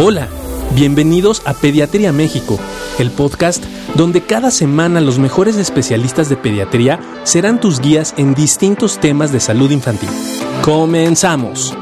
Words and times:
Hola, 0.00 0.28
bienvenidos 0.76 1.44
a 1.44 1.54
Pediatría 1.54 2.12
México, 2.12 2.56
el 3.00 3.10
podcast 3.10 3.64
donde 3.96 4.24
cada 4.24 4.52
semana 4.52 5.00
los 5.00 5.18
mejores 5.18 5.56
especialistas 5.56 6.28
de 6.28 6.36
pediatría 6.36 7.00
serán 7.24 7.58
tus 7.58 7.80
guías 7.80 8.14
en 8.16 8.32
distintos 8.32 9.00
temas 9.00 9.32
de 9.32 9.40
salud 9.40 9.72
infantil. 9.72 10.08
Comenzamos. 10.64 11.76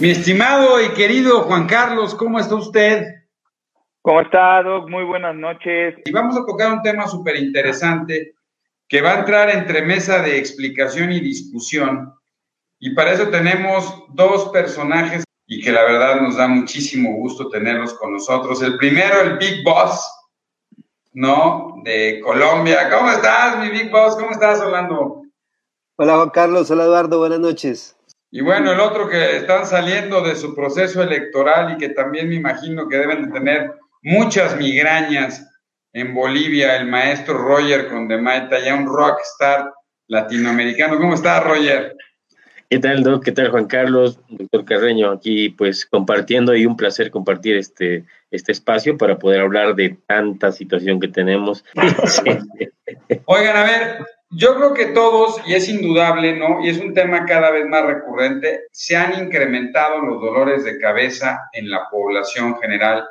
Mi 0.00 0.10
estimado 0.10 0.82
y 0.82 0.88
querido 0.94 1.42
Juan 1.42 1.68
Carlos, 1.68 2.16
¿cómo 2.16 2.40
está 2.40 2.56
usted? 2.56 3.04
¿Cómo 4.02 4.22
está, 4.22 4.60
Doc? 4.64 4.90
Muy 4.90 5.04
buenas 5.04 5.36
noches. 5.36 5.94
Y 6.04 6.10
vamos 6.10 6.36
a 6.36 6.44
tocar 6.44 6.72
un 6.72 6.82
tema 6.82 7.06
súper 7.06 7.36
interesante 7.36 8.33
que 8.88 9.00
va 9.00 9.14
a 9.14 9.18
entrar 9.20 9.50
entre 9.50 9.82
mesa 9.82 10.22
de 10.22 10.38
explicación 10.38 11.12
y 11.12 11.20
discusión. 11.20 12.14
Y 12.78 12.94
para 12.94 13.12
eso 13.12 13.28
tenemos 13.28 14.04
dos 14.10 14.50
personajes 14.50 15.24
y 15.46 15.62
que 15.62 15.72
la 15.72 15.84
verdad 15.84 16.20
nos 16.20 16.36
da 16.36 16.48
muchísimo 16.48 17.12
gusto 17.16 17.48
tenerlos 17.48 17.94
con 17.94 18.12
nosotros. 18.12 18.62
El 18.62 18.76
primero, 18.76 19.20
el 19.20 19.38
Big 19.38 19.62
Boss, 19.62 20.10
¿no? 21.12 21.80
De 21.84 22.20
Colombia. 22.22 22.90
¿Cómo 22.90 23.10
estás, 23.10 23.58
mi 23.58 23.70
Big 23.70 23.90
Boss? 23.90 24.16
¿Cómo 24.16 24.30
estás, 24.30 24.60
Orlando? 24.60 25.22
Hola, 25.96 26.16
Juan 26.16 26.30
Carlos. 26.30 26.70
Hola, 26.70 26.84
Eduardo. 26.84 27.18
Buenas 27.18 27.40
noches. 27.40 27.96
Y 28.30 28.40
bueno, 28.40 28.72
el 28.72 28.80
otro 28.80 29.08
que 29.08 29.36
están 29.36 29.64
saliendo 29.64 30.20
de 30.20 30.34
su 30.34 30.56
proceso 30.56 31.02
electoral 31.02 31.72
y 31.72 31.78
que 31.78 31.90
también 31.90 32.28
me 32.28 32.34
imagino 32.34 32.88
que 32.88 32.98
deben 32.98 33.26
de 33.26 33.32
tener 33.32 33.74
muchas 34.02 34.56
migrañas 34.56 35.48
en 35.94 36.12
Bolivia, 36.12 36.76
el 36.76 36.88
maestro 36.88 37.38
Roger 37.38 37.88
Condemaita, 37.88 38.58
ya 38.58 38.74
un 38.74 38.86
rockstar 38.86 39.72
latinoamericano. 40.08 40.98
¿Cómo 40.98 41.14
está, 41.14 41.40
Roger? 41.40 41.96
¿Qué 42.68 42.80
tal, 42.80 43.04
Doc? 43.04 43.24
¿Qué 43.24 43.30
tal, 43.30 43.50
Juan 43.50 43.66
Carlos? 43.66 44.18
Doctor 44.28 44.64
Carreño, 44.64 45.12
aquí 45.12 45.50
pues 45.50 45.86
compartiendo 45.86 46.56
y 46.56 46.66
un 46.66 46.76
placer 46.76 47.12
compartir 47.12 47.56
este, 47.56 48.04
este 48.32 48.50
espacio 48.50 48.98
para 48.98 49.18
poder 49.18 49.40
hablar 49.40 49.76
de 49.76 49.96
tanta 50.06 50.50
situación 50.50 50.98
que 50.98 51.06
tenemos. 51.06 51.64
Oigan, 53.26 53.56
a 53.56 53.62
ver, 53.62 53.98
yo 54.30 54.56
creo 54.56 54.74
que 54.74 54.86
todos, 54.86 55.40
y 55.46 55.54
es 55.54 55.68
indudable, 55.68 56.36
¿no? 56.36 56.64
Y 56.64 56.70
es 56.70 56.78
un 56.78 56.92
tema 56.92 57.24
cada 57.24 57.52
vez 57.52 57.66
más 57.68 57.86
recurrente, 57.86 58.62
se 58.72 58.96
han 58.96 59.22
incrementado 59.22 60.00
los 60.00 60.20
dolores 60.20 60.64
de 60.64 60.80
cabeza 60.80 61.48
en 61.52 61.70
la 61.70 61.88
población 61.88 62.58
general 62.58 63.04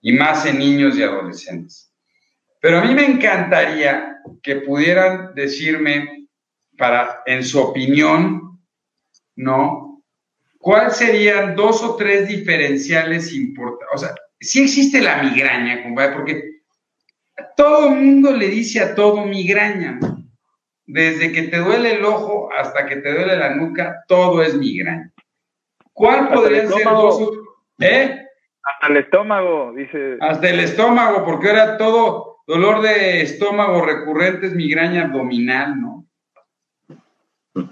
y 0.00 0.12
más 0.12 0.46
en 0.46 0.58
niños 0.58 0.96
y 0.96 1.02
adolescentes. 1.02 1.85
Pero 2.66 2.78
a 2.80 2.84
mí 2.84 2.96
me 2.96 3.06
encantaría 3.06 4.18
que 4.42 4.56
pudieran 4.56 5.36
decirme, 5.36 6.26
para, 6.76 7.22
en 7.24 7.44
su 7.44 7.60
opinión, 7.60 8.58
¿no? 9.36 10.02
¿Cuáles 10.58 10.96
serían 10.96 11.54
dos 11.54 11.80
o 11.84 11.94
tres 11.94 12.26
diferenciales 12.26 13.32
importantes? 13.32 13.88
O 13.94 13.98
sea, 13.98 14.16
si 14.40 14.64
existe 14.64 15.00
la 15.00 15.22
migraña, 15.22 15.84
compadre, 15.84 16.16
porque 16.16 16.50
todo 17.56 17.90
el 17.90 18.00
mundo 18.00 18.32
le 18.32 18.48
dice 18.48 18.80
a 18.80 18.96
todo 18.96 19.24
migraña. 19.24 20.00
Desde 20.86 21.30
que 21.30 21.42
te 21.42 21.58
duele 21.58 21.92
el 21.92 22.04
ojo 22.04 22.48
hasta 22.52 22.84
que 22.86 22.96
te 22.96 23.12
duele 23.12 23.36
la 23.36 23.54
nuca, 23.54 24.02
todo 24.08 24.42
es 24.42 24.56
migraña. 24.56 25.12
¿Cuál 25.92 26.30
podría 26.30 26.66
ser 26.66 26.82
dos? 26.82 27.30
¿Eh? 27.78 28.26
Hasta 28.64 28.86
el 28.88 28.96
estómago, 28.96 29.72
dice. 29.72 30.16
Hasta 30.20 30.50
el 30.50 30.58
estómago, 30.58 31.24
porque 31.24 31.50
era 31.50 31.76
todo 31.76 32.35
dolor 32.46 32.82
de 32.82 33.22
estómago 33.22 33.84
recurrente, 33.84 34.46
es 34.46 34.54
migraña 34.54 35.02
abdominal, 35.04 35.80
¿no? 35.80 36.06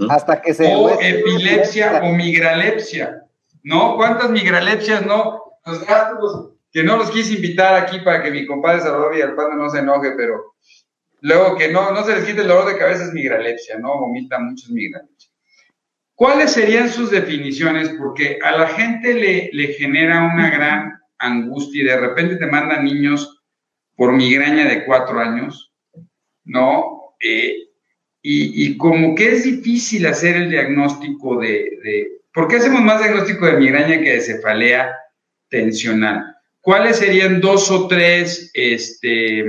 Hasta 0.09 0.41
que 0.41 0.55
se. 0.55 0.75
O 0.75 0.99
epilepsia 1.01 2.01
o 2.03 2.13
migralepsia, 2.13 3.23
¿no? 3.63 3.97
¿Cuántas 3.97 4.31
migralepsias 4.31 5.05
no? 5.05 5.43
Los 5.67 5.87
gatos, 5.87 6.53
que 6.73 6.83
no 6.83 6.97
los 6.97 7.11
quise 7.11 7.35
invitar 7.35 7.75
aquí 7.75 8.01
para 8.01 8.23
que 8.23 8.31
mi 8.31 8.47
compadre 8.47 8.81
Salvador 8.81 9.17
y 9.17 9.23
Alpando 9.23 9.57
no 9.57 9.71
se 9.71 9.79
enoje, 9.79 10.13
pero 10.17 10.55
Luego 11.25 11.57
que 11.57 11.73
no, 11.73 11.91
no 11.91 12.05
se 12.05 12.17
les 12.17 12.27
quite 12.27 12.43
el 12.43 12.49
dolor 12.49 12.71
de 12.71 12.79
cabeza 12.79 13.05
es 13.05 13.15
migralepsia, 13.15 13.79
¿no? 13.79 13.99
Vomita 13.99 14.39
muchos 14.39 14.69
migralepsia. 14.69 15.31
¿Cuáles 16.15 16.53
serían 16.53 16.91
sus 16.91 17.11
definiciones? 17.11 17.89
Porque 17.99 18.39
a 18.43 18.55
la 18.55 18.67
gente 18.67 19.15
le, 19.15 19.49
le 19.55 19.73
genera 19.73 20.23
una 20.23 20.51
gran 20.51 21.01
angustia 21.19 21.83
y 21.83 21.87
de 21.87 21.97
repente 21.97 22.37
te 22.37 22.47
mandan 22.47 22.85
niños 22.85 23.34
por 23.97 24.13
migraña 24.13 24.69
de 24.69 24.85
cuatro 24.85 25.21
años, 25.21 25.73
¿no? 26.45 27.15
Eh, 27.21 27.69
y, 28.23 28.67
y, 28.67 28.77
como 28.77 29.15
que 29.15 29.33
es 29.33 29.45
difícil 29.45 30.07
hacer 30.07 30.37
el 30.37 30.51
diagnóstico 30.51 31.39
de, 31.41 31.79
de... 31.83 32.23
¿Por 32.33 32.49
qué 32.49 32.57
hacemos 32.57 32.81
más 32.81 33.03
diagnóstico 33.03 33.47
de 33.47 33.59
migraña 33.59 34.01
que 34.01 34.15
de 34.15 34.21
cefalea 34.21 34.97
tensional? 35.49 36.35
¿cuáles 36.65 36.97
serían 36.97 37.41
dos 37.41 37.71
o 37.71 37.87
tres 37.87 38.51
este, 38.55 39.45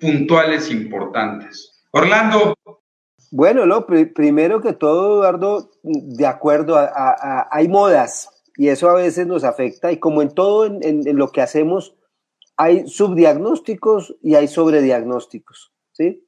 puntuales 0.00 0.70
importantes? 0.70 1.84
Orlando. 1.90 2.54
Bueno, 3.30 3.66
lo 3.66 3.86
primero 3.86 4.60
que 4.60 4.72
todo, 4.72 5.16
Eduardo, 5.16 5.70
de 5.82 6.26
acuerdo, 6.26 6.76
a, 6.76 7.48
hay 7.50 7.68
modas 7.68 8.30
y 8.56 8.68
eso 8.68 8.88
a 8.88 8.94
veces 8.94 9.26
nos 9.26 9.44
afecta 9.44 9.90
y 9.90 9.98
como 9.98 10.22
en 10.22 10.30
todo 10.30 10.66
en, 10.66 11.16
lo 11.16 11.32
que 11.32 11.40
hacemos, 11.40 11.96
hay 12.56 12.86
subdiagnósticos 12.86 14.16
y 14.22 14.34
hay 14.34 14.48
sobrediagnósticos, 14.48 15.72
¿sí? 15.92 16.24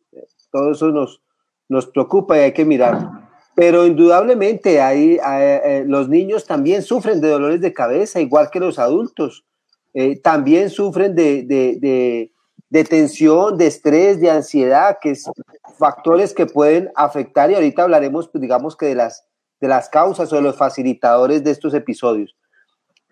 Todo 0.51 0.73
eso 0.73 0.89
nos, 0.89 1.23
nos 1.69 1.87
preocupa 1.87 2.37
y 2.37 2.41
hay 2.41 2.53
que 2.53 2.65
mirarlo. 2.65 3.11
Pero 3.55 3.87
indudablemente 3.87 4.81
hay, 4.81 5.19
eh, 5.25 5.85
los 5.87 6.09
niños 6.09 6.45
también 6.45 6.83
sufren 6.83 7.21
de 7.21 7.29
dolores 7.29 7.61
de 7.61 7.73
cabeza, 7.73 8.21
igual 8.21 8.51
que 8.51 8.61
los 8.61 8.79
adultos. 8.79 9.45
Eh, 9.93 10.21
también 10.21 10.71
sufren 10.71 11.15
de, 11.15 11.45
de, 11.45 12.31
de, 12.69 12.85
tensión, 12.85 13.57
de 13.57 13.69
estrés, 13.69 14.21
de 14.21 14.29
ansiedad, 14.29 14.99
que 15.01 15.13
es 15.13 15.31
factores 15.79 16.35
que 16.35 16.47
pueden 16.47 16.91
afectar 16.97 17.49
y 17.51 17.55
ahorita 17.55 17.85
hablaremos, 17.85 18.29
pues, 18.29 18.43
digamos 18.43 18.77
que 18.77 18.87
de 18.87 18.97
las, 18.97 19.25
de 19.61 19.69
las 19.69 19.89
causas 19.89 20.33
o 20.33 20.37
de 20.37 20.43
los 20.43 20.57
facilitadores 20.57 21.45
de 21.45 21.53
estos 21.53 21.75
episodios. 21.75 22.35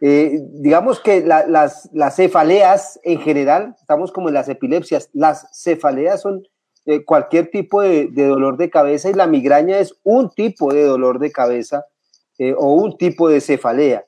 Eh, 0.05 0.41
digamos 0.55 1.01
que 1.01 1.23
las, 1.23 1.89
cefaleas 2.15 3.01
en 3.05 3.21
general, 3.21 3.75
estamos 3.81 4.11
como 4.11 4.29
en 4.29 4.35
las 4.35 4.49
epilepsias, 4.49 5.09
las 5.13 5.47
cefaleas 5.53 6.21
son 6.21 6.43
eh, 6.87 7.05
cualquier 7.05 7.51
tipo 7.51 7.81
de, 7.81 8.09
dolor 8.09 8.57
de 8.57 8.69
cabeza 8.69 9.09
y 9.09 9.15
la 9.15 9.29
migraña 9.29 9.79
es 9.79 9.95
un 10.03 10.29
tipo 10.31 10.75
de 10.75 10.85
dolor 10.85 11.19
de 11.19 11.31
cabeza 11.31 11.87
o 12.57 12.75
un 12.75 12.99
tipo 12.99 13.29
de 13.29 13.41
cefalea. 13.41 14.05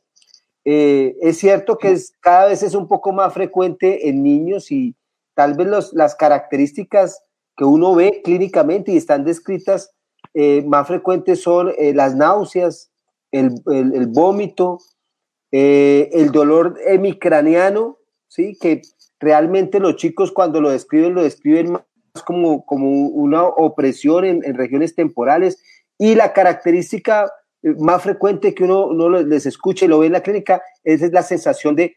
Eh, 0.64 1.16
es 1.20 1.38
cierto 1.38 1.76
que 1.76 1.92
es, 1.92 2.12
cada 2.20 2.46
vez 2.46 2.62
es 2.62 2.74
un 2.74 2.88
poco 2.88 3.12
más 3.12 3.34
frecuente 3.34 4.08
en 4.08 4.22
niños 4.22 4.72
y 4.72 4.96
tal 5.34 5.54
vez 5.54 5.66
los, 5.66 5.92
las 5.92 6.14
características 6.14 7.22
que 7.56 7.64
uno 7.64 7.94
ve 7.94 8.22
clínicamente 8.24 8.92
y 8.92 8.96
están 8.96 9.24
descritas 9.24 9.90
eh, 10.32 10.64
más 10.66 10.88
frecuentes 10.88 11.42
son 11.42 11.72
eh, 11.78 11.92
las 11.92 12.16
náuseas, 12.16 12.90
el, 13.30 13.52
el, 13.66 14.06
vómito, 14.06 14.78
el 15.56 16.32
dolor 16.32 16.78
hemicraniano, 16.84 17.98
¿sí? 18.28 18.56
que 18.60 18.82
realmente 19.20 19.78
los 19.78 19.96
chicos 19.96 20.32
cuando 20.32 20.60
lo 20.60 20.70
describen 20.70 21.14
lo 21.14 21.22
describen 21.22 21.72
más 21.72 21.82
como, 22.24 22.66
como 22.66 22.88
una 23.08 23.44
opresión 23.44 24.24
en, 24.24 24.44
en 24.44 24.56
regiones 24.56 24.94
temporales 24.94 25.62
y 25.96 26.16
la 26.16 26.32
característica 26.32 27.30
más 27.78 28.02
frecuente 28.02 28.54
que 28.54 28.64
uno, 28.64 28.86
uno 28.86 29.08
les 29.08 29.46
escuche 29.46 29.86
y 29.86 29.88
lo 29.88 30.00
ve 30.00 30.06
en 30.06 30.12
la 30.12 30.22
clínica 30.22 30.62
es 30.82 31.00
la 31.12 31.22
sensación 31.22 31.76
de, 31.76 31.96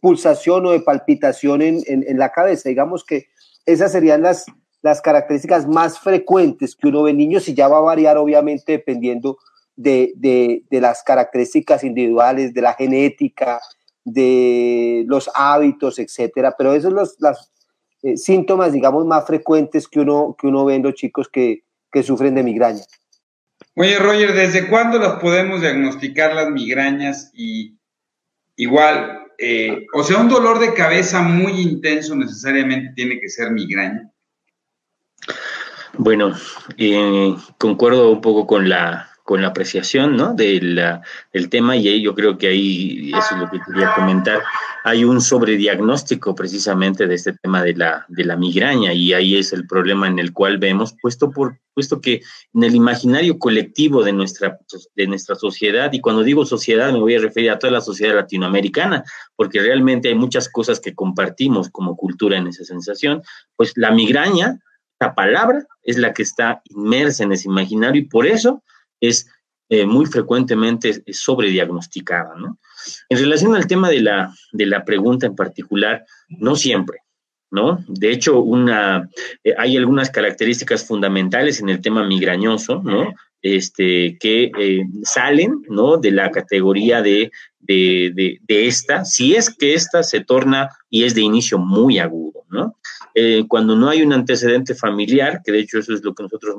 pulsación 0.00 0.66
o 0.66 0.70
de 0.70 0.80
palpitación 0.80 1.60
en, 1.60 1.82
en, 1.86 2.18
la 2.18 2.30
cabeza. 2.30 2.68
Digamos 2.68 3.04
que 3.04 3.26
esas 3.66 3.92
serían 3.92 4.22
las, 4.22 4.46
las 4.80 5.02
características 5.02 5.66
más 5.66 5.98
frecuentes 5.98 6.74
que 6.74 6.88
uno 6.88 7.02
ve 7.02 7.10
en 7.10 7.18
niños 7.18 7.48
y 7.48 7.54
ya 7.54 7.68
va 7.68 7.78
a 7.78 7.82
variar 7.82 8.16
obviamente 8.16 8.72
dependiendo 8.72 9.38
de, 9.78 10.12
de, 10.16 10.64
de 10.68 10.80
las 10.80 11.02
características 11.04 11.84
individuales, 11.84 12.52
de 12.52 12.62
la 12.62 12.74
genética, 12.74 13.60
de 14.04 15.04
los 15.06 15.30
hábitos, 15.34 15.98
etcétera. 15.98 16.54
Pero 16.58 16.72
esos 16.72 16.84
son 16.84 16.94
los 16.94 17.16
las, 17.20 17.52
eh, 18.02 18.16
síntomas, 18.16 18.72
digamos, 18.72 19.06
más 19.06 19.26
frecuentes 19.26 19.88
que 19.88 20.00
uno, 20.00 20.36
que 20.38 20.48
uno 20.48 20.64
ve 20.64 20.74
en 20.74 20.82
los 20.82 20.94
chicos 20.94 21.28
que, 21.28 21.62
que 21.90 22.02
sufren 22.02 22.34
de 22.34 22.42
migraña. 22.42 22.82
Oye, 23.74 23.98
Roger, 23.98 24.34
¿desde 24.34 24.68
cuándo 24.68 24.98
las 24.98 25.20
podemos 25.20 25.60
diagnosticar 25.60 26.34
las 26.34 26.50
migrañas? 26.50 27.30
Y 27.32 27.76
igual, 28.56 29.26
eh, 29.38 29.86
o 29.94 30.02
sea, 30.02 30.18
un 30.18 30.28
dolor 30.28 30.58
de 30.58 30.74
cabeza 30.74 31.22
muy 31.22 31.60
intenso 31.60 32.16
necesariamente 32.16 32.92
tiene 32.94 33.20
que 33.20 33.28
ser 33.28 33.52
migraña. 33.52 34.10
Bueno, 35.96 36.34
eh, 36.76 37.34
concuerdo 37.58 38.10
un 38.10 38.20
poco 38.20 38.46
con 38.46 38.68
la, 38.68 39.07
con 39.28 39.42
la 39.42 39.48
apreciación 39.48 40.16
¿no? 40.16 40.32
del, 40.32 40.80
del 41.34 41.50
tema 41.50 41.76
y 41.76 42.00
yo 42.00 42.14
creo 42.14 42.38
que 42.38 42.48
ahí, 42.48 43.10
eso 43.10 43.34
es 43.34 43.40
lo 43.42 43.50
que 43.50 43.60
quería 43.60 43.92
comentar, 43.94 44.42
hay 44.84 45.04
un 45.04 45.20
sobrediagnóstico 45.20 46.34
precisamente 46.34 47.06
de 47.06 47.16
este 47.16 47.34
tema 47.34 47.62
de 47.62 47.74
la, 47.74 48.06
de 48.08 48.24
la 48.24 48.38
migraña 48.38 48.94
y 48.94 49.12
ahí 49.12 49.36
es 49.36 49.52
el 49.52 49.66
problema 49.66 50.06
en 50.06 50.18
el 50.18 50.32
cual 50.32 50.56
vemos, 50.56 50.94
puesto, 51.02 51.30
por, 51.30 51.58
puesto 51.74 52.00
que 52.00 52.22
en 52.54 52.64
el 52.64 52.74
imaginario 52.74 53.38
colectivo 53.38 54.02
de 54.02 54.14
nuestra, 54.14 54.60
de 54.96 55.06
nuestra 55.06 55.34
sociedad, 55.34 55.92
y 55.92 56.00
cuando 56.00 56.22
digo 56.22 56.46
sociedad 56.46 56.90
me 56.90 56.98
voy 56.98 57.16
a 57.16 57.20
referir 57.20 57.50
a 57.50 57.58
toda 57.58 57.74
la 57.74 57.82
sociedad 57.82 58.14
latinoamericana, 58.14 59.04
porque 59.36 59.60
realmente 59.60 60.08
hay 60.08 60.14
muchas 60.14 60.48
cosas 60.48 60.80
que 60.80 60.94
compartimos 60.94 61.68
como 61.68 61.98
cultura 61.98 62.38
en 62.38 62.46
esa 62.46 62.64
sensación, 62.64 63.20
pues 63.56 63.74
la 63.76 63.90
migraña, 63.90 64.58
la 64.98 65.14
palabra, 65.14 65.66
es 65.82 65.98
la 65.98 66.14
que 66.14 66.22
está 66.22 66.62
inmersa 66.70 67.24
en 67.24 67.32
ese 67.32 67.46
imaginario 67.46 68.00
y 68.00 68.06
por 68.06 68.26
eso 68.26 68.62
es 69.00 69.28
eh, 69.68 69.84
muy 69.84 70.06
frecuentemente 70.06 71.02
sobrediagnosticada, 71.12 72.34
¿no? 72.36 72.58
En 73.08 73.18
relación 73.18 73.54
al 73.54 73.66
tema 73.66 73.90
de 73.90 74.00
la, 74.00 74.34
de 74.52 74.66
la 74.66 74.84
pregunta 74.84 75.26
en 75.26 75.36
particular, 75.36 76.06
no 76.28 76.56
siempre, 76.56 77.00
¿no? 77.50 77.84
De 77.86 78.10
hecho, 78.10 78.40
una, 78.40 79.10
eh, 79.44 79.54
hay 79.58 79.76
algunas 79.76 80.10
características 80.10 80.86
fundamentales 80.86 81.60
en 81.60 81.68
el 81.68 81.80
tema 81.80 82.06
migrañoso, 82.06 82.82
¿no? 82.82 83.14
Este, 83.40 84.18
que 84.18 84.50
eh, 84.58 84.82
salen, 85.04 85.62
¿no? 85.68 85.96
De 85.96 86.10
la 86.10 86.30
categoría 86.30 87.02
de, 87.02 87.30
de, 87.60 88.38
de, 88.42 88.66
esta, 88.66 89.04
si 89.04 89.34
es 89.34 89.54
que 89.54 89.74
esta 89.74 90.02
se 90.02 90.20
torna 90.20 90.70
y 90.90 91.04
es 91.04 91.14
de 91.14 91.20
inicio 91.20 91.58
muy 91.58 91.98
agudo, 91.98 92.44
¿no? 92.48 92.76
Eh, 93.14 93.44
cuando 93.48 93.76
no 93.76 93.88
hay 93.88 94.02
un 94.02 94.12
antecedente 94.12 94.74
familiar, 94.74 95.40
que 95.44 95.52
de 95.52 95.60
hecho 95.60 95.78
eso 95.78 95.92
es 95.92 96.02
lo 96.02 96.14
que 96.14 96.22
nosotros 96.22 96.56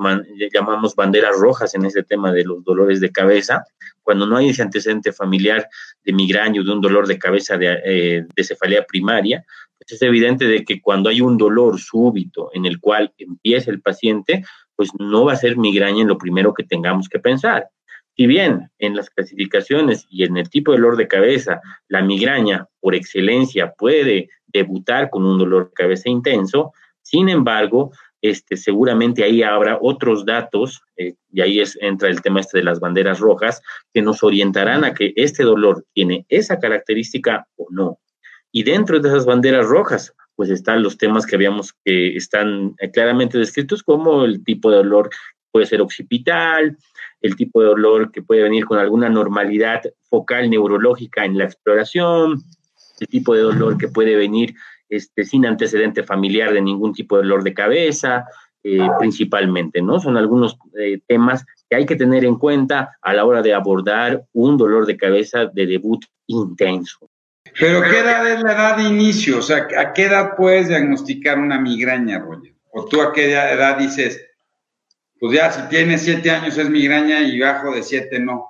llamamos 0.54 0.96
banderas 0.96 1.36
rojas 1.38 1.74
en 1.74 1.86
este 1.86 2.04
tema 2.04 2.32
de 2.32 2.44
los 2.44 2.64
dolores 2.64 3.00
de 3.00 3.12
cabeza, 3.12 3.64
cuando 4.02 4.26
no 4.26 4.38
hay 4.38 4.50
ese 4.50 4.62
antecedente 4.62 5.12
familiar 5.12 5.68
de 6.04 6.14
migraña 6.14 6.62
o 6.62 6.64
de 6.64 6.72
un 6.72 6.82
dolor 6.82 7.08
de 7.08 7.20
cabeza 7.20 7.58
de, 7.58 7.80
eh, 7.86 8.26
de 8.36 8.44
cefalea 8.44 8.84
primaria, 8.86 9.46
pues 9.78 9.92
es 9.94 10.02
evidente 10.02 10.46
de 10.46 10.64
que 10.66 10.82
cuando 10.82 11.10
hay 11.10 11.22
un 11.22 11.38
dolor 11.38 11.80
súbito 11.80 12.50
en 12.54 12.66
el 12.66 12.80
cual 12.80 13.14
empieza 13.18 13.72
el 13.72 13.82
paciente, 13.82 14.44
pues 14.80 14.92
no 14.98 15.26
va 15.26 15.34
a 15.34 15.36
ser 15.36 15.58
migraña 15.58 16.04
en 16.04 16.08
lo 16.08 16.18
primero 16.18 16.54
que 16.54 16.64
tengamos 16.64 17.10
que 17.10 17.20
pensar. 17.20 17.68
Si 18.16 18.28
bien 18.28 18.72
en 18.80 18.96
las 18.96 19.10
clasificaciones 19.10 20.08
y 20.10 20.24
en 20.24 20.38
el 20.38 20.50
tipo 20.50 20.72
de 20.72 20.78
dolor 20.78 20.96
de 20.96 21.10
cabeza, 21.10 21.60
la 21.90 22.02
migraña 22.02 22.66
por 22.80 22.96
excelencia 22.96 23.74
puede 23.78 24.30
debutar 24.48 25.10
con 25.10 25.26
un 25.26 25.38
dolor 25.38 25.66
de 25.66 25.74
cabeza 25.74 26.08
intenso, 26.08 26.72
sin 27.02 27.28
embargo, 27.28 27.92
este, 28.22 28.56
seguramente 28.56 29.22
ahí 29.22 29.44
habrá 29.44 29.78
otros 29.82 30.26
datos, 30.26 30.82
eh, 30.96 31.16
y 31.30 31.42
ahí 31.42 31.60
es, 31.60 31.78
entra 31.82 32.08
el 32.08 32.22
tema 32.22 32.40
este 32.40 32.60
de 32.60 32.64
las 32.64 32.80
banderas 32.80 33.20
rojas, 33.20 33.62
que 33.94 34.02
nos 34.02 34.24
orientarán 34.24 34.86
a 34.86 34.94
que 34.94 35.12
este 35.18 35.44
dolor 35.44 35.84
tiene 35.92 36.26
esa 36.30 36.58
característica 36.58 37.50
o 37.58 37.68
no. 37.70 38.00
Y 38.54 38.64
dentro 38.64 39.02
de 39.02 39.10
esas 39.10 39.26
banderas 39.26 39.66
rojas, 39.66 40.14
pues 40.40 40.52
están 40.52 40.82
los 40.82 40.98
temas 40.98 41.26
que 41.26 41.36
habíamos 41.36 41.74
que 41.84 42.16
están 42.16 42.74
eh, 42.80 42.90
claramente 42.92 43.38
descritos 43.38 43.84
como 43.84 44.24
el 44.24 44.42
tipo 44.42 44.72
de 44.72 44.78
dolor 44.78 45.10
puede 45.52 45.66
ser 45.66 45.82
occipital, 45.82 46.78
el 47.20 47.36
tipo 47.36 47.60
de 47.60 47.68
dolor 47.68 48.10
que 48.10 48.22
puede 48.22 48.44
venir 48.44 48.64
con 48.64 48.80
alguna 48.80 49.10
normalidad 49.10 49.82
focal 50.10 50.50
neurológica 50.50 51.26
en 51.26 51.38
la 51.38 51.44
exploración, 51.44 52.42
el 53.02 53.08
tipo 53.08 53.36
de 53.36 53.42
dolor 53.42 53.78
que 53.78 53.90
puede 53.90 54.16
venir 54.16 54.56
este, 54.88 55.26
sin 55.26 55.46
antecedente 55.46 56.04
familiar 56.04 56.54
de 56.54 56.62
ningún 56.62 56.94
tipo 56.94 57.18
de 57.18 57.24
dolor 57.24 57.44
de 57.44 57.54
cabeza, 57.54 58.24
eh, 58.64 58.88
principalmente, 58.98 59.82
¿no? 59.82 60.00
Son 60.00 60.16
algunos 60.16 60.58
eh, 60.80 61.02
temas 61.06 61.46
que 61.70 61.76
hay 61.76 61.86
que 61.86 61.98
tener 61.98 62.24
en 62.24 62.36
cuenta 62.36 62.98
a 63.02 63.14
la 63.14 63.26
hora 63.26 63.42
de 63.42 63.54
abordar 63.54 64.24
un 64.32 64.56
dolor 64.56 64.86
de 64.86 64.96
cabeza 64.96 65.48
de 65.48 65.66
debut 65.66 66.06
intenso. 66.28 67.09
Pero 67.60 67.82
¿qué 67.82 68.00
edad 68.00 68.28
es 68.28 68.42
la 68.42 68.54
edad 68.54 68.78
de 68.78 68.84
inicio? 68.84 69.40
O 69.40 69.42
sea, 69.42 69.68
¿a 69.78 69.94
qué 69.94 70.06
edad 70.06 70.36
puedes 70.38 70.70
diagnosticar 70.70 71.38
una 71.38 71.60
migraña, 71.60 72.20
Roger? 72.20 72.54
¿O 72.72 72.86
tú 72.86 73.02
a 73.02 73.12
qué 73.12 73.32
edad 73.32 73.78
dices, 73.78 74.26
pues 75.20 75.36
ya 75.36 75.52
si 75.52 75.68
tienes 75.70 76.02
siete 76.02 76.32
años 76.32 76.58
es 76.58 76.70
migraña 76.70 77.22
y 77.22 77.40
bajo 77.40 77.74
de 77.74 77.84
siete 77.84 78.20
no? 78.20 78.48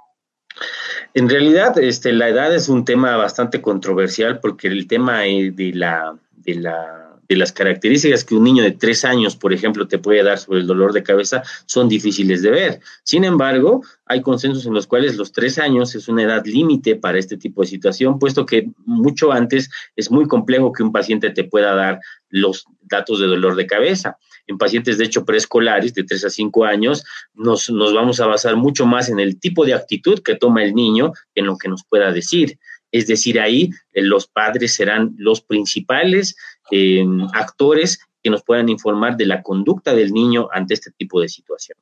En 1.14 1.28
realidad, 1.28 1.78
este, 1.80 2.14
la 2.14 2.30
edad 2.30 2.54
es 2.54 2.70
un 2.70 2.86
tema 2.86 3.18
bastante 3.18 3.62
controversial 3.62 4.40
porque 4.40 4.68
el 4.68 4.88
tema 4.88 5.22
de 5.22 5.72
la, 5.74 6.16
de 6.32 6.56
la 6.56 7.09
de 7.30 7.36
las 7.36 7.54
características 7.54 8.26
que 8.26 8.34
un 8.34 8.44
niño 8.44 8.64
de 8.64 8.72
tres 8.72 9.06
años, 9.06 9.36
por 9.36 9.54
ejemplo, 9.54 9.88
te 9.88 10.00
puede 10.00 10.24
dar 10.24 10.40
sobre 10.40 10.62
el 10.62 10.68
dolor 10.68 10.94
de 10.94 11.04
cabeza 11.04 11.44
son 11.68 11.88
difíciles 11.88 12.42
de 12.42 12.50
ver. 12.50 12.80
Sin 13.04 13.24
embargo, 13.24 13.84
hay 14.08 14.22
consensos 14.22 14.66
en 14.66 14.74
los 14.74 14.88
cuales 14.88 15.16
los 15.16 15.32
tres 15.32 15.60
años 15.60 15.94
es 15.94 16.08
una 16.08 16.24
edad 16.24 16.44
límite 16.46 16.96
para 16.96 17.20
este 17.20 17.38
tipo 17.38 17.62
de 17.62 17.68
situación, 17.68 18.18
puesto 18.18 18.48
que 18.48 18.72
mucho 18.84 19.32
antes 19.32 19.70
es 19.96 20.10
muy 20.10 20.28
complejo 20.28 20.74
que 20.74 20.82
un 20.82 20.92
paciente 20.92 21.30
te 21.30 21.44
pueda 21.44 21.76
dar 21.76 22.00
los 22.30 22.66
datos 22.82 23.20
de 23.20 23.28
dolor 23.28 23.56
de 23.56 23.68
cabeza. 23.68 24.18
En 24.48 24.58
pacientes, 24.58 24.98
de 24.98 25.06
hecho, 25.06 25.24
preescolares 25.26 25.94
de 25.94 26.04
tres 26.04 26.26
a 26.26 26.32
cinco 26.32 26.66
años, 26.66 27.04
nos, 27.36 27.70
nos 27.70 27.94
vamos 27.94 28.20
a 28.20 28.26
basar 28.26 28.56
mucho 28.56 28.88
más 28.88 29.08
en 29.10 29.20
el 29.20 29.40
tipo 29.40 29.64
de 29.64 29.76
actitud 29.76 30.20
que 30.24 30.36
toma 30.36 30.64
el 30.64 30.74
niño 30.74 31.14
que 31.36 31.42
en 31.42 31.46
lo 31.46 31.58
que 31.60 31.70
nos 31.70 31.84
pueda 31.88 32.12
decir. 32.12 32.58
Es 32.92 33.08
decir, 33.08 33.40
ahí 33.40 33.70
eh, 33.94 34.02
los 34.02 34.28
padres 34.28 34.74
serán 34.74 35.14
los 35.18 35.42
principales 35.42 36.36
eh, 36.72 37.06
actores 37.34 38.00
que 38.22 38.30
nos 38.30 38.44
puedan 38.44 38.70
informar 38.70 39.16
de 39.16 39.26
la 39.26 39.42
conducta 39.42 39.94
del 39.94 40.12
niño 40.12 40.50
ante 40.52 40.74
este 40.74 40.92
tipo 40.92 41.22
de 41.22 41.30
situación. 41.30 41.78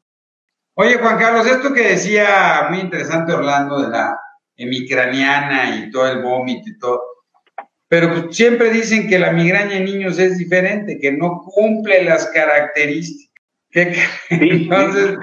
Oye, 0.76 0.98
Juan 0.98 1.18
Carlos, 1.18 1.48
esto 1.48 1.74
que 1.74 1.82
decía 1.82 2.68
muy 2.70 2.80
interesante 2.80 3.34
Orlando 3.34 3.82
de 3.82 3.90
la 3.90 4.20
hemicraniana 4.56 5.76
y 5.78 5.92
todo 5.92 6.08
el 6.08 6.22
vómito 6.22 6.70
y 6.70 6.78
todo, 6.78 7.02
pero 7.88 8.32
siempre 8.32 8.70
dicen 8.70 9.08
que 9.08 9.18
la 9.18 9.32
migraña 9.32 9.78
en 9.78 9.86
niños 9.86 10.20
es 10.20 10.38
diferente, 10.38 11.00
que 11.00 11.12
no 11.12 11.42
cumple 11.42 12.04
las 12.04 12.28
características. 12.28 13.34
Entonces... 14.30 15.18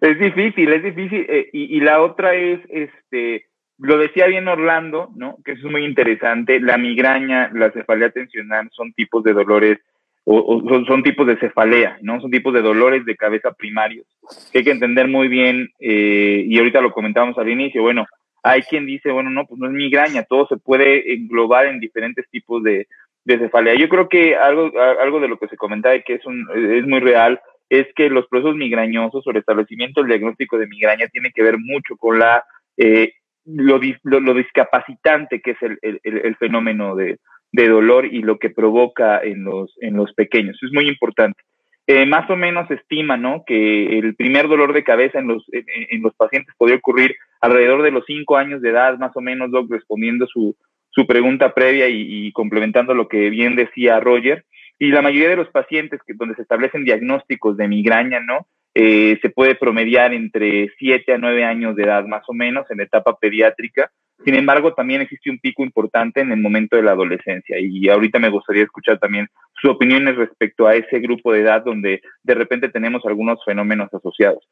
Es 0.00 0.18
difícil, 0.18 0.72
es 0.72 0.82
difícil. 0.82 1.26
Eh, 1.28 1.48
y, 1.52 1.76
y, 1.76 1.80
la 1.80 2.02
otra 2.02 2.34
es, 2.34 2.60
este, 2.68 3.46
lo 3.78 3.98
decía 3.98 4.26
bien 4.26 4.48
Orlando, 4.48 5.10
¿no? 5.16 5.38
Que 5.44 5.52
eso 5.52 5.66
es 5.66 5.72
muy 5.72 5.84
interesante. 5.84 6.60
La 6.60 6.78
migraña, 6.78 7.50
la 7.52 7.70
cefalea 7.70 8.10
tensional 8.10 8.68
son 8.72 8.92
tipos 8.92 9.24
de 9.24 9.32
dolores 9.32 9.78
o, 10.24 10.62
son, 10.86 11.02
tipos 11.02 11.26
de 11.26 11.36
cefalea, 11.36 11.98
¿no? 12.00 12.20
Son 12.20 12.30
tipos 12.30 12.54
de 12.54 12.62
dolores 12.62 13.04
de 13.04 13.16
cabeza 13.16 13.52
primarios 13.52 14.06
que 14.52 14.58
hay 14.58 14.64
que 14.64 14.70
entender 14.70 15.08
muy 15.08 15.26
bien 15.26 15.70
eh, 15.80 16.44
y 16.46 16.58
ahorita 16.58 16.80
lo 16.80 16.92
comentábamos 16.92 17.36
al 17.38 17.48
inicio. 17.48 17.82
Bueno, 17.82 18.06
hay 18.44 18.62
quien 18.62 18.86
dice, 18.86 19.10
bueno, 19.10 19.30
no, 19.30 19.46
pues 19.46 19.60
no 19.60 19.66
es 19.66 19.72
migraña, 19.72 20.22
todo 20.22 20.46
se 20.46 20.56
puede 20.56 21.12
englobar 21.12 21.66
en 21.66 21.80
diferentes 21.80 22.28
tipos 22.30 22.62
de, 22.62 22.86
de 23.24 23.38
cefalea. 23.38 23.74
Yo 23.74 23.88
creo 23.88 24.08
que 24.08 24.36
algo, 24.36 24.70
algo 25.00 25.20
de 25.20 25.28
lo 25.28 25.38
que 25.38 25.48
se 25.48 25.56
comentaba 25.56 25.96
y 25.96 26.02
que 26.02 26.14
es, 26.14 26.26
un, 26.26 26.46
es 26.54 26.86
muy 26.86 27.00
real 27.00 27.40
es 27.68 27.86
que 27.94 28.10
los 28.10 28.26
procesos 28.26 28.54
migrañosos 28.54 29.26
o 29.26 29.30
el 29.30 29.38
establecimiento 29.38 30.00
del 30.00 30.10
diagnóstico 30.10 30.58
de 30.58 30.66
migraña 30.66 31.08
tiene 31.08 31.32
que 31.32 31.42
ver 31.42 31.58
mucho 31.58 31.96
con 31.96 32.18
la 32.18 32.44
eh, 32.76 33.14
lo, 33.44 33.80
lo, 34.02 34.34
discapacitante 34.34 35.40
que 35.40 35.52
es 35.52 35.62
el, 35.62 35.78
el, 35.82 36.36
fenómeno 36.36 36.94
de, 36.94 37.18
de, 37.50 37.68
dolor 37.68 38.06
y 38.06 38.22
lo 38.22 38.38
que 38.38 38.50
provoca 38.50 39.20
en 39.22 39.44
los, 39.44 39.74
en 39.80 39.96
los 39.96 40.12
pequeños. 40.14 40.58
Es 40.62 40.72
muy 40.72 40.88
importante. 40.88 41.42
Eh, 41.88 42.06
más 42.06 42.30
o 42.30 42.36
menos 42.36 42.68
se 42.68 42.74
estima 42.74 43.16
¿no? 43.16 43.42
que 43.44 43.98
el 43.98 44.14
primer 44.14 44.46
dolor 44.46 44.72
de 44.72 44.84
cabeza 44.84 45.18
en 45.18 45.26
los, 45.26 45.44
en, 45.50 46.00
los 46.00 46.14
pacientes 46.14 46.54
podría 46.56 46.76
ocurrir 46.76 47.16
alrededor 47.40 47.82
de 47.82 47.90
los 47.90 48.04
cinco 48.06 48.36
años 48.36 48.62
de 48.62 48.70
edad, 48.70 48.96
más 48.98 49.16
o 49.16 49.20
menos, 49.20 49.50
Doc, 49.50 49.68
respondiendo 49.68 50.26
su, 50.28 50.56
su 50.90 51.06
pregunta 51.06 51.54
previa 51.54 51.88
y, 51.88 52.26
y, 52.26 52.32
complementando 52.32 52.94
lo 52.94 53.08
que 53.08 53.30
bien 53.30 53.56
decía 53.56 53.98
Roger. 53.98 54.44
Y 54.78 54.88
la 54.88 55.02
mayoría 55.02 55.30
de 55.30 55.36
los 55.36 55.48
pacientes 55.48 56.00
que, 56.06 56.14
donde 56.14 56.36
se 56.36 56.42
establecen 56.42 56.84
diagnósticos 56.84 57.56
de 57.56 57.68
migraña, 57.68 58.20
¿no? 58.20 58.46
Eh, 58.74 59.18
se 59.20 59.28
puede 59.28 59.54
promediar 59.54 60.14
entre 60.14 60.70
7 60.78 61.12
a 61.12 61.18
9 61.18 61.44
años 61.44 61.76
de 61.76 61.84
edad 61.84 62.06
más 62.06 62.22
o 62.26 62.32
menos 62.32 62.70
en 62.70 62.78
la 62.78 62.84
etapa 62.84 63.18
pediátrica. 63.18 63.90
Sin 64.24 64.34
embargo, 64.34 64.72
también 64.72 65.02
existe 65.02 65.30
un 65.30 65.38
pico 65.38 65.62
importante 65.62 66.20
en 66.20 66.32
el 66.32 66.40
momento 66.40 66.76
de 66.76 66.82
la 66.82 66.92
adolescencia 66.92 67.58
y 67.58 67.88
ahorita 67.88 68.18
me 68.18 68.30
gustaría 68.30 68.62
escuchar 68.62 68.98
también 68.98 69.28
sus 69.60 69.70
opiniones 69.70 70.16
respecto 70.16 70.66
a 70.66 70.74
ese 70.74 71.00
grupo 71.00 71.32
de 71.32 71.40
edad 71.40 71.64
donde 71.64 72.00
de 72.22 72.34
repente 72.34 72.68
tenemos 72.68 73.04
algunos 73.04 73.44
fenómenos 73.44 73.92
asociados. 73.92 74.48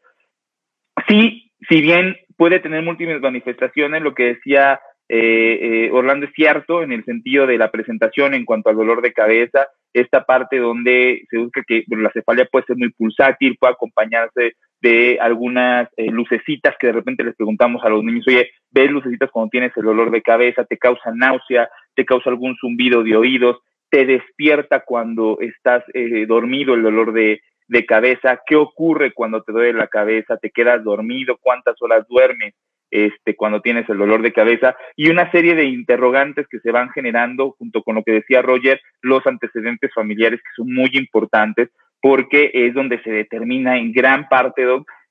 Sí, 1.09 1.53
si 1.69 1.81
bien 1.81 2.17
puede 2.37 2.59
tener 2.61 2.83
múltiples 2.83 3.21
manifestaciones, 3.21 4.03
lo 4.03 4.15
que 4.15 4.35
decía 4.35 4.81
eh, 5.13 5.59
eh, 5.61 5.91
Orlando 5.91 6.27
es 6.27 6.33
cierto 6.35 6.85
en 6.85 6.93
el 6.93 7.05
sentido 7.05 7.45
de 7.45 7.59
la 7.59 7.73
presentación 7.73 8.33
en 8.33 8.45
cuanto 8.45 8.71
al 8.71 8.77
dolor 8.77 9.03
de 9.03 9.13
cabeza, 9.13 9.67
esta 9.93 10.25
parte 10.25 10.59
donde 10.59 11.25
se 11.29 11.39
busca 11.39 11.65
que 11.67 11.83
la 11.89 12.13
cefalia 12.13 12.45
puede 12.45 12.67
ser 12.67 12.77
muy 12.77 12.91
pulsátil, 12.91 13.57
puede 13.59 13.73
acompañarse 13.73 14.53
de 14.81 15.19
algunas 15.21 15.89
eh, 15.97 16.13
lucecitas 16.13 16.77
que 16.79 16.87
de 16.87 16.93
repente 16.93 17.25
les 17.25 17.35
preguntamos 17.35 17.83
a 17.83 17.89
los 17.89 18.05
niños, 18.05 18.25
oye, 18.29 18.51
¿ves 18.71 18.89
lucecitas 18.89 19.33
cuando 19.33 19.51
tienes 19.51 19.77
el 19.77 19.83
dolor 19.83 20.13
de 20.13 20.23
cabeza? 20.23 20.65
¿Te 20.65 20.79
causa 20.79 21.11
náusea? 21.13 21.69
¿Te 21.97 22.05
causa 22.05 22.31
algún 22.31 22.57
zumbido 22.61 23.03
de 23.03 23.17
oídos? 23.17 23.59
¿Te 23.91 24.07
despierta 24.07 24.85
cuando 24.85 25.39
estás 25.41 25.83
dormido 26.29 26.75
el 26.75 26.85
dolor 26.85 27.13
de, 27.13 27.41
de 27.67 27.85
cabeza, 27.85 28.41
qué 28.47 28.55
ocurre 28.55 29.13
cuando 29.13 29.43
te 29.43 29.51
duele 29.51 29.73
la 29.73 29.89
cabeza, 29.89 30.37
te 30.37 30.51
quedas 30.51 30.85
dormido, 30.85 31.37
cuántas 31.41 31.75
horas 31.83 32.07
duermes 32.09 32.55
este, 32.91 33.37
cuando 33.37 33.61
tienes 33.61 33.89
el 33.89 33.99
dolor 33.99 34.23
de 34.23 34.33
cabeza 34.33 34.77
y 34.97 35.11
una 35.11 35.31
serie 35.31 35.55
de 35.55 35.65
interrogantes 35.65 36.47
que 36.49 36.61
se 36.61 36.73
van 36.73 36.91
generando 36.91 37.53
junto 37.59 37.83
con 37.83 37.97
lo 37.97 38.03
que 38.03 38.13
decía 38.13 38.43
Roger, 38.43 38.81
los 39.01 39.27
antecedentes 39.27 39.93
familiares 39.95 40.41
que 40.41 40.51
son 40.57 40.73
muy 40.73 40.91
importantes 40.95 41.71
porque 42.01 42.51
es 42.53 42.75
donde 42.75 43.03
se 43.03 43.11
determina 43.11 43.77
en 43.79 43.93
gran 43.93 44.29
parte, 44.29 44.65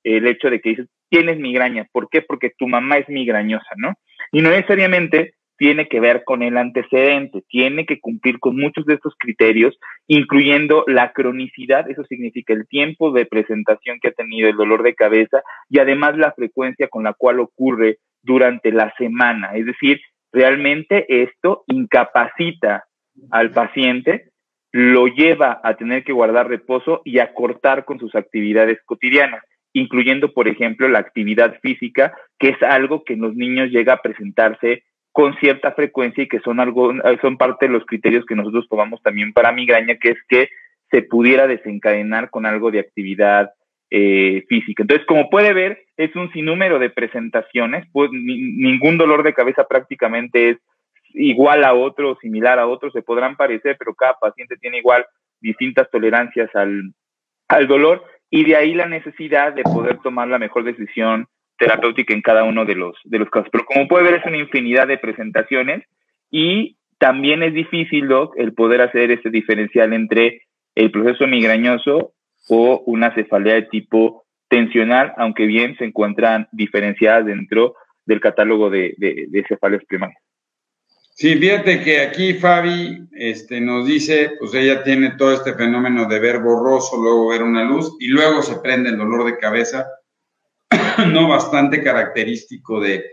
el 0.03 0.27
hecho 0.27 0.49
de 0.49 0.59
que 0.59 0.69
dices, 0.69 0.87
tienes 1.09 1.39
migraña. 1.39 1.87
¿Por 1.91 2.09
qué? 2.09 2.21
Porque 2.21 2.51
tu 2.57 2.67
mamá 2.67 2.97
es 2.97 3.07
migrañosa, 3.09 3.69
¿no? 3.77 3.93
Y 4.31 4.41
no 4.41 4.49
necesariamente 4.49 5.33
tiene 5.59 5.89
que 5.89 5.99
ver 5.99 6.23
con 6.23 6.41
el 6.41 6.57
antecedente, 6.57 7.43
tiene 7.49 7.85
que 7.85 7.99
cumplir 7.99 8.39
con 8.39 8.55
muchos 8.55 8.85
de 8.85 8.95
estos 8.95 9.13
criterios, 9.19 9.77
incluyendo 10.07 10.85
la 10.87 11.11
cronicidad, 11.11 11.89
eso 11.91 12.03
significa 12.05 12.53
el 12.53 12.65
tiempo 12.67 13.11
de 13.11 13.25
presentación 13.25 13.99
que 14.01 14.07
ha 14.07 14.13
tenido 14.13 14.49
el 14.49 14.55
dolor 14.55 14.83
de 14.83 14.95
cabeza 14.95 15.43
y 15.69 15.79
además 15.79 16.17
la 16.17 16.31
frecuencia 16.31 16.87
con 16.87 17.03
la 17.03 17.13
cual 17.13 17.41
ocurre 17.41 17.97
durante 18.23 18.71
la 18.71 18.93
semana. 18.97 19.51
Es 19.53 19.65
decir, 19.65 19.99
realmente 20.31 21.05
esto 21.23 21.65
incapacita 21.67 22.85
al 23.29 23.51
paciente, 23.51 24.29
lo 24.71 25.07
lleva 25.07 25.59
a 25.61 25.75
tener 25.75 26.05
que 26.05 26.13
guardar 26.13 26.47
reposo 26.47 27.01
y 27.03 27.19
a 27.19 27.33
cortar 27.33 27.83
con 27.83 27.99
sus 27.99 28.15
actividades 28.15 28.79
cotidianas 28.85 29.43
incluyendo, 29.71 30.33
por 30.33 30.47
ejemplo, 30.47 30.87
la 30.89 30.97
actividad 30.97 31.59
física, 31.61 32.11
que 32.39 32.49
es 32.49 32.63
algo 32.63 33.03
que 33.03 33.13
en 33.13 33.21
los 33.21 33.35
niños 33.35 33.69
llega 33.69 33.93
a 33.93 34.01
presentarse 34.01 34.83
con 35.19 35.35
cierta 35.35 35.73
frecuencia 35.73 36.23
y 36.23 36.29
que 36.29 36.39
son 36.39 36.61
algo, 36.61 36.93
son 37.21 37.35
parte 37.35 37.67
de 37.67 37.73
los 37.73 37.85
criterios 37.85 38.25
que 38.25 38.37
nosotros 38.37 38.69
tomamos 38.69 39.03
también 39.03 39.33
para 39.33 39.51
migraña, 39.51 39.97
que 39.97 40.11
es 40.11 40.17
que 40.29 40.47
se 40.89 41.01
pudiera 41.01 41.45
desencadenar 41.45 42.29
con 42.29 42.45
algo 42.45 42.71
de 42.71 42.79
actividad 42.79 43.51
eh, 43.89 44.45
física. 44.47 44.81
Entonces, 44.81 45.05
como 45.05 45.29
puede 45.29 45.51
ver, 45.51 45.83
es 45.97 46.15
un 46.15 46.31
sinnúmero 46.31 46.79
de 46.79 46.89
presentaciones, 46.89 47.85
pues 47.91 48.09
ningún 48.13 48.97
dolor 48.97 49.23
de 49.23 49.33
cabeza 49.33 49.67
prácticamente 49.67 50.51
es 50.51 50.57
igual 51.13 51.65
a 51.65 51.73
otro, 51.73 52.17
similar 52.21 52.57
a 52.57 52.67
otro, 52.67 52.89
se 52.89 53.01
podrán 53.01 53.35
parecer, 53.35 53.75
pero 53.77 53.95
cada 53.95 54.13
paciente 54.21 54.55
tiene 54.55 54.77
igual 54.77 55.05
distintas 55.41 55.91
tolerancias 55.91 56.49
al, 56.55 56.93
al 57.49 57.67
dolor 57.67 58.05
y 58.29 58.45
de 58.45 58.55
ahí 58.55 58.73
la 58.73 58.85
necesidad 58.85 59.51
de 59.51 59.63
poder 59.63 59.97
tomar 59.97 60.29
la 60.29 60.39
mejor 60.39 60.63
decisión 60.63 61.27
terapéutica 61.59 62.13
en 62.13 62.21
cada 62.21 62.43
uno 62.43 62.65
de 62.65 62.75
los, 62.75 62.95
de 63.03 63.19
los 63.19 63.29
casos. 63.29 63.49
Pero 63.51 63.65
como 63.65 63.87
puede 63.87 64.05
ver, 64.05 64.15
es 64.15 64.25
una 64.25 64.37
infinidad 64.37 64.87
de 64.87 64.97
presentaciones 64.97 65.83
y 66.31 66.77
también 66.97 67.43
es 67.43 67.53
difícil, 67.53 68.09
el 68.35 68.53
poder 68.53 68.81
hacer 68.81 69.11
ese 69.11 69.29
diferencial 69.29 69.93
entre 69.93 70.43
el 70.75 70.91
proceso 70.91 71.27
migrañoso 71.27 72.13
o 72.49 72.83
una 72.85 73.13
cefalea 73.13 73.55
de 73.55 73.61
tipo 73.63 74.25
tensional, 74.47 75.13
aunque 75.17 75.45
bien 75.45 75.77
se 75.77 75.85
encuentran 75.85 76.47
diferenciadas 76.51 77.25
dentro 77.25 77.75
del 78.05 78.19
catálogo 78.19 78.69
de, 78.69 78.95
de, 78.97 79.27
de 79.29 79.45
cefaleas 79.47 79.83
primarias. 79.85 80.19
Sí, 81.19 81.35
fíjate 81.35 81.83
que 81.83 81.99
aquí 81.99 82.33
Fabi 82.33 83.07
este, 83.11 83.59
nos 83.59 83.85
dice, 83.85 84.31
pues 84.39 84.53
ella 84.53 84.83
tiene 84.83 85.11
todo 85.17 85.33
este 85.33 85.53
fenómeno 85.53 86.05
de 86.05 86.17
ver 86.17 86.39
borroso, 86.39 86.95
luego 86.95 87.29
ver 87.29 87.43
una 87.43 87.65
luz 87.65 87.97
y 87.99 88.07
luego 88.07 88.41
se 88.41 88.59
prende 88.61 88.89
el 88.89 88.97
dolor 88.97 89.25
de 89.25 89.37
cabeza, 89.37 89.85
no 91.07 91.27
bastante 91.27 91.83
característico 91.83 92.79
de, 92.79 93.05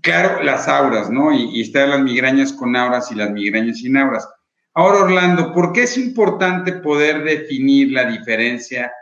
claro, 0.00 0.42
las 0.42 0.68
auras, 0.68 1.10
¿no? 1.10 1.32
Y, 1.32 1.58
y 1.58 1.62
están 1.62 1.90
las 1.90 2.00
migrañas 2.00 2.52
con 2.52 2.76
auras 2.76 3.10
y 3.12 3.14
las 3.14 3.30
migrañas 3.30 3.78
sin 3.78 3.96
auras. 3.96 4.28
Ahora, 4.74 5.00
Orlando, 5.00 5.52
¿por 5.52 5.72
qué 5.72 5.82
es 5.82 5.98
importante 5.98 6.74
poder 6.74 7.24
definir 7.24 7.92
la 7.92 8.04
diferencia 8.04 8.92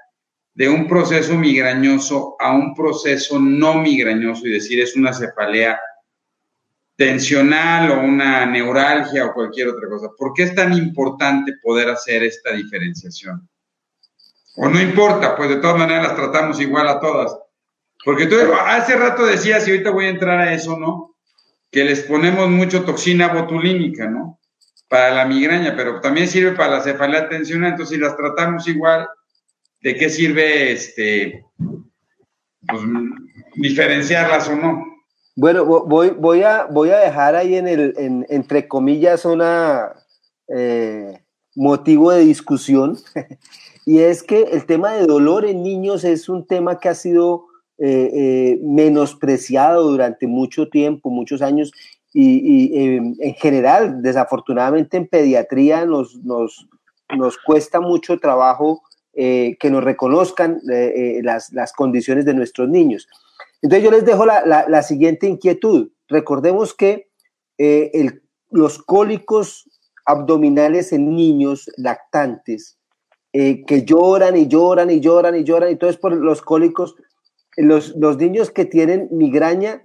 de 0.59 0.69
un 0.69 0.89
proceso 0.89 1.35
migrañoso 1.35 2.35
a 2.41 2.53
un 2.53 2.75
proceso 2.75 3.39
no 3.39 3.75
migrañoso 3.75 4.45
y 4.45 4.55
decir 4.55 4.81
es 4.81 4.97
una 4.97 5.13
cefalea 5.13 5.79
tensional 6.97 7.93
o 7.93 8.01
una 8.01 8.45
neuralgia 8.45 9.27
o 9.27 9.33
cualquier 9.33 9.69
otra 9.69 9.89
cosa. 9.89 10.09
¿Por 10.19 10.33
qué 10.35 10.43
es 10.43 10.55
tan 10.57 10.73
importante 10.73 11.53
poder 11.63 11.91
hacer 11.91 12.25
esta 12.25 12.51
diferenciación? 12.53 13.49
O 14.57 14.69
no 14.69 14.81
importa, 14.81 15.37
pues 15.37 15.49
de 15.49 15.57
todas 15.57 15.79
maneras 15.79 16.09
las 16.09 16.17
tratamos 16.17 16.61
igual 16.61 16.89
a 16.89 16.99
todas. 16.99 17.39
Porque 18.09 18.25
tú 18.25 18.37
hace 18.65 18.97
rato 18.97 19.27
decías, 19.27 19.69
y 19.69 19.71
ahorita 19.71 19.91
voy 19.91 20.07
a 20.07 20.09
entrar 20.09 20.39
a 20.39 20.55
eso, 20.55 20.79
¿no? 20.79 21.15
Que 21.71 21.85
les 21.85 22.01
ponemos 22.01 22.49
mucho 22.49 22.83
toxina 22.83 23.29
botulínica, 23.29 24.09
¿no? 24.09 24.41
Para 24.89 25.15
la 25.15 25.27
migraña, 25.27 25.75
pero 25.77 26.01
también 26.01 26.27
sirve 26.27 26.53
para 26.53 26.77
la 26.77 26.81
cefalea 26.81 27.29
tensional. 27.29 27.73
Entonces, 27.73 27.97
si 27.97 28.01
las 28.01 28.17
tratamos 28.17 28.67
igual, 28.67 29.07
¿de 29.83 29.95
qué 29.95 30.09
sirve 30.09 30.73
este, 30.73 31.45
pues, 32.67 32.81
diferenciarlas 33.57 34.49
o 34.49 34.57
no? 34.57 34.87
Bueno, 35.37 35.67
voy, 35.67 36.09
voy, 36.09 36.43
a, 36.45 36.65
voy 36.65 36.89
a 36.89 37.01
dejar 37.01 37.37
ahí 37.37 37.57
en 37.57 37.69
el, 37.69 37.93
en, 37.99 38.25
entre 38.31 38.69
comillas, 38.69 39.27
una 39.27 39.93
eh, 40.49 41.21
motivo 41.55 42.11
de 42.11 42.21
discusión, 42.21 42.97
y 43.85 43.99
es 43.99 44.23
que 44.23 44.45
el 44.45 44.65
tema 44.65 44.95
de 44.95 45.05
dolor 45.05 45.45
en 45.45 45.63
niños 45.63 46.05
es 46.05 46.31
un 46.31 46.47
tema 46.47 46.81
que 46.81 46.89
ha 46.89 46.95
sido 46.95 47.48
eh, 47.79 48.11
eh, 48.13 48.61
menospreciado 48.63 49.85
durante 49.85 50.27
mucho 50.27 50.69
tiempo, 50.69 51.11
muchos 51.11 51.43
años, 51.43 51.73
y, 52.15 52.73
em, 52.75 53.15
en 53.21 53.35
general, 53.35 54.03
desafortunadamente 54.03 54.97
en 54.97 55.07
pediatría 55.07 55.85
nos, 55.85 56.17
nos, 56.25 56.67
nos 57.17 57.39
cuesta 57.39 57.81
mucho 57.81 58.19
trabajo 58.19 58.83
que 59.15 59.71
nos 59.71 59.83
reconozcan 59.83 60.61
las, 60.65 61.53
las 61.53 61.73
condiciones 61.73 62.25
de 62.25 62.35
nuestros 62.35 62.69
niños. 62.69 63.09
Entonces 63.63 63.85
yo 63.85 63.91
les 63.91 64.05
dejo 64.05 64.25
la, 64.25 64.83
siguiente 64.83 65.27
inquietud. 65.27 65.91
Recordemos 66.09 66.75
que 66.75 67.09
eh, 67.59 68.21
los 68.51 68.79
cólicos 68.79 69.69
abdominales 70.05 70.93
en 70.93 71.15
niños 71.15 71.69
lactantes, 71.77 72.79
eh, 73.33 73.65
que 73.67 73.85
lloran 73.85 74.37
y 74.37 74.47
lloran 74.47 74.91
y 74.91 75.01
lloran 75.01 75.35
y 75.35 75.45
lloran, 75.45 75.71
y 75.71 75.77
todo 75.77 75.91
es 75.91 75.99
por 75.99 76.15
los 76.15 76.41
cólicos, 76.41 76.95
los, 77.59 77.95
los 77.97 78.17
niños 78.17 78.51
que 78.51 78.65
tienen 78.65 79.09
migraña, 79.11 79.83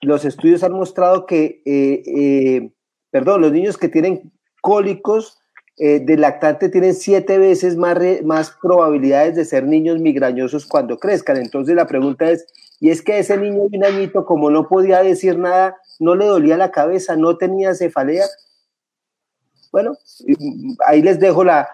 los 0.00 0.24
estudios 0.24 0.62
han 0.62 0.72
mostrado 0.72 1.26
que, 1.26 1.62
eh, 1.64 2.70
perdón, 3.10 3.40
los 3.42 3.52
niños 3.52 3.76
que 3.76 3.88
tienen 3.88 4.32
cólicos 4.60 5.38
de 5.78 6.16
lactante 6.16 6.70
tienen 6.70 6.94
siete 6.94 7.38
veces 7.38 7.76
más, 7.76 7.98
más 8.24 8.56
probabilidades 8.62 9.36
de 9.36 9.44
ser 9.44 9.64
niños 9.64 9.98
migrañosos 9.98 10.64
cuando 10.64 10.96
crezcan. 10.96 11.36
Entonces 11.36 11.76
la 11.76 11.86
pregunta 11.86 12.30
es, 12.30 12.46
y 12.80 12.90
es 12.90 13.02
que 13.02 13.18
ese 13.18 13.36
niño 13.36 13.68
de 13.68 13.78
un 13.78 13.84
añito, 13.84 14.24
como 14.24 14.50
no 14.50 14.68
podía 14.68 15.02
decir 15.02 15.38
nada, 15.38 15.76
no 15.98 16.14
le 16.14 16.26
dolía 16.26 16.56
la 16.56 16.70
cabeza, 16.70 17.16
no 17.16 17.36
tenía 17.38 17.74
cefalea. 17.74 18.26
Bueno, 19.72 19.96
ahí 20.86 21.02
les 21.02 21.18
dejo 21.18 21.44
la, 21.44 21.68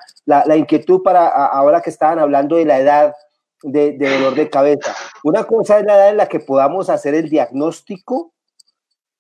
inquietud 0.56 1.02
para 1.02 1.28
ahora 1.28 1.80
que 1.80 1.90
estaban 1.90 2.18
hablando 2.18 2.56
de 2.56 2.64
la 2.64 2.78
edad 2.78 3.14
de, 3.62 3.96
dolor 3.98 4.34
de 4.34 4.50
cabeza. 4.50 4.94
Una 5.24 5.44
cosa 5.44 5.78
es 5.78 5.86
la 5.86 5.94
edad 5.94 6.10
en 6.10 6.16
la 6.16 6.26
que 6.26 6.40
podamos 6.40 6.90
hacer 6.90 7.14
el 7.14 7.28
diagnóstico 7.28 8.32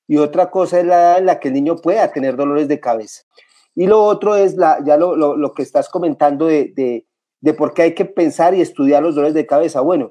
y 0.06 0.16
otra 0.18 0.50
cosa 0.50 0.80
es 0.80 0.86
la 0.86 0.94
edad 0.94 1.18
en 1.18 1.26
la 1.26 1.40
que 1.40 1.48
el 1.48 1.54
niño 1.54 1.76
pueda 1.76 2.12
tener 2.12 2.36
dolores 2.36 2.68
de 2.68 2.80
cabeza. 2.80 3.22
Y 3.74 3.86
lo 3.86 4.02
otro 4.02 4.36
es 4.36 4.56
la, 4.56 4.78
ya 4.84 4.96
lo, 4.96 5.54
que 5.54 5.62
estás 5.62 5.88
comentando 5.88 6.46
de, 6.46 7.04
de, 7.40 7.54
por 7.54 7.72
qué 7.72 7.82
hay 7.82 7.94
que 7.94 8.04
pensar 8.04 8.54
y 8.54 8.60
estudiar 8.60 9.02
los 9.02 9.14
dolores 9.14 9.34
de 9.34 9.46
cabeza. 9.46 9.80
Bueno, 9.80 10.10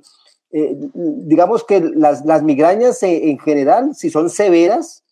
eh, 0.52 0.76
digamos 0.94 1.64
que 1.64 1.80
las, 1.80 2.26
las 2.26 2.42
migrañas 2.42 3.04
eh, 3.04 3.30
en 3.30 3.40
general, 3.40 3.94
si 3.94 4.10
son 4.10 4.30
severas, 4.30 5.04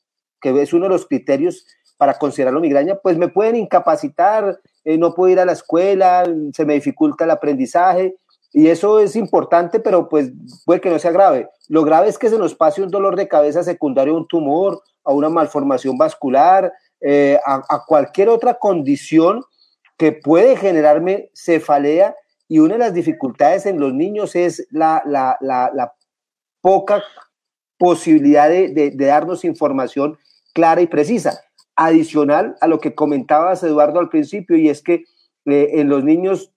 que 0.41 0.59
es 0.61 0.73
uno 0.73 0.85
de 0.85 0.89
los 0.89 1.05
criterios 1.05 1.65
para 1.97 2.17
considerarlo 2.17 2.61
migraña, 2.61 2.95
pues 2.95 3.17
me 3.17 3.27
pueden 3.27 3.57
incapacitar, 3.57 4.59
eh, 4.85 4.97
no 4.97 5.13
puedo 5.13 5.33
ir 5.33 5.39
a 5.39 5.45
la 5.45 5.51
escuela, 5.51 6.23
se 6.53 6.65
me 6.65 6.75
dificulta 6.75 7.25
el 7.25 7.31
aprendizaje, 7.31 8.15
y 8.51 8.67
eso 8.67 8.99
es 8.99 9.15
importante, 9.15 9.79
pero 9.79 10.09
pues 10.09 10.31
puede 10.65 10.81
que 10.81 10.89
no 10.89 10.99
sea 10.99 11.11
grave. 11.11 11.49
Lo 11.67 11.83
grave 11.83 12.09
es 12.09 12.17
que 12.17 12.29
se 12.29 12.37
nos 12.37 12.55
pase 12.55 12.81
un 12.81 12.89
dolor 12.89 13.15
de 13.15 13.27
cabeza 13.27 13.63
secundario 13.63 14.13
a 14.13 14.17
un 14.17 14.27
tumor, 14.27 14.81
a 15.03 15.13
una 15.13 15.29
malformación 15.29 15.97
vascular, 15.97 16.73
a, 17.45 17.61
a 17.69 17.85
cualquier 17.85 18.29
otra 18.29 18.55
condición 18.55 19.43
que 19.97 20.13
puede 20.13 20.55
generarme 20.57 21.29
cefalea 21.33 22.15
y 22.49 22.59
una 22.59 22.73
de 22.73 22.79
las 22.79 22.93
dificultades 22.93 23.67
en 23.67 23.79
los 23.79 23.93
niños 23.93 24.35
es 24.35 24.67
la, 24.71 25.03
poca 26.61 27.03
posibilidad 27.77 28.49
de, 28.49 28.91
darnos 28.95 29.45
información 29.45 30.17
clara 30.53 30.81
y 30.81 30.87
precisa. 30.87 31.41
Adicional 31.75 32.57
a 32.59 32.67
lo 32.67 32.79
que 32.79 32.95
comentabas, 32.95 33.63
Eduardo, 33.63 33.99
al 33.99 34.09
principio, 34.09 34.57
y 34.57 34.67
es 34.67 34.81
que 34.81 35.05
eh, 35.45 35.69
en 35.75 35.87
los 35.87 36.03
niños 36.03 36.51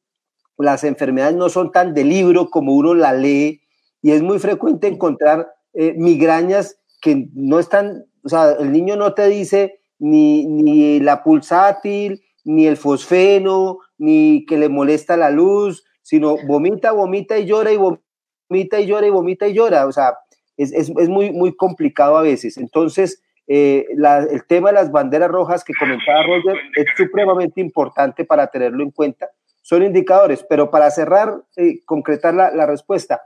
las 0.63 0.85
enfermedades 0.85 1.37
no 1.37 1.49
son 1.49 1.73
tan 1.73 1.95
de 1.95 2.05
libro 2.05 2.51
como 2.51 2.75
uno 2.75 2.95
la 2.95 3.13
lee, 3.13 3.61
y 4.01 4.13
es 4.13 4.23
muy 4.23 4.39
frecuente 4.39 4.89
encontrar 4.89 5.53
eh, 5.75 5.95
migrañas 5.97 6.79
que 7.01 7.29
no 7.35 7.59
están, 7.59 8.05
o 8.25 8.29
sea, 8.29 8.53
el 8.53 8.73
niño 8.73 8.97
no 8.97 9.15
te 9.15 9.27
dice 9.29 9.81
ni, 9.99 10.47
ni 10.47 11.01
la 11.01 11.23
pulsátil, 11.23 12.23
ni 12.45 12.67
el 12.67 12.77
fosfeno, 12.77 13.79
ni 13.99 14.45
que 14.47 14.57
le 14.57 14.69
molesta 14.69 15.17
la 15.17 15.31
luz, 15.31 15.85
sino 16.03 16.37
vomita, 16.47 16.93
vomita 16.93 17.39
y 17.39 17.47
llora 17.47 17.73
y 17.73 17.77
vomita 17.77 18.81
y 18.81 18.87
llora 18.87 19.07
y 19.07 19.11
vomita 19.11 19.47
y 19.47 19.55
llora. 19.55 19.87
O 19.87 19.93
sea, 19.93 20.15
es, 20.57 20.73
es, 20.73 20.93
es 20.97 21.09
muy, 21.09 21.31
muy 21.31 21.55
complicado 21.55 22.17
a 22.17 22.23
veces. 22.23 22.57
Entonces, 22.57 23.23
eh, 23.47 23.87
el 23.91 24.47
tema 24.47 24.71
de 24.71 24.75
las 24.75 24.91
banderas 24.91 25.31
rojas 25.31 25.65
que 25.65 25.75
comentaba 25.79 26.23
Roger 26.23 26.57
es 26.77 26.87
supremamente 26.97 27.61
importante 27.61 28.25
para 28.25 28.47
tenerlo 28.47 28.83
en 28.83 28.91
cuenta. 28.91 29.29
Son 29.63 29.83
indicadores, 29.83 30.45
pero 30.49 30.71
para 30.71 30.91
cerrar, 30.91 31.43
eh, 31.57 31.81
concretar 31.85 32.35
la, 32.35 32.67
respuesta, 32.67 33.23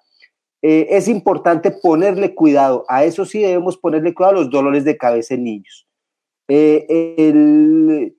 eh, 0.62 0.86
es 0.90 1.08
importante 1.08 1.70
ponerle 1.70 2.34
cuidado. 2.34 2.84
A 2.88 3.04
eso 3.04 3.24
sí 3.24 3.40
debemos 3.40 3.76
ponerle 3.78 4.14
cuidado 4.14 4.36
a 4.36 4.40
los 4.40 4.50
dolores 4.50 4.84
de 4.84 4.96
cabeza 4.96 5.34
en 5.34 5.44
niños. 5.44 5.86
el 6.48 8.14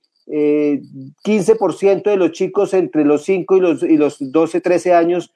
15% 1.24 2.10
de 2.10 2.16
los 2.16 2.32
chicos 2.32 2.74
entre 2.74 3.04
los 3.04 3.24
5 3.24 3.56
y 3.56 3.60
los, 3.60 3.82
y 3.82 3.96
los 3.96 4.16
12, 4.20 4.60
13 4.60 4.92
años 4.92 5.32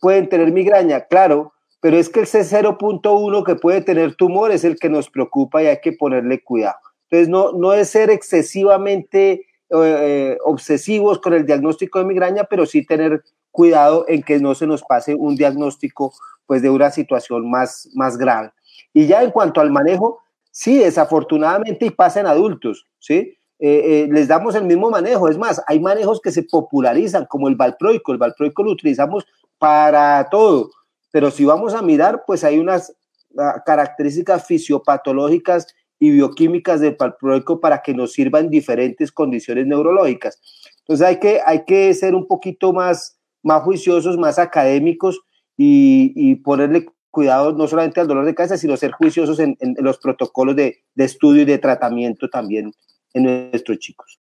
pueden 0.00 0.28
tener 0.28 0.52
migraña. 0.52 1.06
Claro, 1.06 1.52
pero 1.82 1.96
es 1.96 2.08
que 2.08 2.20
el 2.20 2.26
C0.1 2.26 3.44
que 3.44 3.56
puede 3.56 3.80
tener 3.80 4.14
tumor 4.14 4.52
es 4.52 4.62
el 4.62 4.78
que 4.78 4.88
nos 4.88 5.10
preocupa 5.10 5.62
y 5.62 5.66
hay 5.66 5.80
que 5.82 5.92
ponerle 5.92 6.40
cuidado. 6.40 6.76
Entonces, 7.10 7.28
no, 7.28 7.52
no 7.52 7.74
es 7.74 7.90
ser 7.90 8.08
excesivamente 8.08 9.46
eh, 9.72 10.32
eh, 10.32 10.38
obsesivos 10.44 11.18
con 11.18 11.34
el 11.34 11.46
diagnóstico 11.46 11.98
de 11.98 12.04
migraña, 12.04 12.44
pero 12.44 12.66
sí 12.66 12.84
tener 12.84 13.22
cuidado 13.50 14.04
en 14.08 14.22
que 14.22 14.38
no 14.38 14.54
se 14.54 14.66
nos 14.66 14.82
pase 14.82 15.14
un 15.14 15.36
diagnóstico 15.36 16.12
pues 16.46 16.62
de 16.62 16.70
una 16.70 16.90
situación 16.90 17.50
más, 17.50 17.88
más 17.94 18.16
grave. 18.16 18.52
Y 18.92 19.06
ya 19.06 19.22
en 19.22 19.30
cuanto 19.30 19.60
al 19.60 19.70
manejo, 19.70 20.20
sí, 20.50 20.78
desafortunadamente 20.78 21.86
y 21.86 21.90
pasa 21.90 22.20
en 22.20 22.26
adultos, 22.26 22.86
¿sí? 22.98 23.36
Eh, 23.58 24.08
les 24.10 24.26
damos 24.26 24.56
el 24.56 24.64
mismo 24.64 24.90
manejo. 24.90 25.28
Es 25.28 25.38
más, 25.38 25.62
hay 25.66 25.78
manejos 25.78 26.20
que 26.20 26.32
se 26.32 26.42
popularizan, 26.42 27.26
como 27.26 27.46
el 27.48 27.54
valproico. 27.54 28.10
El 28.10 28.18
valproico 28.18 28.64
lo 28.64 28.72
utilizamos 28.72 29.24
para 29.58 30.28
todo 30.30 30.70
pero 31.12 31.30
si 31.30 31.44
vamos 31.44 31.74
a 31.74 31.82
mirar, 31.82 32.24
pues 32.26 32.42
hay 32.42 32.58
unas 32.58 32.92
ah, 33.38 33.62
características 33.64 34.44
fisiopatológicas 34.44 35.68
y 36.02 36.10
bioquímicas 36.10 36.80
del 36.80 36.96
valproico 36.98 37.60
para 37.60 37.80
que 37.80 37.94
nos 37.94 38.12
sirva 38.12 38.40
en 38.40 38.50
diferentes 38.50 39.12
condiciones 39.12 39.68
neurológicas. 39.68 40.36
Entonces 40.80 41.06
hay 41.06 41.20
que, 41.20 41.40
hay 41.46 41.64
que 41.64 41.94
ser 41.94 42.16
un 42.16 42.26
poquito 42.26 42.72
más, 42.72 43.20
más 43.40 43.62
juiciosos, 43.62 44.18
más 44.18 44.40
académicos 44.40 45.20
y, 45.56 46.34
ponerle 46.42 46.86
cuidado 47.12 47.52
no 47.52 47.68
solamente 47.68 48.00
al 48.00 48.08
dolor 48.08 48.24
de 48.24 48.34
cabeza, 48.34 48.56
sino 48.56 48.76
ser 48.76 48.90
juiciosos 48.90 49.38
en, 49.38 49.56
los 49.78 49.98
protocolos 49.98 50.56
de, 50.56 50.82
de, 50.92 51.04
estudio 51.04 51.42
y 51.42 51.44
de 51.44 51.58
tratamiento 51.58 52.28
también 52.28 52.72
en 53.14 53.22
nuestros 53.52 53.78
chicos. 53.78 54.18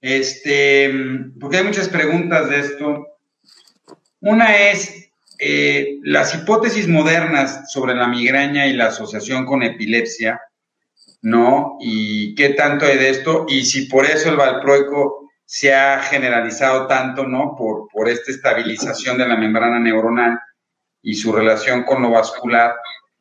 Este, 0.00 0.90
porque 1.38 1.58
hay 1.58 1.64
muchas 1.64 1.88
preguntas 1.88 2.50
de 2.50 2.58
esto. 2.58 3.06
Una 4.18 4.56
es, 4.70 5.12
eh, 5.38 6.00
las 6.02 6.34
hipótesis 6.34 6.88
modernas 6.88 7.70
sobre 7.70 7.94
la 7.94 8.08
migraña 8.08 8.66
y 8.66 8.72
la 8.72 8.86
asociación 8.86 9.46
con 9.46 9.62
epilepsia, 9.62 10.40
¿no? 11.22 11.76
Y 11.80 12.34
qué 12.34 12.50
tanto 12.50 12.86
hay 12.86 12.98
de 12.98 13.10
esto, 13.10 13.46
y 13.48 13.64
si 13.64 13.86
por 13.86 14.06
eso 14.06 14.30
el 14.30 14.36
valproico 14.36 15.30
se 15.44 15.74
ha 15.74 16.00
generalizado 16.02 16.86
tanto, 16.86 17.26
¿no? 17.26 17.56
Por, 17.56 17.88
por 17.92 18.08
esta 18.08 18.30
estabilización 18.30 19.18
de 19.18 19.26
la 19.26 19.36
membrana 19.36 19.78
neuronal 19.80 20.38
y 21.02 21.14
su 21.14 21.32
relación 21.32 21.82
con 21.82 22.02
lo 22.02 22.10
vascular. 22.10 22.74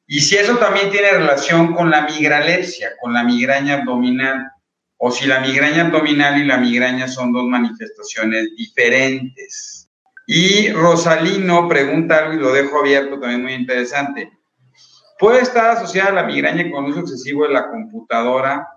Y 0.05 0.21
si 0.21 0.37
eso 0.37 0.57
también 0.57 0.91
tiene 0.91 1.11
relación 1.11 1.73
con 1.73 1.89
la 1.89 2.01
migralepsia, 2.01 2.91
con 3.01 3.13
la 3.13 3.23
migraña 3.23 3.75
abdominal, 3.75 4.51
o 4.97 5.11
si 5.11 5.25
la 5.27 5.39
migraña 5.39 5.85
abdominal 5.85 6.41
y 6.41 6.45
la 6.45 6.57
migraña 6.57 7.07
son 7.07 7.31
dos 7.31 7.45
manifestaciones 7.45 8.55
diferentes. 8.55 9.89
Y 10.27 10.71
Rosalino 10.71 11.67
pregunta 11.67 12.19
algo 12.19 12.33
y 12.33 12.37
lo 12.37 12.51
dejo 12.51 12.79
abierto, 12.79 13.19
también 13.19 13.41
muy 13.41 13.53
interesante. 13.53 14.31
¿Puede 15.19 15.41
estar 15.41 15.71
asociada 15.71 16.11
la 16.13 16.23
migraña 16.23 16.71
con 16.71 16.85
uso 16.85 17.01
excesivo 17.01 17.43
de 17.43 17.53
la 17.53 17.69
computadora? 17.69 18.69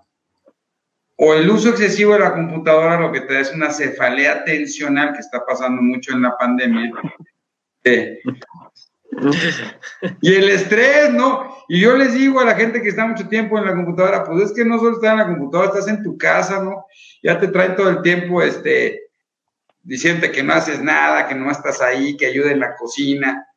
¿O 1.15 1.33
el 1.33 1.49
uso 1.49 1.69
excesivo 1.69 2.13
de 2.13 2.19
la 2.19 2.33
computadora 2.33 2.99
lo 2.99 3.11
que 3.13 3.21
te 3.21 3.33
da 3.35 3.39
es 3.39 3.53
una 3.53 3.71
cefalea 3.71 4.43
tensional 4.43 5.13
que 5.13 5.19
está 5.19 5.45
pasando 5.45 5.81
mucho 5.81 6.11
en 6.11 6.21
la 6.23 6.37
pandemia? 6.37 6.91
Y 10.21 10.33
el 10.33 10.49
estrés, 10.49 11.13
¿no? 11.13 11.55
Y 11.69 11.79
yo 11.79 11.95
les 11.95 12.13
digo 12.13 12.41
a 12.41 12.45
la 12.45 12.55
gente 12.55 12.81
que 12.81 12.89
está 12.89 13.05
mucho 13.05 13.27
tiempo 13.29 13.57
en 13.57 13.65
la 13.65 13.75
computadora, 13.75 14.23
pues 14.23 14.49
es 14.49 14.53
que 14.53 14.65
no 14.65 14.79
solo 14.79 14.95
estás 14.95 15.11
en 15.11 15.17
la 15.19 15.27
computadora, 15.27 15.69
estás 15.69 15.87
en 15.87 16.03
tu 16.03 16.17
casa, 16.17 16.61
¿no? 16.61 16.87
Ya 17.21 17.39
te 17.39 17.47
traen 17.47 17.75
todo 17.75 17.89
el 17.89 18.01
tiempo, 18.01 18.41
este, 18.41 19.03
diciendo 19.81 20.27
que 20.31 20.43
no 20.43 20.53
haces 20.53 20.81
nada, 20.81 21.27
que 21.27 21.35
no 21.35 21.49
estás 21.49 21.81
ahí, 21.81 22.17
que 22.17 22.25
ayuda 22.25 22.51
en 22.51 22.59
la 22.59 22.75
cocina. 22.75 23.47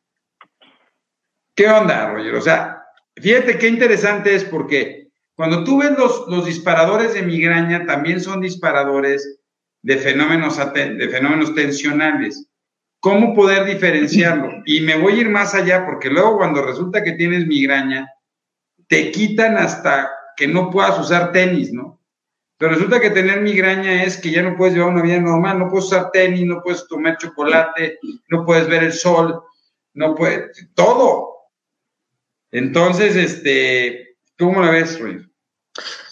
¿Qué 1.55 1.67
onda, 1.67 2.13
Roger? 2.13 2.35
O 2.35 2.41
sea, 2.41 2.76
fíjate 3.21 3.57
qué 3.57 3.67
interesante 3.67 4.35
es 4.35 4.43
porque 4.43 5.09
cuando 5.35 5.63
tú 5.63 5.79
ves 5.79 5.91
los, 5.97 6.25
los 6.27 6.45
disparadores 6.45 7.13
de 7.13 7.21
migraña, 7.21 7.85
también 7.85 8.19
son 8.19 8.41
disparadores 8.41 9.39
de 9.83 9.97
fenómenos, 9.97 10.57
de 10.73 11.09
fenómenos 11.09 11.53
tensionales. 11.53 12.47
¿Cómo 12.99 13.35
poder 13.35 13.65
diferenciarlo? 13.65 14.49
Y 14.65 14.81
me 14.81 14.97
voy 14.97 15.13
a 15.13 15.21
ir 15.21 15.29
más 15.29 15.53
allá 15.53 15.85
porque 15.85 16.09
luego 16.09 16.37
cuando 16.37 16.61
resulta 16.61 17.03
que 17.03 17.13
tienes 17.13 17.45
migraña, 17.45 18.11
te 18.87 19.11
quitan 19.11 19.57
hasta 19.57 20.09
que 20.35 20.47
no 20.47 20.69
puedas 20.69 20.99
usar 20.99 21.31
tenis, 21.31 21.71
¿no? 21.71 22.01
Pero 22.57 22.73
resulta 22.73 22.99
que 22.99 23.11
tener 23.11 23.41
migraña 23.41 24.03
es 24.03 24.17
que 24.17 24.31
ya 24.31 24.41
no 24.41 24.57
puedes 24.57 24.73
llevar 24.73 24.89
una 24.89 25.03
vida 25.03 25.19
normal, 25.19 25.59
no 25.59 25.69
puedes 25.69 25.85
usar 25.85 26.09
tenis, 26.11 26.43
no 26.43 26.61
puedes 26.63 26.87
tomar 26.87 27.17
chocolate, 27.17 27.99
no 28.29 28.43
puedes 28.45 28.67
ver 28.67 28.83
el 28.83 28.93
sol, 28.93 29.43
no 29.93 30.15
puedes, 30.15 30.67
todo. 30.73 31.36
Entonces, 32.51 33.15
este, 33.15 34.17
¿cómo 34.37 34.61
la 34.61 34.71
ves, 34.71 34.99
Ruiz? 34.99 35.23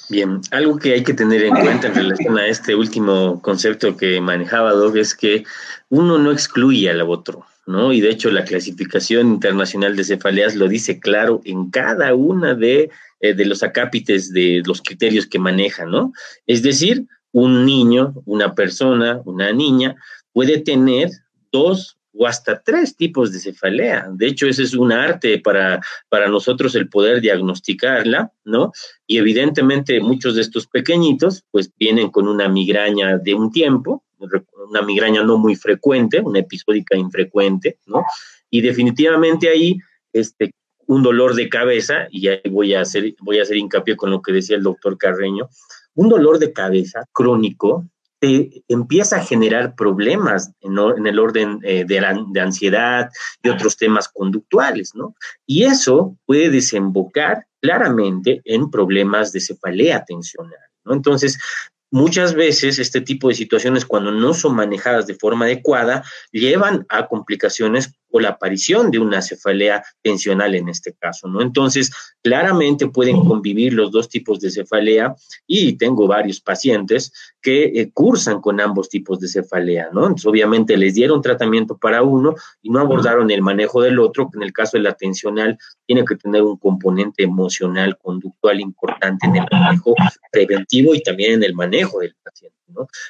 Bien, 0.10 0.42
algo 0.52 0.78
que 0.78 0.94
hay 0.94 1.04
que 1.04 1.14
tener 1.14 1.44
en 1.44 1.56
cuenta 1.56 1.88
en 1.88 1.96
relación 1.96 2.38
a 2.38 2.46
este 2.46 2.76
último 2.76 3.42
concepto 3.42 3.98
que 3.98 4.22
manejaba 4.22 4.74
Doug 4.74 4.98
es 4.98 5.16
que 5.16 5.44
uno 5.90 6.20
no 6.20 6.32
excluye 6.32 6.90
al 6.90 7.02
otro, 7.02 7.46
¿no? 7.66 7.92
Y 7.92 8.02
de 8.02 8.12
hecho 8.12 8.30
la 8.30 8.44
clasificación 8.44 9.30
internacional 9.30 9.96
de 9.96 10.04
cefaleas 10.04 10.56
lo 10.56 10.68
dice 10.68 11.00
claro 11.00 11.42
en 11.44 11.72
cada 11.72 12.14
una 12.14 12.54
de 12.54 12.92
eh, 13.22 13.34
de 13.34 13.46
los 13.46 13.64
acápites 13.64 14.32
de 14.32 14.62
los 14.66 14.82
criterios 14.82 15.26
que 15.26 15.40
maneja, 15.40 15.86
¿no? 15.86 16.14
Es 16.46 16.62
decir, 16.62 17.08
un 17.32 17.66
niño, 17.66 18.14
una 18.26 18.54
persona, 18.54 19.22
una 19.26 19.52
niña 19.52 19.96
puede 20.32 20.60
tener 20.60 21.10
dos 21.52 21.98
o 22.18 22.28
hasta 22.28 22.62
tres 22.62 22.96
tipos 22.96 23.32
de 23.32 23.40
cefalea. 23.40 24.08
De 24.12 24.28
hecho, 24.28 24.48
ese 24.48 24.64
es 24.64 24.74
un 24.74 24.92
arte 24.92 25.40
para, 25.40 25.82
para 26.10 26.28
nosotros 26.28 26.76
el 26.76 26.90
poder 26.90 27.22
diagnosticarla, 27.22 28.32
¿no? 28.46 28.72
Y 29.06 29.18
evidentemente 29.18 30.00
muchos 30.00 30.36
de 30.36 30.42
estos 30.42 30.68
pequeñitos 30.68 31.44
pues 31.52 31.72
vienen 31.78 32.10
con 32.10 32.28
una 32.28 32.48
migraña 32.48 33.18
de 33.18 33.34
un 33.34 33.52
tiempo, 33.52 34.04
una 34.70 34.82
migraña 34.82 35.24
no 35.24 35.38
muy 35.38 35.56
frecuente, 35.56 36.22
una 36.22 36.40
episódica 36.40 36.98
infrecuente, 36.98 37.80
¿no? 37.86 38.04
Y 38.50 38.62
definitivamente 38.62 39.50
ahí 39.50 39.78
este, 40.14 40.52
un 40.88 41.04
dolor 41.04 41.36
de 41.36 41.50
cabeza, 41.50 42.08
y 42.10 42.28
ahí 42.28 42.42
voy 42.50 42.74
a 42.74 42.82
hacer, 42.82 43.16
voy 43.20 43.40
a 43.40 43.44
hacer 43.44 43.58
hincapié 43.58 43.96
con 43.96 44.12
lo 44.12 44.22
que 44.22 44.32
decía 44.32 44.56
el 44.56 44.64
doctor 44.64 44.98
Carreño, 44.98 45.50
un 45.96 46.10
dolor 46.10 46.40
de 46.40 46.54
cabeza 46.54 47.06
crónico 47.12 47.86
te 48.20 48.64
empieza 48.68 49.18
a 49.18 49.24
generar 49.24 49.76
problemas 49.76 50.52
en, 50.62 51.08
el 51.08 51.20
orden 51.20 51.60
eh, 51.64 51.86
de, 51.86 52.24
de, 52.32 52.42
ansiedad 52.42 53.10
y 53.44 53.50
otros 53.50 53.78
temas 53.78 54.08
conductuales, 54.08 54.96
¿no? 54.96 55.16
Y 55.46 55.64
eso 55.64 56.18
puede 56.26 56.50
desembocar 56.50 57.46
claramente 57.62 58.42
en 58.46 58.72
problemas 58.72 59.32
de 59.32 59.42
cefalea 59.42 60.06
tensional, 60.06 60.60
¿no? 60.84 60.94
Entonces, 60.94 61.38
Muchas 61.96 62.34
veces 62.34 62.78
este 62.78 63.00
tipo 63.00 63.30
de 63.30 63.36
situaciones, 63.36 63.86
cuando 63.86 64.12
no 64.12 64.34
son 64.34 64.54
manejadas 64.54 65.08
de 65.08 65.16
forma 65.16 65.46
adecuada, 65.46 66.04
llevan 66.32 66.86
a 66.90 67.08
complicaciones 67.08 67.94
o 68.12 68.20
la 68.20 68.30
aparición 68.30 68.92
de 68.92 69.00
una 69.00 69.22
cefalea 69.22 69.84
tensional 70.02 70.56
en 70.56 70.70
este 70.70 70.94
caso, 70.94 71.28
¿no? 71.28 71.42
Entonces, 71.42 71.92
claramente 72.22 72.88
pueden 72.88 73.24
convivir 73.26 73.74
los 73.74 73.92
dos 73.92 74.10
tipos 74.10 74.40
de 74.40 74.52
cefalea 74.52 75.16
y 75.46 75.74
tengo 75.74 76.08
varios 76.08 76.40
pacientes 76.40 77.12
que 77.42 77.66
eh, 77.66 77.92
cursan 77.94 78.42
con 78.42 78.62
ambos 78.62 78.90
tipos 78.90 79.20
de 79.20 79.28
cefalea, 79.28 79.90
¿no? 79.92 80.04
Entonces, 80.04 80.26
obviamente 80.26 80.78
les 80.78 80.94
dieron 80.96 81.22
tratamiento 81.22 81.78
para 81.78 82.04
uno 82.04 82.36
y 82.62 82.70
no 82.70 82.80
abordaron 82.80 83.32
el 83.32 83.42
manejo 83.42 83.82
del 83.82 84.00
otro, 84.00 84.30
que 84.30 84.38
en 84.38 84.44
el 84.44 84.54
caso 84.54 84.78
de 84.78 84.84
la 84.84 84.94
tensional 84.94 85.58
tiene 85.86 86.06
que 86.06 86.16
tener 86.16 86.42
un 86.42 86.58
componente 86.58 87.24
emocional, 87.24 87.98
conductual 87.98 88.60
importante 88.62 89.28
en 89.28 89.36
el 89.36 89.46
manejo 89.52 89.94
preventivo 90.32 90.96
y 90.96 91.02
también 91.02 91.34
en 91.34 91.44
el 91.44 91.54
manejo 91.54 92.00
del 92.00 92.16
paciente, 92.24 92.56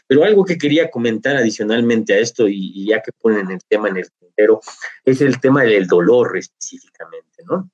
Pero 0.08 0.24
algo 0.24 0.46
que 0.46 0.58
quería 0.58 0.90
comentar 0.90 1.36
adicionalmente 1.36 2.14
a 2.14 2.20
esto, 2.20 2.48
y, 2.48 2.86
ya 2.88 3.02
que 3.02 3.12
ponen 3.12 3.52
el 3.52 3.60
tema 3.68 3.90
en 3.90 3.98
el 3.98 4.10
tintero, 4.20 4.62
es 5.04 5.22
el 5.22 5.40
tema 5.40 5.64
del 5.64 5.88
dolor 5.88 6.38
específicamente, 6.38 7.44
¿no? 7.46 7.70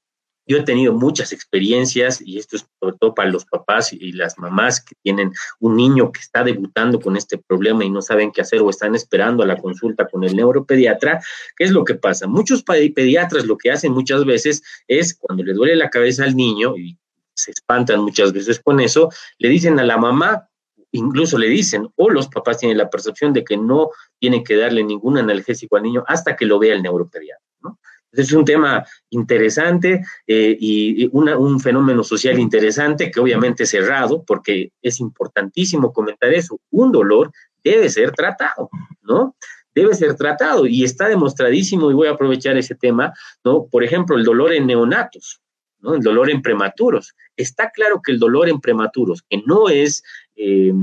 Yo 0.47 0.57
he 0.57 0.63
tenido 0.63 0.91
muchas 0.91 1.31
experiencias 1.31 2.19
y 2.19 2.37
esto 2.37 2.55
es 2.57 2.65
sobre 2.79 2.97
todo 2.97 3.13
para 3.13 3.29
los 3.29 3.45
papás 3.45 3.93
y 3.93 4.11
las 4.11 4.37
mamás 4.37 4.83
que 4.83 4.95
tienen 5.01 5.31
un 5.59 5.77
niño 5.77 6.11
que 6.11 6.19
está 6.19 6.43
debutando 6.43 6.99
con 6.99 7.15
este 7.15 7.37
problema 7.37 7.85
y 7.85 7.89
no 7.89 8.01
saben 8.01 8.31
qué 8.31 8.41
hacer 8.41 8.59
o 8.61 8.69
están 8.69 8.95
esperando 8.95 9.43
a 9.43 9.45
la 9.45 9.55
consulta 9.55 10.07
con 10.09 10.23
el 10.23 10.35
neuropediatra. 10.35 11.21
¿Qué 11.55 11.63
es 11.63 11.71
lo 11.71 11.85
que 11.85 11.93
pasa? 11.93 12.27
Muchos 12.27 12.63
pediatras 12.63 13.45
lo 13.45 13.57
que 13.57 13.71
hacen 13.71 13.93
muchas 13.93 14.25
veces 14.25 14.63
es 14.87 15.13
cuando 15.13 15.43
le 15.43 15.53
duele 15.53 15.75
la 15.75 15.89
cabeza 15.89 16.23
al 16.23 16.35
niño 16.35 16.75
y 16.75 16.97
se 17.33 17.51
espantan 17.51 18.01
muchas 18.01 18.33
veces 18.33 18.59
con 18.59 18.79
eso, 18.79 19.09
le 19.37 19.49
dicen 19.49 19.79
a 19.79 19.83
la 19.83 19.97
mamá, 19.97 20.49
incluso 20.91 21.37
le 21.37 21.47
dicen, 21.47 21.89
o 21.95 22.09
los 22.09 22.27
papás 22.27 22.57
tienen 22.57 22.77
la 22.77 22.89
percepción 22.89 23.33
de 23.33 23.43
que 23.43 23.57
no 23.57 23.89
tienen 24.19 24.43
que 24.43 24.55
darle 24.55 24.83
ningún 24.83 25.17
analgésico 25.17 25.77
al 25.77 25.83
niño 25.83 26.03
hasta 26.07 26.35
que 26.35 26.45
lo 26.45 26.59
vea 26.59 26.75
el 26.75 26.83
neuropediatra. 26.83 27.45
¿no? 27.61 27.79
Es 28.11 28.33
un 28.33 28.43
tema 28.43 28.85
interesante 29.09 30.03
eh, 30.27 30.57
y 30.59 31.09
un 31.13 31.59
fenómeno 31.59 32.03
social 32.03 32.39
interesante 32.39 33.09
que 33.09 33.19
obviamente 33.19 33.63
es 33.63 33.69
cerrado 33.69 34.23
porque 34.23 34.71
es 34.81 34.99
importantísimo 34.99 35.93
comentar 35.93 36.33
eso. 36.33 36.59
Un 36.71 36.91
dolor 36.91 37.31
debe 37.63 37.89
ser 37.89 38.11
tratado, 38.11 38.69
¿no? 39.01 39.35
Debe 39.73 39.93
ser 39.95 40.15
tratado 40.15 40.67
y 40.67 40.83
está 40.83 41.07
demostradísimo 41.07 41.89
y 41.89 41.93
voy 41.93 42.07
a 42.07 42.11
aprovechar 42.11 42.57
ese 42.57 42.75
tema, 42.75 43.13
¿no? 43.45 43.67
Por 43.67 43.83
ejemplo, 43.83 44.17
el 44.17 44.25
dolor 44.25 44.51
en 44.51 44.67
neonatos, 44.67 45.39
¿no? 45.79 45.95
El 45.95 46.01
dolor 46.01 46.29
en 46.29 46.41
prematuros. 46.41 47.15
Está 47.37 47.71
claro 47.71 48.01
que 48.03 48.11
el 48.11 48.19
dolor 48.19 48.49
en 48.49 48.59
prematuros, 48.59 49.23
que 49.29 49.41
no 49.45 49.69
es, 49.69 50.03
eh, 50.43 50.73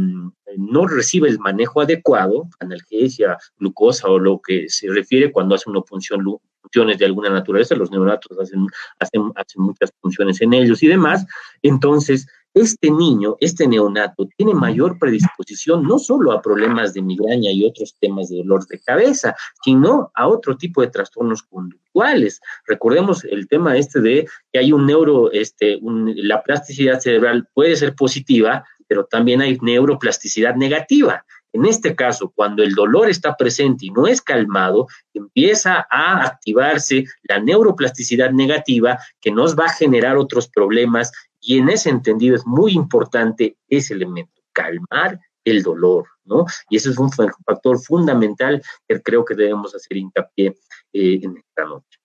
no 0.56 0.86
recibe 0.86 1.28
el 1.28 1.40
manejo 1.40 1.80
adecuado, 1.80 2.48
analgesia, 2.60 3.36
glucosa 3.58 4.08
o 4.08 4.18
lo 4.18 4.40
que 4.40 4.68
se 4.68 4.88
refiere 4.88 5.32
cuando 5.32 5.56
hace 5.56 5.68
una 5.68 5.80
punción 5.80 6.24
funciones 6.62 6.98
de 6.98 7.06
alguna 7.06 7.30
naturaleza, 7.30 7.74
los 7.74 7.90
neonatos 7.90 8.38
hacen, 8.38 8.66
hacen, 8.98 9.32
hacen 9.36 9.62
muchas 9.62 9.92
funciones 10.00 10.40
en 10.42 10.52
ellos 10.52 10.82
y 10.82 10.88
demás, 10.88 11.26
entonces 11.62 12.26
este 12.54 12.90
niño, 12.90 13.36
este 13.40 13.68
neonato, 13.68 14.28
tiene 14.36 14.54
mayor 14.54 14.98
predisposición 14.98 15.84
no 15.84 15.98
solo 15.98 16.32
a 16.32 16.42
problemas 16.42 16.94
de 16.94 17.02
migraña 17.02 17.50
y 17.50 17.64
otros 17.64 17.94
temas 18.00 18.28
de 18.28 18.38
dolor 18.38 18.66
de 18.66 18.80
cabeza, 18.80 19.36
sino 19.62 20.10
a 20.14 20.26
otro 20.26 20.56
tipo 20.56 20.80
de 20.80 20.88
trastornos 20.88 21.42
conductuales. 21.42 22.40
Recordemos 22.66 23.24
el 23.24 23.46
tema 23.48 23.76
este 23.76 24.00
de 24.00 24.26
que 24.52 24.58
hay 24.58 24.72
un 24.72 24.86
neuro, 24.86 25.30
este, 25.30 25.78
la 25.82 26.42
plasticidad 26.42 27.00
cerebral 27.00 27.48
puede 27.54 27.76
ser 27.76 27.94
positiva, 27.94 28.64
pero 28.88 29.04
también 29.04 29.40
hay 29.40 29.58
neuroplasticidad 29.60 30.56
negativa. 30.56 31.24
En 31.52 31.64
este 31.64 31.94
caso, 31.94 32.32
cuando 32.34 32.62
el 32.62 32.74
dolor 32.74 33.08
está 33.08 33.36
presente 33.36 33.86
y 33.86 33.90
no 33.90 34.06
es 34.06 34.20
calmado, 34.20 34.86
empieza 35.14 35.86
a 35.90 36.24
activarse 36.24 37.04
la 37.22 37.38
neuroplasticidad 37.38 38.32
negativa 38.32 38.98
que 39.20 39.30
nos 39.30 39.56
va 39.56 39.66
a 39.66 39.72
generar 39.72 40.16
otros 40.16 40.48
problemas 40.48 41.10
y 41.40 41.58
en 41.58 41.68
ese 41.68 41.90
entendido 41.90 42.36
es 42.36 42.46
muy 42.46 42.72
importante 42.72 43.56
ese 43.68 43.94
elemento, 43.94 44.42
calmar 44.52 45.18
el 45.44 45.62
dolor, 45.62 46.06
¿no? 46.24 46.44
Y 46.68 46.76
eso 46.76 46.90
es 46.90 46.98
un 46.98 47.10
factor 47.10 47.78
fundamental 47.78 48.62
que 48.86 49.00
creo 49.00 49.24
que 49.24 49.34
debemos 49.34 49.74
hacer 49.74 49.96
hincapié 49.96 50.54
eh, 50.92 51.20
en 51.22 51.38
esta 51.38 51.64
noche. 51.64 51.98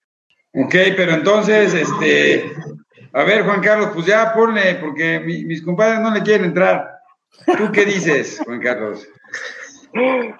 Ok, 0.56 0.76
pero 0.96 1.14
entonces, 1.14 1.74
este, 1.74 2.54
a 3.14 3.24
ver, 3.24 3.44
Juan 3.44 3.62
Carlos, 3.62 3.92
pues 3.94 4.06
ya 4.06 4.34
ponle, 4.34 4.76
porque 4.76 5.20
mis 5.20 5.62
compadres 5.62 6.00
no 6.00 6.14
le 6.14 6.22
quieren 6.22 6.48
entrar. 6.48 6.90
¿Tú 7.58 7.72
qué 7.72 7.86
dices, 7.86 8.42
Juan 8.46 8.60
Carlos? 8.60 9.08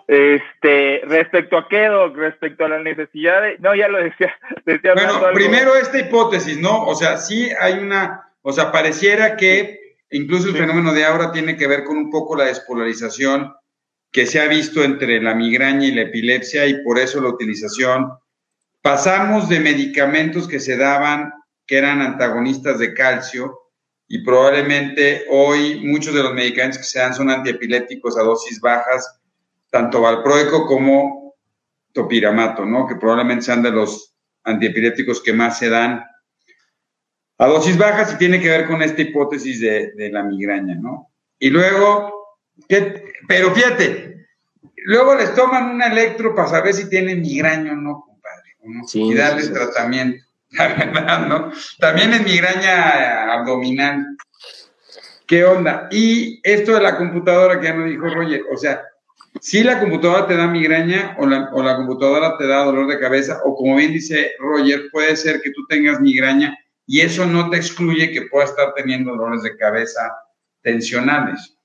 Este, 0.08 1.02
respecto 1.06 1.58
a 1.58 1.68
qué, 1.70 1.86
Doc, 1.86 2.16
respecto 2.16 2.66
a 2.66 2.70
la 2.70 2.80
necesidad 2.80 3.42
de, 3.42 3.58
no, 3.60 3.76
ya 3.76 3.88
lo 3.88 4.00
decía. 4.00 4.36
decía 4.66 4.94
bueno, 4.96 5.22
primero 5.34 5.76
esta 5.76 6.00
hipótesis, 6.00 6.58
¿no? 6.58 6.86
O 6.86 6.96
sea, 6.96 7.18
sí 7.18 7.50
hay 7.60 7.74
una, 7.74 8.32
o 8.42 8.52
sea, 8.52 8.72
pareciera 8.72 9.38
que 9.38 9.98
incluso 10.10 10.50
el 10.50 10.58
fenómeno 10.58 10.94
de 10.94 11.06
ahora 11.06 11.32
tiene 11.32 11.56
que 11.56 11.68
ver 11.68 11.84
con 11.84 11.98
un 11.98 12.10
poco 12.10 12.36
la 12.36 12.46
despolarización 12.46 13.54
que 14.12 14.26
se 14.26 14.40
ha 14.40 14.48
visto 14.48 14.84
entre 14.84 15.22
la 15.22 15.36
migraña 15.36 15.88
y 15.88 15.92
la 15.94 16.04
epilepsia 16.04 16.66
y 16.66 16.84
por 16.84 16.98
eso 16.98 17.22
la 17.22 17.30
utilización. 17.30 18.12
Pasamos 18.82 19.50
de 19.50 19.60
medicamentos 19.60 20.48
que 20.48 20.60
se 20.60 20.78
daban, 20.78 21.32
que 21.66 21.78
eran 21.78 22.02
antagonistas 22.02 22.80
de 22.80 22.94
calcio, 22.94 23.64
y 24.08 24.24
probablemente 24.24 25.26
hoy 25.30 25.82
muchos 25.84 26.14
de 26.14 26.22
los 26.22 26.34
medicamentos 26.34 26.78
que 26.78 26.84
se 26.84 27.00
dan 27.00 27.16
son 27.16 27.30
antiepilépticos 27.30 28.18
a 28.18 28.22
dosis 28.22 28.60
bajas, 28.60 29.20
tanto 29.72 30.02
valproico 30.02 30.68
como 30.68 31.36
topiramato, 31.94 32.66
¿no? 32.66 32.88
Que 32.88 32.96
probablemente 32.96 33.46
sean 33.46 33.64
de 33.64 33.72
los 33.72 34.14
antiepilépticos 34.44 35.22
que 35.22 35.34
más 35.34 35.58
se 35.58 35.70
dan 35.70 36.04
a 37.38 37.48
dosis 37.48 37.78
bajas 37.78 38.14
y 38.14 38.18
tiene 38.18 38.40
que 38.40 38.50
ver 38.50 38.68
con 38.68 38.82
esta 38.82 39.02
hipótesis 39.02 39.60
de, 39.60 40.10
la 40.12 40.24
migraña, 40.24 40.76
¿no? 40.76 41.12
Y 41.40 41.50
luego, 41.50 42.38
¿qué? 42.70 43.04
pero 43.28 43.54
fíjate, 43.54 44.28
luego 44.86 45.16
les 45.16 45.34
toman 45.34 45.72
un 45.72 45.82
electro 45.82 46.36
para 46.36 46.50
saber 46.50 46.74
si 46.74 46.90
tienen 46.90 47.22
migraña 47.22 47.74
o 47.74 47.76
no, 47.76 48.06
compadre, 48.06 48.56
y 48.94 49.14
darles 49.16 49.52
tratamiento. 49.52 50.24
La 50.58 50.68
verdad, 50.68 51.28
¿no? 51.28 51.52
También 51.80 52.14
es 52.14 52.24
migraña 52.24 53.34
abdominal. 53.34 54.06
¿Qué 55.26 55.44
onda? 55.46 55.88
Y 55.90 56.40
esto 56.44 56.74
de 56.74 56.82
la 56.82 56.98
computadora 56.98 57.60
que 57.60 57.68
ya 57.68 57.74
nos 57.74 57.90
dijo 57.90 58.08
Roger, 58.08 58.42
o 58.52 58.58
sea, 58.58 58.84
si 59.42 59.64
la 59.64 59.80
computadora 59.80 60.28
te 60.28 60.38
da 60.38 60.48
migraña 60.48 61.16
o 61.18 61.26
la, 61.26 61.50
o 61.54 61.64
la 61.64 61.76
computadora 61.76 62.38
te 62.38 62.46
da 62.46 62.66
dolor 62.66 62.88
de 62.88 63.00
cabeza, 63.00 63.42
o 63.46 63.56
como 63.56 63.78
bien 63.78 63.94
dice 63.94 64.34
Roger, 64.38 64.90
puede 64.92 65.16
ser 65.16 65.42
que 65.42 65.52
tú 65.52 65.66
tengas 65.68 66.00
migraña 66.00 66.56
y 66.86 67.02
eso 67.02 67.26
no 67.26 67.50
te 67.50 67.58
excluye 67.58 68.12
que 68.12 68.24
pueda 68.24 68.46
estar 68.46 68.74
teniendo 68.76 69.12
dolores 69.12 69.42
de 69.42 69.58
cabeza 69.58 70.02
tensionales. 70.62 71.58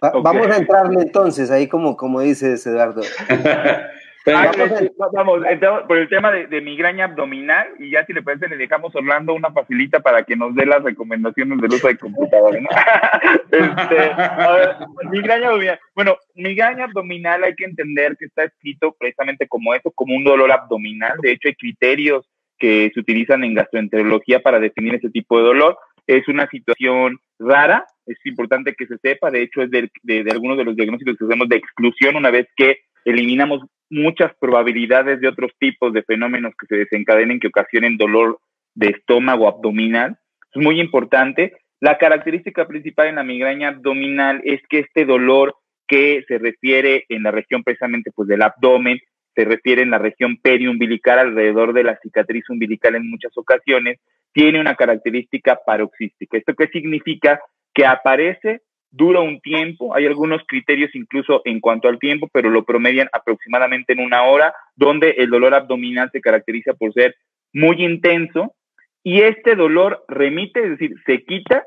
Vamos 0.00 0.48
a 0.48 0.56
entrarle 0.56 1.02
entonces 1.02 1.50
ahí 1.52 1.68
como, 1.68 1.96
como 1.96 2.20
dices 2.20 2.66
Eduardo. 2.66 3.02
vamos, 4.24 5.40
por 5.86 5.98
el 5.98 6.08
tema 6.08 6.30
de, 6.30 6.60
migraña 6.60 7.06
abdominal 7.06 7.68
y 7.78 7.90
ya 7.90 8.04
si 8.04 8.12
le 8.12 8.22
parece 8.22 8.48
le 8.48 8.56
dejamos 8.56 8.94
Orlando 8.94 9.34
una 9.34 9.50
facilita 9.52 10.00
para 10.00 10.22
que 10.22 10.36
nos 10.36 10.54
dé 10.54 10.66
las 10.66 10.82
recomendaciones 10.82 11.60
del 11.60 11.72
uso 11.72 11.88
de 11.88 11.98
computadora. 11.98 12.58
este, 13.50 15.10
migraña 15.10 15.48
abdominal. 15.48 15.80
Bueno, 15.94 16.16
migraña 16.34 16.84
abdominal 16.84 17.44
hay 17.44 17.54
que 17.54 17.64
entender 17.64 18.16
que 18.16 18.26
está 18.26 18.44
escrito 18.44 18.94
precisamente 18.98 19.48
como 19.48 19.74
eso, 19.74 19.90
como 19.90 20.14
un 20.16 20.24
dolor 20.24 20.52
abdominal. 20.52 21.18
De 21.20 21.32
hecho, 21.32 21.48
hay 21.48 21.54
criterios 21.54 22.28
que 22.58 22.90
se 22.94 23.00
utilizan 23.00 23.42
en 23.44 23.54
gastroenterología 23.54 24.40
para 24.40 24.60
definir 24.60 24.94
ese 24.94 25.10
tipo 25.10 25.38
de 25.38 25.44
dolor. 25.44 25.78
Es 26.06 26.28
una 26.28 26.48
situación 26.48 27.18
rara, 27.38 27.86
es 28.06 28.18
importante 28.24 28.74
que 28.74 28.86
se 28.86 28.98
sepa, 28.98 29.30
de 29.30 29.42
hecho 29.42 29.62
es 29.62 29.70
de, 29.70 29.90
de, 30.02 30.24
de 30.24 30.30
algunos 30.30 30.56
de 30.56 30.64
los 30.64 30.76
diagnósticos 30.76 31.16
que 31.16 31.24
hacemos 31.24 31.48
de 31.48 31.56
exclusión 31.56 32.16
una 32.16 32.30
vez 32.30 32.46
que 32.56 32.78
eliminamos 33.04 33.62
muchas 33.92 34.32
probabilidades 34.40 35.20
de 35.20 35.28
otros 35.28 35.52
tipos 35.58 35.92
de 35.92 36.02
fenómenos 36.02 36.54
que 36.58 36.66
se 36.66 36.76
desencadenen 36.76 37.38
que 37.38 37.48
ocasionen 37.48 37.98
dolor 37.98 38.38
de 38.74 38.88
estómago 38.88 39.46
abdominal. 39.46 40.18
Es 40.54 40.62
muy 40.62 40.80
importante. 40.80 41.52
La 41.78 41.98
característica 41.98 42.66
principal 42.66 43.08
en 43.08 43.16
la 43.16 43.22
migraña 43.22 43.68
abdominal 43.68 44.40
es 44.44 44.60
que 44.68 44.78
este 44.80 45.04
dolor 45.04 45.56
que 45.86 46.24
se 46.26 46.38
refiere 46.38 47.04
en 47.10 47.22
la 47.22 47.32
región 47.32 47.62
precisamente 47.62 48.10
pues 48.14 48.28
del 48.28 48.40
abdomen, 48.40 48.98
se 49.34 49.44
refiere 49.44 49.82
en 49.82 49.90
la 49.90 49.98
región 49.98 50.38
periumbilical 50.38 51.18
alrededor 51.18 51.74
de 51.74 51.84
la 51.84 51.98
cicatriz 52.02 52.48
umbilical 52.48 52.94
en 52.94 53.10
muchas 53.10 53.36
ocasiones, 53.36 53.98
tiene 54.32 54.58
una 54.58 54.74
característica 54.74 55.58
paroxística. 55.66 56.38
¿Esto 56.38 56.54
qué 56.54 56.68
significa? 56.68 57.40
Que 57.74 57.84
aparece 57.84 58.62
dura 58.92 59.20
un 59.20 59.40
tiempo, 59.40 59.96
hay 59.96 60.06
algunos 60.06 60.42
criterios 60.46 60.94
incluso 60.94 61.40
en 61.44 61.60
cuanto 61.60 61.88
al 61.88 61.98
tiempo, 61.98 62.28
pero 62.32 62.50
lo 62.50 62.64
promedian 62.64 63.08
aproximadamente 63.12 63.94
en 63.94 64.00
una 64.00 64.22
hora, 64.24 64.54
donde 64.76 65.10
el 65.18 65.30
dolor 65.30 65.54
abdominal 65.54 66.10
se 66.12 66.20
caracteriza 66.20 66.74
por 66.74 66.92
ser 66.92 67.16
muy 67.52 67.82
intenso 67.82 68.54
y 69.02 69.22
este 69.22 69.56
dolor 69.56 70.04
remite, 70.08 70.62
es 70.62 70.70
decir, 70.70 70.94
se 71.06 71.24
quita 71.24 71.66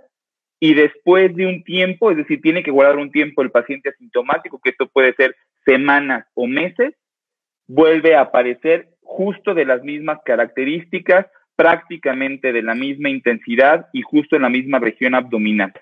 y 0.59 0.73
después 0.73 1.35
de 1.35 1.47
un 1.47 1.63
tiempo, 1.63 2.11
es 2.11 2.17
decir, 2.17 2.41
tiene 2.41 2.63
que 2.63 2.71
guardar 2.71 2.97
un 2.97 3.11
tiempo 3.11 3.41
el 3.41 3.51
paciente 3.51 3.89
asintomático, 3.89 4.59
que 4.63 4.69
esto 4.69 4.87
puede 4.87 5.13
ser 5.15 5.35
semanas 5.65 6.25
o 6.33 6.47
meses, 6.47 6.93
vuelve 7.67 8.15
a 8.15 8.21
aparecer 8.21 8.87
justo 9.01 9.53
de 9.53 9.65
las 9.65 9.83
mismas 9.83 10.19
características, 10.23 11.27
prácticamente 11.55 12.53
de 12.53 12.61
la 12.61 12.75
misma 12.75 13.09
intensidad 13.09 13.87
y 13.93 14.01
justo 14.01 14.35
en 14.35 14.43
la 14.43 14.49
misma 14.49 14.79
región 14.79 15.15
abdominal. 15.15 15.73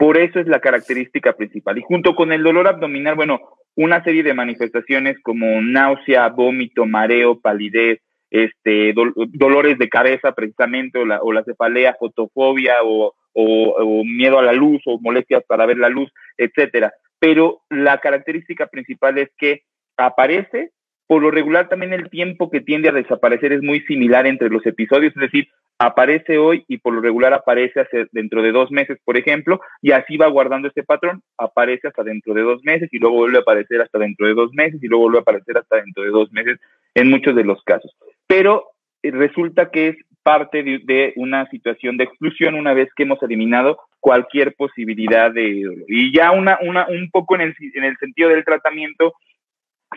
Por 0.00 0.16
eso 0.16 0.40
es 0.40 0.46
la 0.46 0.60
característica 0.60 1.34
principal. 1.34 1.76
Y 1.76 1.82
junto 1.82 2.14
con 2.14 2.32
el 2.32 2.42
dolor 2.42 2.66
abdominal, 2.66 3.16
bueno, 3.16 3.38
una 3.76 4.02
serie 4.02 4.22
de 4.22 4.32
manifestaciones 4.32 5.18
como 5.22 5.60
náusea, 5.60 6.26
vómito, 6.30 6.86
mareo, 6.86 7.38
palidez, 7.38 8.00
este, 8.30 8.94
dolores 8.94 9.76
de 9.76 9.90
cabeza 9.90 10.32
precisamente, 10.32 10.98
o 10.98 11.04
la, 11.04 11.20
o 11.20 11.34
la 11.34 11.44
cefalea, 11.44 11.98
fotofobia, 12.00 12.76
o, 12.82 13.12
o, 13.34 14.04
miedo 14.06 14.38
a 14.38 14.42
la 14.42 14.54
luz, 14.54 14.80
o 14.86 14.98
molestias 14.98 15.44
para 15.46 15.66
ver 15.66 15.76
la 15.76 15.90
luz, 15.90 16.10
etcétera. 16.38 16.94
Pero 17.18 17.60
la 17.68 17.98
característica 17.98 18.68
principal 18.68 19.18
es 19.18 19.28
que 19.36 19.64
aparece, 19.98 20.70
por 21.08 21.20
lo 21.20 21.30
regular 21.30 21.68
también 21.68 21.92
el 21.92 22.08
tiempo 22.08 22.50
que 22.50 22.62
tiende 22.62 22.88
a 22.88 22.92
desaparecer 22.92 23.52
es 23.52 23.62
muy 23.62 23.80
similar 23.80 24.26
entre 24.26 24.48
los 24.48 24.64
episodios, 24.64 25.12
es 25.14 25.20
decir, 25.20 25.48
aparece 25.80 26.36
hoy 26.36 26.62
y 26.68 26.76
por 26.76 26.92
lo 26.92 27.00
regular 27.00 27.32
aparece 27.32 27.80
hacia 27.80 28.06
dentro 28.12 28.42
de 28.42 28.52
dos 28.52 28.70
meses, 28.70 28.98
por 29.02 29.16
ejemplo, 29.16 29.62
y 29.80 29.92
así 29.92 30.18
va 30.18 30.26
guardando 30.26 30.68
ese 30.68 30.82
patrón, 30.82 31.22
aparece 31.38 31.88
hasta 31.88 32.04
dentro 32.04 32.34
de 32.34 32.42
dos 32.42 32.62
meses 32.64 32.90
y 32.92 32.98
luego 32.98 33.16
vuelve 33.16 33.38
a 33.38 33.40
aparecer 33.40 33.80
hasta 33.80 33.98
dentro 33.98 34.26
de 34.26 34.34
dos 34.34 34.52
meses 34.52 34.78
y 34.82 34.88
luego 34.88 35.04
vuelve 35.04 35.18
a 35.18 35.22
aparecer 35.22 35.56
hasta 35.56 35.76
dentro 35.76 36.02
de 36.02 36.10
dos 36.10 36.30
meses 36.32 36.60
en 36.94 37.08
muchos 37.08 37.34
de 37.34 37.44
los 37.44 37.62
casos. 37.64 37.96
Pero 38.26 38.66
eh, 39.02 39.10
resulta 39.10 39.70
que 39.70 39.88
es 39.88 39.96
parte 40.22 40.62
de, 40.62 41.14
una 41.16 41.48
situación 41.48 41.96
de 41.96 42.04
exclusión 42.04 42.56
una 42.56 42.74
vez 42.74 42.90
que 42.94 43.04
hemos 43.04 43.22
eliminado 43.22 43.78
cualquier 44.00 44.54
posibilidad 44.56 45.32
de 45.32 45.64
y 45.88 46.14
ya 46.14 46.30
una, 46.32 46.58
una 46.60 46.86
un 46.88 47.10
poco 47.10 47.36
en 47.36 47.40
el 47.40 47.96
sentido 47.98 48.28
del 48.28 48.44
tratamiento 48.44 49.14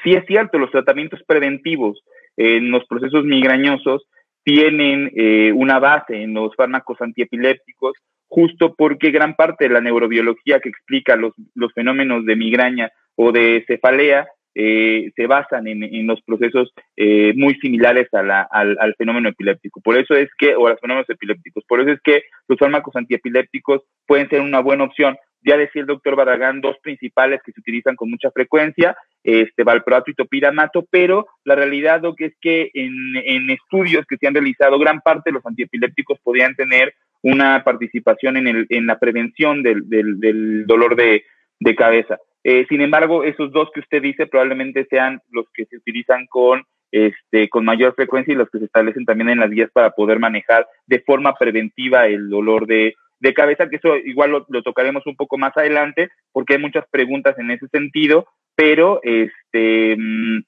sí 0.01 0.13
es 0.13 0.25
cierto 0.27 0.57
los 0.57 0.71
tratamientos 0.71 1.21
preventivos 1.27 2.01
en 2.37 2.71
los 2.71 2.85
procesos 2.85 3.25
migrañosos 3.25 4.07
tienen 4.43 5.12
eh, 5.15 5.51
una 5.53 5.79
base 5.79 6.21
en 6.21 6.34
los 6.34 6.56
fármacos 6.56 7.01
antiepilépticos, 7.01 7.93
justo 8.27 8.75
porque 8.75 9.12
gran 9.12 9.36
parte 9.36 9.67
de 9.67 9.73
la 9.73 9.82
neurobiología 9.82 10.60
que 10.60 10.69
explica 10.69 11.15
los, 11.15 11.34
los 11.56 11.71
fenómenos 11.73 12.25
de 12.25 12.36
migraña 12.36 12.91
o 13.15 13.32
de 13.32 13.63
cefalea 13.67 14.27
eh, 14.56 15.12
se 15.15 15.25
basan 15.25 15.67
en, 15.67 15.84
en 15.84 16.06
los 16.06 16.21
procesos 16.21 16.71
eh, 16.95 17.34
muy 17.36 17.56
similares 17.56 18.08
al, 18.12 18.29
al, 18.29 18.95
fenómeno 18.97 19.29
epiléptico. 19.29 19.82
Por 19.82 19.97
eso 19.97 20.13
es 20.13 20.29
que, 20.38 20.56
o 20.56 20.67
a 20.67 20.71
los 20.71 20.79
fenómenos 20.79 21.10
epilépticos, 21.10 21.63
por 21.67 21.82
eso 21.82 21.91
es 21.91 21.99
que 22.03 22.23
los 22.47 22.60
fármacos 22.60 22.95
antiepilépticos 22.95 23.82
pueden 24.06 24.29
ser 24.29 24.41
una 24.41 24.60
buena 24.60 24.84
opción. 24.84 25.17
Ya 25.45 25.58
decía 25.58 25.82
el 25.82 25.88
doctor 25.88 26.15
Barragán, 26.15 26.62
dos 26.62 26.77
principales 26.82 27.41
que 27.45 27.51
se 27.51 27.60
utilizan 27.60 27.95
con 27.95 28.10
mucha 28.10 28.32
frecuencia, 28.32 28.95
este, 29.23 29.63
valproato 29.63 30.12
y 30.12 30.15
topiramato, 30.15 30.86
pero 30.89 31.27
la 31.43 31.56
realidad 31.56 32.01
que 32.17 32.25
es 32.25 32.34
que 32.41 32.71
en, 32.73 33.15
en, 33.15 33.49
estudios 33.49 34.06
que 34.06 34.17
se 34.17 34.27
han 34.27 34.34
realizado, 34.34 34.79
gran 34.79 35.01
parte 35.01 35.29
de 35.29 35.36
los 35.36 35.45
antiepilépticos 35.45 36.19
podían 36.23 36.56
tener 36.56 36.93
una 37.21 37.63
participación 37.63 38.38
en, 38.38 38.47
el, 38.47 38.67
en 38.69 38.88
la 38.88 38.99
prevención 38.99 39.63
del, 39.63 39.88
del, 39.89 40.19
del 40.19 40.65
dolor 40.65 40.95
de, 40.95 41.23
de 41.60 41.75
cabeza. 41.75 42.17
Eh, 42.43 42.65
sin 42.67 42.82
embargo, 42.82 43.23
esos 43.23 43.51
dos 43.51 43.69
que 43.73 43.79
usted 43.79 44.01
dice 44.01 44.27
probablemente 44.27 44.86
sean 44.89 45.21
los 45.32 45.45
que 45.53 45.65
se 45.65 45.77
utilizan 45.77 46.27
con 46.27 46.63
este, 46.91 47.49
con 47.49 47.65
mayor 47.65 47.95
frecuencia 47.95 48.34
y 48.34 48.38
los 48.38 48.49
que 48.51 48.60
se 48.60 48.65
establecen 48.65 49.06
también 49.06 49.29
en 49.29 49.39
las 49.39 49.49
guías 49.49 49.71
para 49.73 49.91
poder 49.91 50.19
manejar 50.19 50.67
de 50.86 50.99
forma 50.99 51.34
preventiva 51.34 52.06
el 52.06 52.29
dolor 52.29 52.67
de, 52.67 52.93
de 53.23 53.33
cabeza, 53.33 53.69
que 53.69 53.77
eso 53.77 53.95
igual 53.95 54.31
lo, 54.31 54.63
tocaremos 54.63 55.07
un 55.07 55.15
poco 55.15 55.38
más 55.38 55.55
adelante, 55.55 56.09
porque 56.33 56.55
hay 56.55 56.59
muchas 56.59 56.86
preguntas 56.91 57.39
en 57.39 57.51
ese 57.51 57.69
sentido, 57.69 58.27
pero 58.53 58.99
este, 59.01 59.95
mm, 59.97 60.43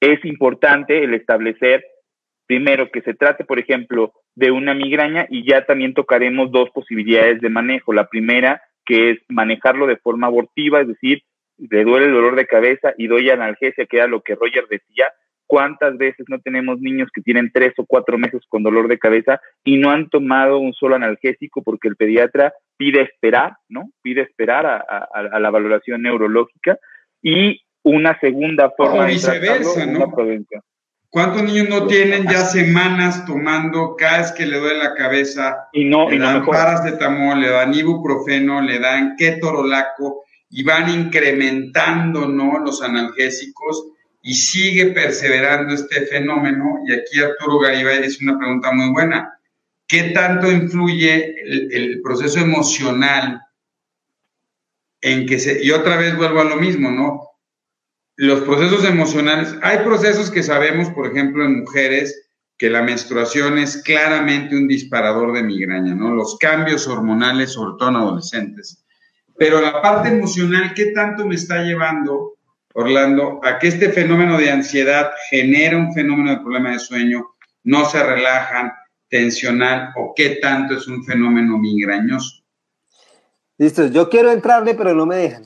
es 0.00 0.24
importante 0.24 1.02
el 1.02 1.14
establecer 1.14 1.84
primero 2.46 2.88
que 2.92 3.02
se 3.02 3.14
trate, 3.14 3.44
por 3.44 3.58
ejemplo, 3.58 4.12
de 4.36 4.52
una 4.52 4.74
migraña 4.74 5.26
y 5.28 5.44
ya 5.44 5.66
también 5.66 5.92
tocaremos 5.92 6.52
dos 6.52 6.70
posibilidades 6.70 7.40
de 7.40 7.48
manejo. 7.50 7.92
La 7.92 8.06
primera, 8.06 8.62
que 8.86 9.10
es 9.10 9.18
manejarlo 9.28 9.88
de 9.88 9.96
forma 9.96 10.28
abortiva, 10.28 10.80
es 10.82 10.86
decir, 10.86 11.24
le 11.58 11.82
duele 11.82 12.06
el 12.06 12.12
dolor 12.12 12.36
de 12.36 12.46
cabeza 12.46 12.94
y 12.96 13.08
doy 13.08 13.28
analgesia, 13.28 13.86
que 13.86 13.96
era 13.96 14.06
lo 14.06 14.20
que 14.20 14.36
Roger 14.36 14.68
decía. 14.68 15.06
¿Cuántas 15.50 15.98
veces 15.98 16.26
no 16.28 16.38
tenemos 16.38 16.78
niños 16.80 17.08
que 17.12 17.22
tienen 17.22 17.50
tres 17.52 17.72
o 17.76 17.84
cuatro 17.84 18.16
meses 18.16 18.40
con 18.48 18.62
dolor 18.62 18.86
de 18.86 19.00
cabeza 19.00 19.40
y 19.64 19.78
no 19.78 19.90
han 19.90 20.08
tomado 20.08 20.60
un 20.60 20.72
solo 20.74 20.94
analgésico 20.94 21.60
porque 21.64 21.88
el 21.88 21.96
pediatra 21.96 22.54
pide 22.76 23.02
esperar, 23.02 23.56
¿no? 23.68 23.90
Pide 24.00 24.22
esperar 24.22 24.64
a, 24.64 24.76
a, 24.76 25.08
a 25.12 25.40
la 25.40 25.50
valoración 25.50 26.02
neurológica. 26.02 26.78
Y 27.20 27.62
una 27.82 28.16
segunda 28.20 28.70
forma 28.76 29.02
o 29.02 29.06
viceversa, 29.06 29.86
de 29.86 29.86
¿no? 29.88 30.06
¿Cuántos 31.08 31.42
niños 31.42 31.68
no 31.68 31.88
tienen 31.88 32.28
ya 32.28 32.42
semanas 32.42 33.26
tomando 33.26 33.96
cada 33.98 34.18
vez 34.18 34.30
que 34.30 34.46
le 34.46 34.56
duele 34.56 34.78
la 34.78 34.94
cabeza? 34.94 35.68
Y 35.72 35.84
no, 35.84 36.08
le 36.08 36.14
y 36.14 36.18
dan 36.20 36.38
no 36.38 36.46
paracetamol, 36.46 37.40
le 37.40 37.48
dan 37.48 37.74
ibuprofeno, 37.74 38.60
le 38.60 38.78
dan 38.78 39.16
ketorolaco 39.16 40.22
y 40.48 40.62
van 40.62 40.88
incrementando 40.90 42.28
¿no? 42.28 42.60
los 42.60 42.84
analgésicos 42.84 43.88
y 44.22 44.34
sigue 44.34 44.86
perseverando 44.86 45.74
este 45.74 46.06
fenómeno. 46.06 46.84
Y 46.86 46.92
aquí 46.92 47.20
Arturo 47.20 47.58
Garibay 47.58 48.04
es 48.04 48.20
una 48.20 48.38
pregunta 48.38 48.72
muy 48.72 48.90
buena. 48.90 49.38
¿Qué 49.86 50.10
tanto 50.10 50.50
influye 50.50 51.42
el, 51.42 51.72
el, 51.72 52.02
proceso 52.02 52.38
emocional 52.38 53.42
en 55.00 55.26
que 55.26 55.38
se... 55.38 55.64
Y 55.64 55.70
otra 55.72 55.96
vez 55.96 56.16
vuelvo 56.16 56.40
a 56.40 56.44
lo 56.44 56.56
mismo, 56.56 56.90
¿no? 56.90 57.22
Los 58.16 58.42
procesos 58.42 58.84
emocionales, 58.84 59.56
hay 59.62 59.78
procesos 59.78 60.30
que 60.30 60.42
sabemos, 60.42 60.90
por 60.90 61.06
ejemplo, 61.06 61.44
en 61.44 61.60
mujeres, 61.60 62.28
que 62.58 62.68
la 62.68 62.82
menstruación 62.82 63.58
es 63.58 63.82
claramente 63.82 64.54
un 64.54 64.68
disparador 64.68 65.32
de 65.32 65.42
migraña, 65.42 65.94
¿no? 65.94 66.14
Los 66.14 66.36
cambios 66.38 66.86
hormonales, 66.86 67.52
sobre 67.52 67.78
todo 67.78 67.88
en 67.88 67.96
adolescentes 67.96 68.84
pero 69.40 69.58
la 69.58 69.80
parte 69.80 70.10
emocional, 70.10 70.74
¿qué 70.74 70.92
tanto 70.92 71.26
me 71.26 71.34
está 71.34 71.62
llevando, 71.62 72.34
Orlando, 72.74 73.40
a 73.42 73.58
que 73.58 73.68
este 73.68 73.90
fenómeno 73.90 74.38
de 74.38 74.50
ansiedad 74.50 75.10
genera 75.28 75.76
un 75.76 75.92
fenómeno 75.92 76.30
de 76.30 76.36
problema 76.38 76.72
de 76.72 76.78
sueño, 76.78 77.34
no 77.64 77.84
se 77.84 78.02
relajan, 78.02 78.72
tensional, 79.08 79.92
o 79.96 80.12
qué 80.14 80.38
tanto 80.40 80.74
es 80.74 80.86
un 80.86 81.04
fenómeno 81.04 81.58
migrañoso? 81.58 82.44
Listo, 83.58 83.86
yo 83.88 84.08
quiero 84.08 84.30
entrarle, 84.30 84.74
pero 84.74 84.94
no 84.94 85.04
me 85.04 85.16
dejan. 85.16 85.44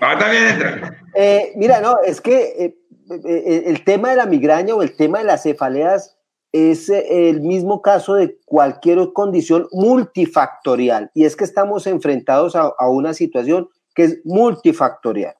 Ah, 0.00 0.18
también 0.18 0.96
eh, 1.14 1.52
mira, 1.54 1.80
no, 1.80 1.98
es 2.04 2.20
que 2.20 2.42
eh, 2.58 2.76
eh, 3.10 3.64
el 3.66 3.84
tema 3.84 4.10
de 4.10 4.16
la 4.16 4.26
migraña 4.26 4.74
o 4.74 4.82
el 4.82 4.96
tema 4.96 5.18
de 5.18 5.24
las 5.24 5.42
cefaleas 5.42 6.16
es 6.52 6.88
eh, 6.88 7.28
el 7.28 7.42
mismo 7.42 7.82
caso 7.82 8.14
de 8.14 8.38
cualquier 8.44 9.12
condición 9.12 9.68
multifactorial 9.72 11.10
y 11.14 11.24
es 11.26 11.36
que 11.36 11.44
estamos 11.44 11.86
enfrentados 11.86 12.56
a, 12.56 12.72
a 12.78 12.88
una 12.88 13.12
situación 13.12 13.68
que 13.94 14.04
es 14.04 14.20
multifactorial. 14.24 15.34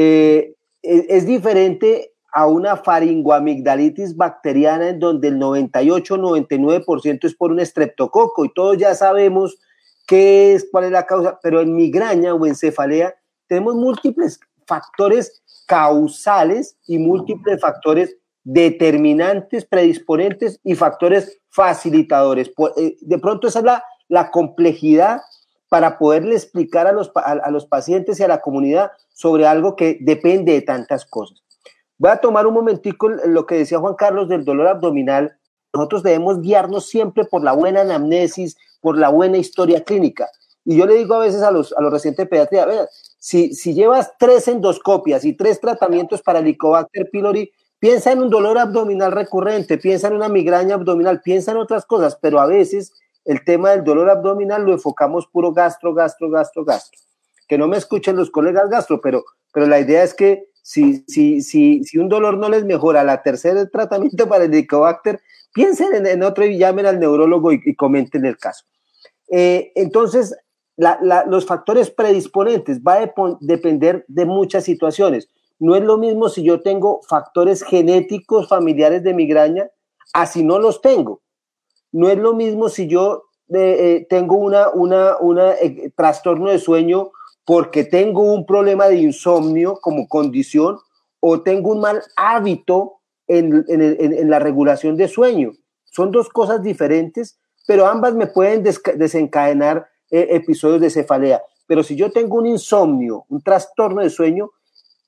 Eh, 0.00 0.54
es, 0.80 1.26
diferente 1.26 2.12
a 2.32 2.46
una 2.46 2.76
faringoamigdalitis 2.76 4.16
bacteriana 4.16 4.90
en 4.90 5.00
donde 5.00 5.26
el 5.26 5.40
98-99% 5.40 7.24
es 7.24 7.34
por 7.34 7.50
un 7.50 7.58
estreptococo 7.58 8.44
y 8.44 8.54
todos 8.54 8.78
ya 8.78 8.94
sabemos 8.94 9.58
qué 10.06 10.54
es, 10.54 10.68
cuál 10.70 10.84
es 10.84 10.92
la 10.92 11.04
causa, 11.04 11.40
pero 11.42 11.60
en 11.60 11.74
migraña 11.74 12.32
o 12.32 12.46
en 12.46 12.54
cefalea 12.54 13.12
tenemos 13.48 13.74
múltiples 13.74 14.38
factores 14.68 15.42
causales 15.66 16.78
y 16.86 16.98
múltiples 16.98 17.60
factores 17.60 18.16
determinantes, 18.44 19.64
predisponentes 19.64 20.60
y 20.62 20.76
factores 20.76 21.40
facilitadores. 21.48 22.52
Eh, 22.76 22.96
de 23.00 23.18
pronto 23.18 23.48
esa 23.48 23.58
es 23.58 23.64
la 24.06 24.30
complejidad 24.30 25.22
para 25.68 25.98
poderle 25.98 26.34
explicar 26.34 26.86
a 26.86 26.92
los, 26.92 27.10
a, 27.14 27.50
los 27.50 27.66
pacientes 27.66 28.18
y 28.18 28.22
a 28.22 28.28
la 28.28 28.40
comunidad 28.40 28.92
sobre 29.12 29.46
algo 29.46 29.76
que 29.76 29.98
depende 30.00 30.52
de 30.52 30.62
tantas 30.62 31.04
cosas. 31.04 31.42
Voy 31.98 32.10
a 32.10 32.16
tomar 32.16 32.46
un 32.46 32.54
momentico 32.54 33.08
lo 33.08 33.46
que 33.46 33.56
decía 33.56 33.78
Juan 33.78 33.94
Carlos 33.94 34.28
del 34.28 34.44
dolor 34.44 34.68
abdominal. 34.68 35.36
Nosotros 35.72 36.02
debemos 36.02 36.40
guiarnos 36.40 36.86
siempre 36.86 37.24
por 37.24 37.42
la 37.42 37.52
buena 37.52 37.82
anamnesis, 37.82 38.56
por 38.80 38.96
la 38.96 39.08
buena 39.08 39.36
historia 39.36 39.82
clínica. 39.84 40.28
Y 40.64 40.76
yo 40.76 40.86
le 40.86 40.94
digo 40.94 41.14
a 41.14 41.18
veces 41.18 41.42
a 41.42 41.50
los, 41.50 41.72
a 41.76 41.80
los 41.80 41.92
residentes 41.92 42.24
de 42.24 42.30
pediatría, 42.30 42.66
vean, 42.66 42.86
si, 43.18 43.52
si 43.54 43.74
llevas 43.74 44.12
tres 44.18 44.48
endoscopias 44.48 45.24
y 45.24 45.32
tres 45.32 45.60
tratamientos 45.60 46.22
para 46.22 46.38
Helicobacter 46.38 47.10
pylori, 47.10 47.50
Piensa 47.80 48.10
en 48.10 48.22
un 48.22 48.30
dolor 48.30 48.58
abdominal 48.58 49.12
recurrente, 49.12 49.78
piensa 49.78 50.08
en 50.08 50.14
una 50.14 50.28
migraña 50.28 50.74
abdominal, 50.74 51.20
piensa 51.20 51.52
en 51.52 51.58
otras 51.58 51.86
cosas, 51.86 52.18
pero 52.20 52.40
a 52.40 52.46
veces 52.46 52.92
el 53.28 53.44
tema 53.44 53.70
del 53.72 53.84
dolor 53.84 54.08
abdominal 54.08 54.64
lo 54.64 54.72
enfocamos 54.72 55.26
puro 55.26 55.52
gastro, 55.52 55.92
gastro, 55.92 56.30
gastro, 56.30 56.64
gastro. 56.64 56.98
Que 57.46 57.58
no 57.58 57.68
me 57.68 57.76
escuchen 57.76 58.16
los 58.16 58.30
colegas 58.30 58.70
gastro, 58.70 59.02
pero, 59.02 59.22
pero 59.52 59.66
la 59.66 59.78
idea 59.78 60.02
es 60.02 60.14
que 60.14 60.48
si, 60.62 61.04
si, 61.06 61.42
si, 61.42 61.84
si 61.84 61.98
un 61.98 62.08
dolor 62.08 62.38
no 62.38 62.48
les 62.48 62.64
mejora 62.64 63.04
la 63.04 63.22
tercera 63.22 63.68
tratamiento 63.68 64.26
para 64.26 64.44
el 64.44 64.54
Helicobacter, 64.54 65.20
piensen 65.52 66.06
en, 66.06 66.22
otro 66.22 66.46
y 66.46 66.56
llamen 66.56 66.86
al 66.86 66.98
neurólogo 66.98 67.52
y, 67.52 67.74
comenten 67.74 68.24
el 68.24 68.38
caso. 68.38 68.64
Eh, 69.30 69.72
entonces, 69.74 70.34
los 71.26 71.44
factores 71.44 71.90
predisponentes 71.90 72.80
va 72.80 72.94
a 72.94 73.12
depender 73.40 74.06
de 74.08 74.24
muchas 74.24 74.64
situaciones. 74.64 75.28
No 75.58 75.76
es 75.76 75.82
lo 75.82 75.98
mismo 75.98 76.30
si 76.30 76.42
yo 76.44 76.62
tengo 76.62 77.02
factores 77.06 77.62
genéticos 77.62 78.48
familiares 78.48 79.02
de 79.02 79.12
migraña, 79.12 79.68
así 80.14 80.42
no 80.42 80.58
los 80.58 80.80
tengo. 80.80 81.20
No 81.92 82.08
es 82.08 82.18
lo 82.18 82.34
mismo 82.34 82.68
si 82.68 82.86
yo 82.86 83.24
eh, 83.54 83.56
eh, 83.96 84.06
tengo 84.10 84.36
una, 84.36 84.68
una, 84.70 85.16
una 85.18 85.54
eh, 85.54 85.90
trastorno 85.96 86.50
de 86.50 86.58
sueño 86.58 87.12
porque 87.46 87.84
tengo 87.84 88.22
un 88.22 88.44
problema 88.44 88.88
de 88.88 88.96
insomnio 88.96 89.78
como 89.80 90.06
condición 90.06 90.78
o 91.20 91.40
tengo 91.40 91.72
un 91.72 91.80
mal 91.80 92.02
hábito 92.16 93.00
en, 93.26 93.64
en, 93.68 93.80
en, 93.82 94.30
la 94.30 94.38
regulación 94.38 94.96
de 94.96 95.08
sueño. 95.08 95.52
Son 95.84 96.10
dos 96.10 96.28
cosas 96.28 96.62
diferentes, 96.62 97.38
pero 97.66 97.86
ambas 97.86 98.14
me 98.14 98.26
pueden 98.26 98.62
desencadenar 98.62 99.88
episodios 100.10 100.80
de 100.80 100.90
cefalea. 100.90 101.42
Pero 101.66 101.82
si 101.82 101.96
yo 101.96 102.10
tengo 102.10 102.36
un 102.36 102.46
insomnio, 102.46 103.24
un 103.28 103.42
trastorno 103.42 104.02
de 104.02 104.10
sueño, 104.10 104.50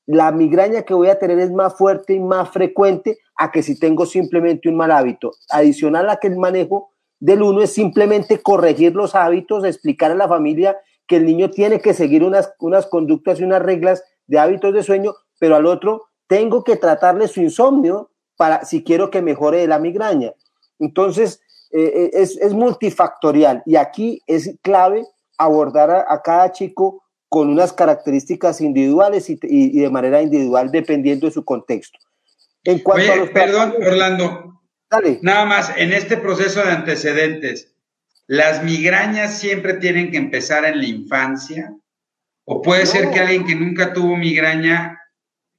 la 0.07 0.33
migraña 0.33 0.83
que 0.83 0.95
voy 0.95 1.09
a 1.09 1.19
tener 1.19 1.39
es 1.39 1.53
más 1.53 1.77
fuerte 1.77 2.15
y 2.15 2.21
más 2.21 2.51
frecuente 2.51 3.19
a 3.37 3.51
que 3.51 3.63
si 3.63 3.79
tengo 3.79 4.07
simplemente 4.07 4.69
un 4.69 4.77
mal 4.77 4.91
hábito. 4.91 5.33
Adicional 5.51 6.11
a 6.11 6.17
que 6.17 6.29
el 6.29 6.37
manejo 6.37 6.91
del 7.19 7.43
uno 7.43 7.63
es 7.63 7.73
simplemente 7.73 8.41
corregir 8.41 8.95
los 8.95 9.15
hábitos, 9.15 9.65
explicar 9.65 10.11
a 10.11 10.17
la 10.17 10.29
familia 10.29 10.79
que 11.07 11.17
el 11.17 11.27
niño 11.27 11.51
tiene 11.51 11.81
que 11.81 11.95
seguir 11.95 12.25
unas, 12.25 12.53
unas 12.61 12.87
conductas 12.87 13.41
y 13.41 13.45
unas 13.45 13.63
reglas 13.63 14.03
de 14.27 14.39
hábitos 14.39 14.73
de 14.73 14.83
sueño, 14.83 15.15
pero 15.39 15.57
al 15.57 15.67
otro 15.67 16.05
tengo 16.27 16.65
que 16.65 16.77
tratarle 16.77 17.29
su 17.29 17.41
insomnio 17.41 18.11
para 18.37 18.65
si 18.65 18.85
quiero 18.85 19.11
que 19.11 19.21
mejore 19.21 19.67
la 19.67 19.79
migraña. 19.79 20.33
Entonces, 20.79 21.43
eh, 21.73 22.11
eh, 22.15 22.23
es, 22.23 22.53
multifactorial 22.53 23.63
y 23.65 23.77
aquí 23.77 24.23
es 24.27 24.57
clave 24.61 25.07
abordar 25.39 25.91
a, 26.09 26.21
cada 26.23 26.51
chico 26.51 27.05
con 27.31 27.49
unas 27.49 27.73
características 27.73 28.61
individuales 28.61 29.31
y, 29.31 29.81
de 29.81 29.89
manera 29.89 30.21
individual 30.21 30.71
dependiendo 30.73 31.29
de 31.29 31.33
su 31.33 31.45
contexto. 31.45 31.97
En 32.65 32.81
cuanto 32.81 33.13
a 33.13 33.17
los 33.17 33.31
perdón, 33.31 33.75
Orlando. 33.81 34.61
Dale. 34.91 35.21
Nada 35.23 35.45
más, 35.45 35.73
en 35.77 35.93
este 35.93 36.17
proceso 36.17 36.61
de 36.61 36.73
antecedentes, 36.73 37.73
¿las 38.27 38.65
migrañas 38.65 39.39
siempre 39.39 39.75
tienen 39.75 40.11
que 40.11 40.17
empezar 40.17 40.65
en 40.65 40.79
la 40.79 40.87
infancia? 40.87 41.73
¿O 42.45 42.61
puede 42.63 42.85
ser 42.85 43.11
que 43.11 43.21
alguien 43.21 43.47
que 43.47 43.55
nunca 43.55 43.93
tuvo 43.93 44.17
migraña 44.17 45.01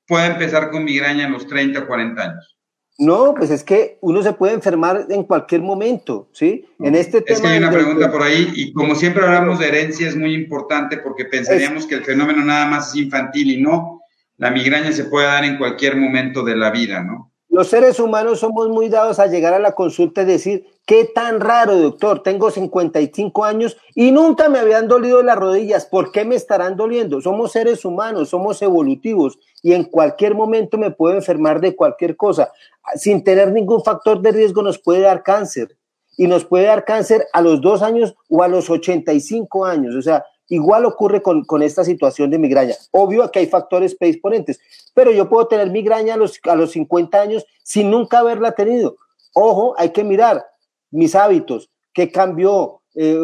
pueda 0.06 0.28
empezar 0.28 0.72
con 0.72 0.84
migraña 0.84 1.28
en 1.28 1.32
los 1.32 1.48
30 1.48 1.80
o 1.80 1.88
40 1.88 2.22
años? 2.22 2.58
No, 3.02 3.34
pues 3.34 3.50
es 3.50 3.64
que 3.64 3.98
uno 4.02 4.22
se 4.22 4.32
puede 4.34 4.54
enfermar 4.54 5.08
en 5.10 5.24
cualquier 5.24 5.62
momento, 5.62 6.28
¿sí? 6.34 6.66
En 6.80 6.94
este 6.94 7.22
tema. 7.22 7.36
Es 7.36 7.42
que 7.42 7.48
hay 7.48 7.58
una 7.58 7.72
pregunta 7.72 8.12
por 8.12 8.22
ahí, 8.22 8.52
y 8.54 8.72
como 8.74 8.94
siempre 8.94 9.26
hablamos 9.26 9.58
de 9.58 9.70
herencia, 9.70 10.08
es 10.08 10.16
muy 10.16 10.36
importante 10.36 11.00
porque 11.00 11.26
pensaríamos 11.26 11.88
que 11.88 11.96
el 11.96 12.06
fenómeno 12.06 12.46
nada 12.46 12.68
más 12.68 12.90
es 12.90 13.02
infantil 13.02 13.50
y 13.50 13.60
no. 13.60 14.02
La 14.38 14.52
migraña 14.52 14.92
se 14.92 15.06
puede 15.06 15.26
dar 15.26 15.44
en 15.44 15.58
cualquier 15.58 15.98
momento 15.98 16.44
de 16.44 16.56
la 16.56 16.70
vida, 16.70 17.02
¿no? 17.02 17.32
Los 17.50 17.70
seres 17.70 18.00
humanos 18.00 18.40
somos 18.40 18.70
muy 18.70 18.88
dados 18.88 19.18
a 19.18 19.26
llegar 19.26 19.56
a 19.56 19.60
la 19.60 19.72
consulta 19.72 20.22
y 20.22 20.26
decir, 20.26 20.68
qué 20.86 21.06
tan 21.06 21.39
raro, 21.39 21.76
doctor, 21.78 22.24
tengo 22.24 22.52
55 22.52 23.46
años 23.46 23.78
y 23.96 24.12
nunca 24.12 24.50
me 24.50 24.60
habían 24.60 24.88
dolido 24.88 25.24
las 25.24 25.38
rodillas, 25.38 25.86
¿por 25.86 26.12
qué 26.12 26.26
me 26.26 26.36
estarán 26.36 26.76
doliendo? 26.76 27.22
Somos 27.22 27.52
seres 27.52 27.86
humanos, 27.86 28.30
somos 28.30 28.62
evolutivos 28.62 29.39
y 29.62 29.74
en 29.74 29.84
cualquier 29.86 30.36
momento 30.36 30.78
me 30.78 30.91
puedo 30.91 31.15
enfermar 31.15 31.62
de 31.62 31.76
cualquier 31.76 32.15
cosa. 32.15 32.52
Sin 32.96 33.24
tener 33.24 33.52
ningún 33.52 33.84
factor 33.84 34.22
de 34.22 34.32
riesgo 34.32 34.62
nos 34.62 34.80
puede 34.80 35.02
dar 35.02 35.24
cáncer 35.24 35.78
y 36.17 36.28
nos 36.28 36.46
puede 36.46 36.65
dar 36.65 36.84
cáncer 36.84 37.26
a 37.34 37.41
los 37.41 37.62
dos 37.62 37.82
años 37.82 38.15
o 38.30 38.44
a 38.44 38.48
los 38.48 38.70
85 38.70 39.65
años. 39.65 39.96
O 39.96 40.02
sea, 40.02 40.26
Igual 40.52 40.84
ocurre 40.84 41.22
con, 41.22 41.63
esta 41.63 41.86
situación 41.86 42.30
de 42.30 42.38
migraña. 42.38 42.76
Obvio 42.91 43.32
que 43.32 43.39
hay 43.39 43.48
factores 43.48 43.96
predisponentes, 43.96 44.60
pero 44.94 45.10
yo 45.10 45.30
puedo 45.30 45.48
tener 45.48 45.70
migraña 45.70 46.15
a 46.15 46.17
los, 46.17 46.41
a 46.44 46.56
los 46.56 46.72
50 46.72 47.22
años 47.22 47.46
sin 47.63 47.89
nunca 47.89 48.20
haberla 48.20 48.52
tenido. 48.52 48.98
Ojo, 49.34 49.76
hay 49.78 49.91
que 49.91 50.04
mirar 50.04 50.46
mis 50.91 51.15
hábitos, 51.15 51.69
qué 51.93 52.12
cambió, 52.12 52.82
eh, 52.93 53.17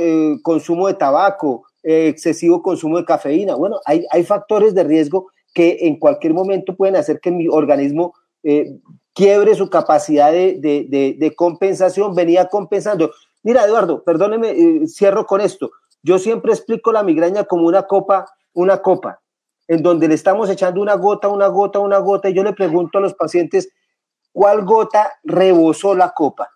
eh, 0.00 0.36
consumo 0.42 0.86
de 0.86 0.94
tabaco, 0.94 1.64
eh, 1.82 2.08
excesivo 2.08 2.62
consumo 2.62 2.98
de 2.98 3.04
cafeína. 3.04 3.56
Bueno, 3.56 3.80
hay, 3.84 4.06
hay 4.10 4.22
factores 4.22 4.74
de 4.74 4.84
riesgo 4.84 5.28
que 5.52 5.78
en 5.80 5.98
cualquier 5.98 6.34
momento 6.34 6.76
pueden 6.76 6.96
hacer 6.96 7.20
que 7.20 7.30
mi 7.30 7.48
organismo 7.48 8.14
quiebre 9.12 9.54
su 9.56 9.68
capacidad 9.68 10.32
de, 10.32 10.56
de, 11.18 11.34
compensación, 11.34 12.14
venía 12.14 12.46
compensando. 12.46 13.10
Mira, 13.42 13.64
Eduardo, 13.64 14.02
perdóneme, 14.04 14.86
cierro 14.86 15.26
con 15.26 15.40
esto. 15.40 15.72
Yo 16.02 16.18
siempre 16.18 16.52
explico 16.52 16.92
la 16.92 17.02
migraña 17.02 17.44
como 17.44 17.66
una 17.66 17.82
copa, 17.82 18.26
una 18.54 18.80
copa, 18.80 19.20
en 19.66 19.82
donde 19.82 20.08
le 20.08 20.14
estamos 20.14 20.48
echando 20.48 20.80
una 20.80 20.94
gota, 20.94 21.28
una 21.28 21.48
gota, 21.48 21.80
una 21.80 21.98
gota, 21.98 22.30
y 22.30 22.34
yo 22.34 22.42
le 22.42 22.54
pregunto 22.54 22.98
a 22.98 23.00
los 23.02 23.14
pacientes, 23.14 23.68
¿cuál 24.32 24.64
gota 24.64 25.12
rebosó 25.24 25.94
la 25.94 26.10
copa? 26.10 26.48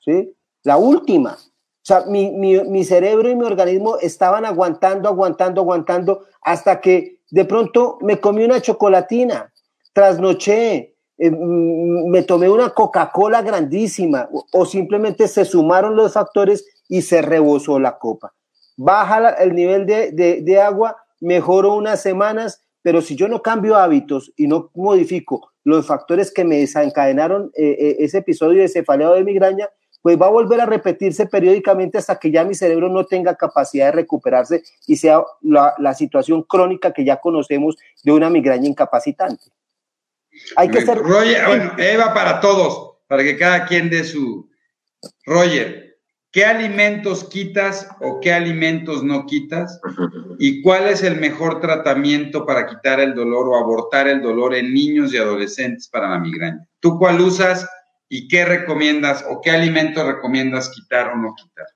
¿Sí? 0.00 0.34
La 0.62 0.76
última. 0.76 1.38
O 1.82 1.86
sea, 1.90 2.04
mi, 2.06 2.84
cerebro 2.84 3.30
y 3.30 3.34
mi 3.34 3.44
organismo 3.44 3.96
estaban 3.98 4.44
aguantando, 4.44 5.08
aguantando, 5.08 5.62
aguantando, 5.62 6.26
hasta 6.42 6.80
que 6.80 7.20
de 7.30 7.44
pronto 7.46 7.98
me 8.02 8.20
comí 8.20 8.44
una 8.44 8.60
chocolatina, 8.60 9.50
trasnoché, 9.94 10.94
eh, 11.16 11.30
me 11.30 12.22
tomé 12.22 12.50
una 12.50 12.70
Coca-Cola 12.70 13.40
grandísima, 13.40 14.28
o 14.52 14.66
simplemente 14.66 15.26
se 15.26 15.44
sumaron 15.44 15.96
los 15.96 16.12
factores 16.12 16.66
y 16.88 17.02
se 17.02 17.22
rebosó 17.22 17.78
la 17.78 17.98
copa. 17.98 18.34
Baja 18.76 19.30
el 19.30 19.54
nivel 19.54 19.86
de, 19.86 20.60
agua, 20.62 20.96
mejoró 21.20 21.74
unas 21.74 22.02
semanas, 22.02 22.62
pero 22.82 23.00
si 23.00 23.16
yo 23.16 23.28
no 23.28 23.42
cambio 23.42 23.76
hábitos 23.76 24.32
y 24.36 24.46
no 24.46 24.70
modifico 24.74 25.50
los 25.64 25.86
factores 25.86 26.32
que 26.32 26.44
me 26.44 26.58
desencadenaron 26.58 27.52
eh, 27.54 27.76
eh, 27.78 27.96
ese 28.00 28.18
episodio 28.18 28.60
de 28.62 28.68
cefaleo 28.68 29.14
de 29.14 29.24
migraña, 29.24 29.68
pues 30.02 30.20
va 30.20 30.26
a 30.26 30.30
volver 30.30 30.60
a 30.60 30.66
repetirse 30.66 31.26
periódicamente 31.26 31.98
hasta 31.98 32.18
que 32.18 32.30
ya 32.30 32.44
mi 32.44 32.54
cerebro 32.54 32.88
no 32.88 33.04
tenga 33.06 33.34
capacidad 33.34 33.86
de 33.86 33.92
recuperarse 33.92 34.62
y 34.86 34.96
sea 34.96 35.22
la, 35.42 35.94
situación 35.94 36.42
crónica 36.42 36.92
que 36.92 37.04
ya 37.04 37.20
conocemos 37.20 37.76
de 38.02 38.12
una 38.12 38.30
migraña 38.30 38.68
incapacitante. 38.68 39.44
Hay 40.56 40.70
que 40.70 40.82
ser... 40.82 40.98
Roger, 40.98 41.46
bueno, 41.46 41.72
Eva 41.76 42.14
para 42.14 42.40
todos, 42.40 42.98
para 43.06 43.22
que 43.22 43.36
cada 43.36 43.66
quien 43.66 43.90
dé 43.90 44.04
su... 44.04 44.48
Roger, 45.26 45.90
¿Qué 46.32 46.44
alimentos 46.44 47.24
quitas 47.24 47.88
o 48.00 48.20
qué 48.20 48.32
alimentos 48.32 49.02
no 49.02 49.26
quitas? 49.26 49.80
¿Y 50.38 50.62
cuál 50.62 50.86
es 50.86 51.02
el 51.02 51.16
mejor 51.16 51.60
tratamiento 51.60 52.46
para 52.46 52.66
quitar 52.66 53.00
el 53.00 53.16
dolor 53.16 53.48
o 53.48 53.56
abortar 53.56 54.06
el 54.06 54.22
dolor 54.22 54.54
en 54.54 54.72
niños 54.72 55.12
y 55.12 55.16
adolescentes 55.16 55.88
para 55.88 56.08
la 56.08 56.20
migraña? 56.20 56.64
¿Tú 56.78 56.96
cuál 57.00 57.20
usas 57.20 57.68
y 58.10 58.28
qué 58.28 58.44
recomiendas 58.44 59.24
o 59.30 59.40
qué 59.40 59.52
alimentos 59.52 60.04
recomiendas 60.04 60.68
quitar 60.68 61.12
o 61.12 61.16
no 61.16 61.34
quitar? 61.34 61.66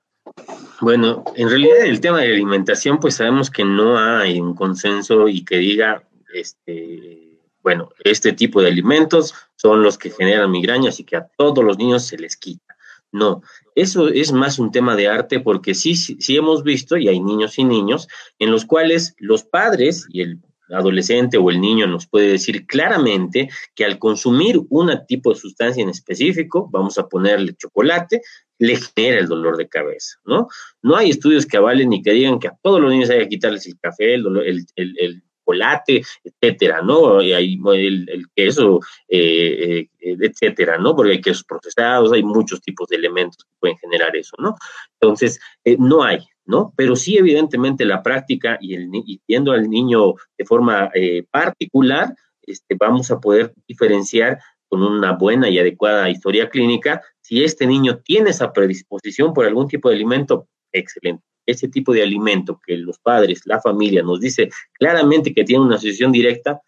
Bueno, 0.81 1.23
en 1.35 1.49
realidad 1.49 1.85
el 1.85 2.01
tema 2.01 2.19
de 2.19 2.33
alimentación, 2.33 2.99
pues 2.99 3.15
sabemos 3.15 3.49
que 3.49 3.63
no 3.63 3.97
hay 3.97 4.39
un 4.39 4.53
consenso 4.53 5.29
y 5.29 5.45
que 5.45 5.57
diga, 5.57 6.03
este, 6.33 7.39
bueno, 7.63 7.89
este 8.03 8.33
tipo 8.33 8.61
de 8.61 8.67
alimentos 8.67 9.33
son 9.55 9.81
los 9.81 9.97
que 9.97 10.11
generan 10.11 10.51
migrañas 10.51 10.99
y 10.99 11.05
que 11.05 11.15
a 11.15 11.27
todos 11.37 11.63
los 11.63 11.77
niños 11.77 12.05
se 12.05 12.17
les 12.17 12.35
quita. 12.35 12.75
No, 13.13 13.41
eso 13.75 14.09
es 14.09 14.33
más 14.33 14.59
un 14.59 14.71
tema 14.71 14.97
de 14.97 15.07
arte 15.07 15.39
porque 15.39 15.73
sí, 15.73 15.95
sí, 15.95 16.35
hemos 16.35 16.63
visto, 16.63 16.97
y 16.97 17.07
hay 17.07 17.21
niños 17.21 17.57
y 17.57 17.63
niños, 17.63 18.09
en 18.39 18.51
los 18.51 18.65
cuales 18.65 19.15
los 19.19 19.45
padres 19.45 20.05
y 20.09 20.21
el 20.21 20.41
adolescente 20.69 21.37
o 21.37 21.49
el 21.49 21.61
niño 21.61 21.87
nos 21.87 22.07
puede 22.07 22.29
decir 22.29 22.65
claramente 22.65 23.49
que 23.75 23.85
al 23.85 23.99
consumir 23.99 24.59
un 24.69 24.91
tipo 25.07 25.33
de 25.33 25.39
sustancia 25.39 25.83
en 25.83 25.89
específico, 25.89 26.69
vamos 26.71 26.97
a 26.97 27.07
ponerle 27.07 27.55
chocolate, 27.55 28.21
le 28.57 28.77
genera 28.77 29.19
el 29.19 29.27
dolor 29.27 29.57
de 29.57 29.67
cabeza, 29.67 30.17
¿no? 30.25 30.47
No 30.81 30.95
hay 30.95 31.09
estudios 31.09 31.45
que 31.45 31.57
avalen 31.57 31.89
ni 31.89 32.01
que 32.01 32.11
digan 32.11 32.39
que 32.39 32.47
a 32.47 32.57
todos 32.61 32.79
los 32.79 32.91
niños 32.91 33.09
hay 33.09 33.19
que 33.19 33.29
quitarles 33.29 33.67
el 33.67 33.79
café, 33.79 34.13
el, 34.15 34.25
el, 34.37 34.65
el, 34.75 35.23
chocolate, 35.45 36.01
etcétera, 36.23 36.81
¿no? 36.81 37.19
Hay 37.19 37.59
el, 37.75 38.25
queso, 38.35 38.79
eh, 39.07 39.87
eh, 39.99 40.17
etcétera, 40.19 40.79
¿no? 40.79 40.95
Porque 40.95 41.11
hay 41.11 41.21
quesos 41.21 41.43
procesados, 41.43 42.11
hay 42.11 42.23
muchos 42.23 42.61
tipos 42.61 42.87
de 42.89 42.95
elementos 42.95 43.43
que 43.43 43.51
pueden 43.59 43.77
generar 43.77 44.15
eso, 44.15 44.35
¿no? 44.39 44.55
Entonces, 44.99 45.39
eh, 45.63 45.77
no 45.77 46.03
hay, 46.03 46.19
¿no? 46.45 46.73
Pero 46.75 46.95
sí, 46.95 47.17
evidentemente, 47.17 47.85
la 47.85 48.03
práctica 48.03 48.57
y, 48.61 48.75
el, 48.75 48.89
y 48.93 49.21
viendo 49.27 49.51
al 49.51 49.69
niño 49.69 50.13
de 50.37 50.45
forma 50.45 50.91
particular, 51.31 52.15
este, 52.43 52.75
vamos 52.79 53.11
a 53.11 53.19
poder 53.19 53.53
diferenciar 53.67 54.39
con 54.67 54.83
una 54.83 55.13
buena 55.13 55.49
y 55.49 55.59
adecuada 55.59 56.09
historia 56.09 56.49
clínica 56.49 57.01
si 57.21 57.43
este 57.43 57.65
niño 57.65 57.99
tiene 57.99 58.31
esa 58.31 58.53
predisposición 58.53 59.33
por 59.33 59.45
algún 59.45 59.67
tipo 59.67 59.89
de 59.89 59.95
alimento, 59.95 60.47
excelente 60.71 61.23
ese 61.45 61.67
tipo 61.67 61.93
de 61.93 62.03
alimento 62.03 62.59
que 62.65 62.77
los 62.77 62.99
padres, 62.99 63.41
la 63.45 63.61
familia 63.61 64.01
nos 64.01 64.19
dice 64.19 64.49
claramente 64.73 65.33
que 65.33 65.43
tiene 65.43 65.63
una 65.63 65.75
asociación 65.75 66.11
directa, 66.11 66.61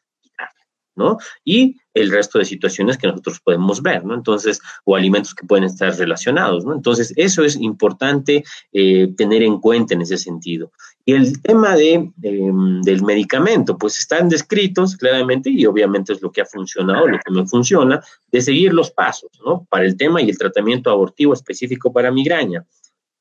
¿no? 0.98 1.18
Y 1.44 1.78
el 1.94 2.12
resto 2.12 2.40
de 2.40 2.46
situaciones 2.46 2.98
que 2.98 3.08
nosotros 3.08 3.40
podemos 3.40 3.82
ver, 3.82 4.06
¿no? 4.06 4.14
Entonces, 4.14 4.60
o 4.86 4.96
alimentos 4.96 5.34
que 5.34 5.46
pueden 5.46 5.64
estar 5.64 5.96
relacionados, 5.96 6.66
¿no? 6.66 6.74
Entonces, 6.74 7.14
eso 7.16 7.44
es 7.44 7.56
importante 7.56 8.44
eh, 8.74 9.14
tener 9.16 9.42
en 9.44 9.60
cuenta 9.60 9.94
en 9.94 10.02
ese 10.02 10.18
sentido. 10.18 10.72
Y 11.06 11.14
el 11.14 11.42
tema 11.42 11.76
de, 11.76 12.12
em, 12.22 12.82
del 12.82 13.04
medicamento, 13.04 13.78
pues 13.78 13.98
están 13.98 14.30
descritos 14.30 14.98
claramente 14.98 15.50
y 15.50 15.66
obviamente 15.66 16.14
es 16.14 16.22
lo 16.22 16.32
que 16.32 16.42
ha 16.42 16.46
funcionado, 16.46 17.08
lo 17.08 17.18
que 17.18 17.32
no 17.32 17.48
funciona, 17.48 18.02
de 18.32 18.42
seguir 18.42 18.74
los 18.74 18.92
pasos, 18.92 19.32
¿no? 19.46 19.66
Para 19.70 19.86
el 19.86 19.96
tema 19.96 20.22
y 20.22 20.30
el 20.30 20.38
tratamiento 20.38 20.90
abortivo 20.90 21.34
específico 21.34 21.94
para 21.94 22.12
migraña. 22.12 22.66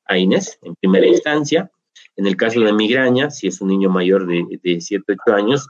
AINES 0.07 0.59
en 0.61 0.75
primera 0.75 1.07
instancia, 1.07 1.69
En 2.15 2.27
el 2.27 2.35
caso 2.35 2.59
de 2.61 2.73
migraña, 2.73 3.29
si 3.29 3.47
es 3.47 3.61
un 3.61 3.69
niño 3.69 3.89
mayor 3.89 4.27
de, 4.27 4.45
de 4.63 4.81
7, 4.81 5.15
8 5.25 5.35
años, 5.35 5.67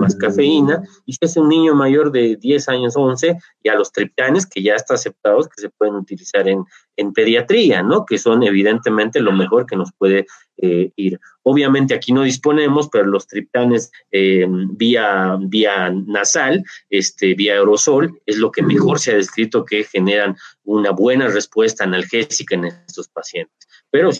más 0.00 0.16
cafeína, 0.16 0.82
y 1.04 1.12
si 1.12 1.18
es 1.20 1.36
un 1.36 1.48
niño 1.48 1.74
mayor 1.74 2.10
de 2.12 2.36
10 2.36 2.68
años, 2.68 2.94
11, 2.96 3.36
ya 3.62 3.74
los 3.74 3.92
triptanes, 3.92 4.46
que 4.46 4.62
ya 4.62 4.74
está 4.74 4.94
aceptados, 4.94 5.48
que 5.48 5.60
se 5.60 5.70
pueden 5.70 5.94
utilizar 5.94 6.48
en, 6.48 6.64
en 6.96 7.12
pediatría, 7.12 7.82
¿no? 7.82 8.06
Que 8.06 8.18
son 8.18 8.42
evidentemente 8.42 9.20
lo 9.20 9.32
mejor 9.32 9.66
que 9.66 9.76
nos 9.76 9.92
puede 9.92 10.26
eh, 10.58 10.90
ir. 10.96 11.20
Obviamente 11.42 11.94
aquí 11.94 12.12
no 12.12 12.22
disponemos, 12.22 12.88
pero 12.88 13.04
los 13.04 13.26
triptanes 13.26 13.90
eh, 14.10 14.46
vía, 14.48 15.36
vía 15.38 15.90
nasal, 15.90 16.64
este, 16.88 17.34
vía 17.34 17.54
aerosol, 17.54 18.18
es 18.24 18.38
lo 18.38 18.50
que 18.50 18.62
mejor 18.62 18.98
se 18.98 19.12
ha 19.12 19.16
descrito 19.16 19.64
que 19.64 19.84
generan 19.84 20.36
una 20.64 20.90
buena 20.90 21.28
respuesta 21.28 21.84
analgésica 21.84 22.54
en 22.54 22.64
estos 22.64 23.08
pacientes. 23.08 23.68
Pero 23.90 24.10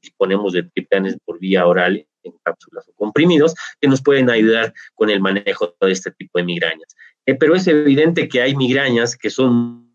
disponemos 0.00 0.52
de 0.52 0.64
triptanes 0.64 1.16
por 1.24 1.38
vía 1.38 1.66
oral 1.66 2.06
en 2.22 2.32
cápsulas 2.44 2.88
o 2.88 2.92
comprimidos 2.94 3.54
que 3.80 3.88
nos 3.88 4.02
pueden 4.02 4.30
ayudar 4.30 4.72
con 4.94 5.10
el 5.10 5.20
manejo 5.20 5.74
de 5.80 5.92
este 5.92 6.10
tipo 6.12 6.38
de 6.38 6.44
migrañas. 6.44 6.94
Eh, 7.26 7.34
pero 7.34 7.54
es 7.54 7.66
evidente 7.66 8.28
que 8.28 8.42
hay 8.42 8.54
migrañas 8.54 9.16
que 9.16 9.30
son 9.30 9.92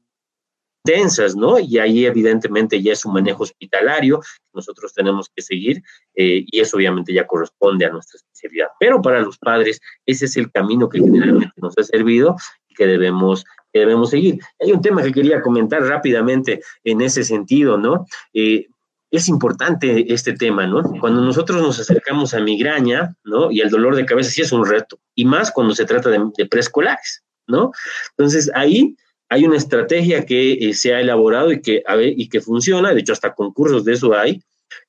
densas, 0.87 1.35
¿no? 1.35 1.59
Y 1.59 1.77
ahí 1.79 2.05
evidentemente 2.05 2.81
ya 2.81 2.93
es 2.93 3.05
un 3.05 3.13
manejo 3.13 3.43
hospitalario 3.43 4.21
que 4.21 4.53
nosotros 4.53 4.93
tenemos 4.93 5.29
que 5.35 5.41
seguir 5.41 5.83
eh, 6.15 6.45
y 6.47 6.59
eso 6.59 6.77
obviamente 6.77 7.13
ya 7.13 7.27
corresponde 7.27 7.85
a 7.85 7.89
nuestra 7.89 8.17
especialidad. 8.17 8.69
Pero 8.79 9.01
para 9.01 9.21
los 9.21 9.37
padres 9.37 9.81
ese 10.05 10.25
es 10.25 10.37
el 10.37 10.49
camino 10.49 10.87
que 10.87 10.99
generalmente 10.99 11.53
nos 11.57 11.77
ha 11.77 11.83
servido 11.83 12.37
y 12.69 12.73
que 12.73 12.87
debemos, 12.87 13.43
que 13.73 13.79
debemos 13.79 14.09
seguir. 14.09 14.39
Hay 14.61 14.71
un 14.71 14.81
tema 14.81 15.03
que 15.03 15.11
quería 15.11 15.41
comentar 15.41 15.83
rápidamente 15.83 16.61
en 16.85 17.01
ese 17.01 17.23
sentido, 17.23 17.77
¿no? 17.77 18.05
Eh, 18.33 18.67
es 19.09 19.29
importante 19.29 20.13
este 20.13 20.33
tema, 20.33 20.67
¿no? 20.67 20.83
Cuando 20.99 21.21
nosotros 21.21 21.61
nos 21.61 21.79
acercamos 21.79 22.33
a 22.33 22.39
migraña, 22.39 23.15
¿no? 23.23 23.51
Y 23.51 23.61
el 23.61 23.69
dolor 23.69 23.95
de 23.95 24.05
cabeza 24.05 24.31
sí 24.31 24.41
es 24.41 24.51
un 24.51 24.65
reto, 24.65 24.99
y 25.15 25.25
más 25.25 25.51
cuando 25.51 25.73
se 25.73 25.85
trata 25.85 26.09
de, 26.09 26.19
de 26.37 26.45
preescolares, 26.45 27.23
¿no? 27.47 27.71
Entonces 28.17 28.51
ahí 28.53 28.95
hay 29.29 29.45
una 29.45 29.57
estrategia 29.57 30.25
que 30.25 30.53
eh, 30.53 30.73
se 30.73 30.93
ha 30.93 31.01
elaborado 31.01 31.51
y 31.51 31.61
que, 31.61 31.83
y 32.15 32.29
que 32.29 32.41
funciona, 32.41 32.93
de 32.93 32.99
hecho 33.01 33.13
hasta 33.13 33.33
concursos 33.33 33.83
de 33.85 33.93
eso 33.93 34.13
hay, 34.13 34.41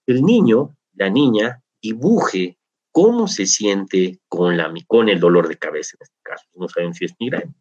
el 0.06 0.22
niño, 0.22 0.76
la 0.94 1.10
niña, 1.10 1.62
dibuje 1.80 2.57
cómo 2.98 3.28
se 3.28 3.46
siente 3.46 4.18
con, 4.26 4.56
la, 4.56 4.74
con 4.88 5.08
el 5.08 5.20
dolor 5.20 5.46
de 5.46 5.56
cabeza 5.56 5.96
en 5.96 6.02
este 6.02 6.16
caso, 6.20 6.44
no 6.56 6.68
saben 6.68 6.94
si 6.94 7.04
es 7.04 7.14
migraña. 7.20 7.54